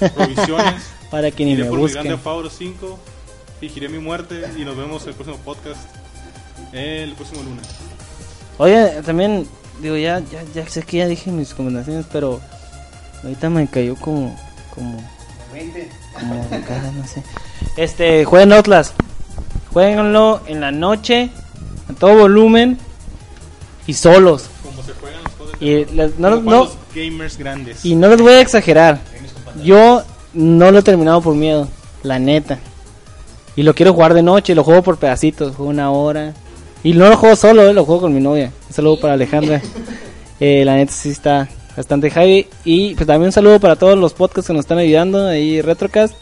provisiones. 0.14 0.82
Para 1.10 1.30
que 1.30 1.44
ni 1.44 1.56
me 1.56 1.64
por 1.64 1.78
mi 1.78 1.88
grande 1.88 2.14
busquen. 2.14 2.18
Fauro 2.20 2.50
5, 2.50 2.98
fingiré 3.58 3.88
mi 3.88 3.98
muerte 3.98 4.44
y 4.56 4.64
nos 4.64 4.76
vemos 4.76 5.06
el 5.06 5.14
próximo 5.14 5.38
podcast 5.38 5.80
el 6.72 7.12
próximo 7.14 7.42
lunes. 7.42 7.66
Oye, 8.58 9.02
también, 9.04 9.46
digo, 9.80 9.96
ya, 9.96 10.20
ya, 10.20 10.42
ya 10.54 10.68
sé 10.68 10.82
que 10.82 10.98
ya 10.98 11.06
dije 11.06 11.30
mis 11.30 11.50
recomendaciones, 11.50 12.06
pero 12.12 12.40
ahorita 13.22 13.50
me 13.50 13.66
cayó 13.66 13.96
como, 13.96 14.36
como, 14.74 15.02
como 16.12 16.50
cara, 16.66 16.92
no 16.92 17.06
sé. 17.06 17.22
Este, 17.76 18.24
jueguen 18.24 18.52
Outlast. 18.52 18.94
Jueguenlo 19.72 20.42
en 20.46 20.60
la 20.60 20.72
noche, 20.72 21.30
a 21.88 21.92
todo 21.92 22.16
volumen 22.16 22.78
y 23.86 23.94
solos. 23.94 24.50
Como 24.64 24.82
se 24.82 24.92
juegan 24.94 25.22
los 25.22 25.32
juegos 25.34 25.56
Y, 25.60 25.86
no, 26.20 26.40
no, 26.40 26.70
gamers 26.94 27.38
grandes. 27.38 27.84
y 27.84 27.94
no 27.94 28.08
les 28.08 28.20
voy 28.20 28.32
a 28.32 28.40
exagerar. 28.40 28.98
Yo 29.62 30.02
no 30.32 30.70
lo 30.70 30.78
he 30.78 30.82
terminado 30.82 31.20
por 31.20 31.34
miedo, 31.34 31.68
la 32.02 32.18
neta. 32.18 32.58
Y 33.56 33.62
lo 33.62 33.74
quiero 33.74 33.92
jugar 33.92 34.14
de 34.14 34.22
noche, 34.22 34.54
lo 34.54 34.64
juego 34.64 34.82
por 34.82 34.98
pedacitos, 34.98 35.56
juego 35.56 35.70
una 35.70 35.90
hora. 35.90 36.34
Y 36.82 36.94
no 36.94 37.08
lo 37.08 37.16
juego 37.16 37.36
solo, 37.36 37.68
eh, 37.68 37.74
lo 37.74 37.84
juego 37.84 38.02
con 38.02 38.14
mi 38.14 38.20
novia. 38.20 38.52
Un 38.68 38.74
saludo 38.74 39.00
para 39.00 39.14
Alejandra. 39.14 39.60
Eh, 40.42 40.64
la 40.64 40.74
neta 40.74 40.90
sí 40.90 41.10
está 41.10 41.50
bastante 41.76 42.10
heavy. 42.10 42.46
Y 42.64 42.94
pues 42.94 43.06
también 43.06 43.26
un 43.26 43.32
saludo 43.32 43.60
para 43.60 43.76
todos 43.76 43.98
los 43.98 44.14
podcasts 44.14 44.46
que 44.46 44.54
nos 44.54 44.60
están 44.60 44.78
ayudando. 44.78 45.26
Ahí 45.26 45.60
Retrocast. 45.60 46.14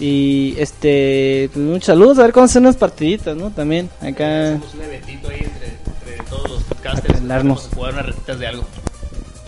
Y 0.00 0.54
este, 0.56 1.50
pues 1.52 1.62
muchos 1.62 1.84
saludos. 1.84 2.18
A 2.18 2.22
ver 2.22 2.32
cómo 2.32 2.46
hacen 2.46 2.62
unas 2.62 2.76
partiditas, 2.76 3.36
¿no? 3.36 3.50
También 3.50 3.90
acá. 4.00 4.54
Hacemos 4.54 4.72
un 4.72 4.80
eventito 4.80 5.28
ahí 5.28 5.40
entre, 5.40 5.76
entre 5.84 6.30
todos 6.30 6.50
los 6.50 6.62
podcasters. 6.62 7.20
A 7.20 7.74
jugar 7.74 7.92
unas 7.92 8.06
retitas 8.06 8.38
de 8.38 8.46
algo. 8.46 8.64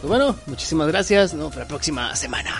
Pues 0.00 0.08
bueno, 0.08 0.36
muchísimas 0.46 0.88
gracias. 0.88 1.32
Nos 1.32 1.40
vemos 1.50 1.56
la 1.56 1.66
próxima 1.66 2.14
semana. 2.16 2.50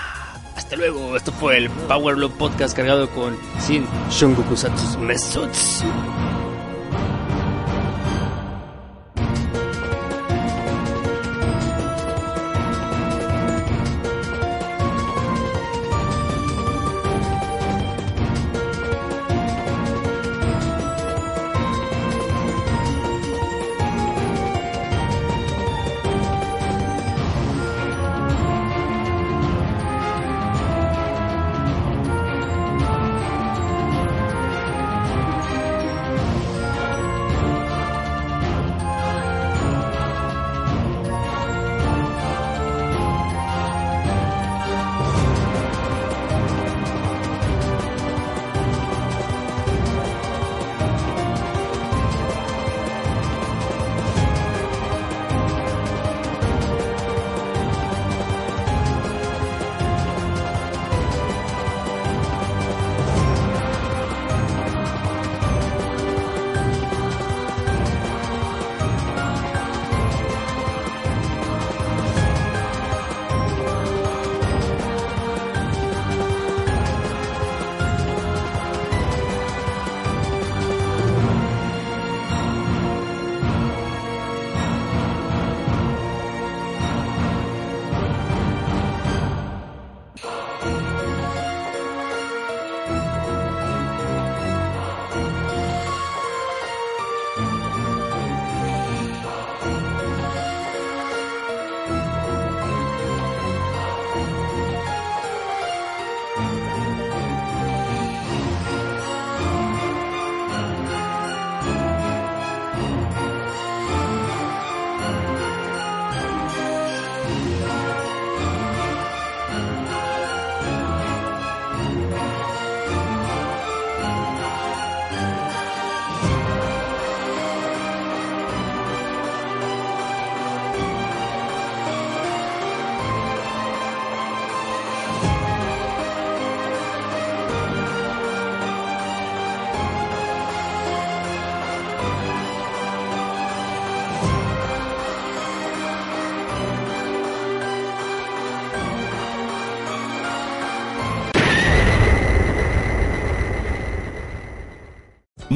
Hasta 0.56 0.76
luego. 0.76 1.16
Esto 1.16 1.32
fue 1.32 1.58
el 1.58 1.70
Power 1.70 2.16
Block 2.16 2.32
Podcast 2.36 2.74
cargado 2.74 3.08
con 3.10 3.36
Sin 3.60 3.86
Shungoku 4.10 4.56
Satsu 4.56 4.98
Mesutsu. 4.98 5.84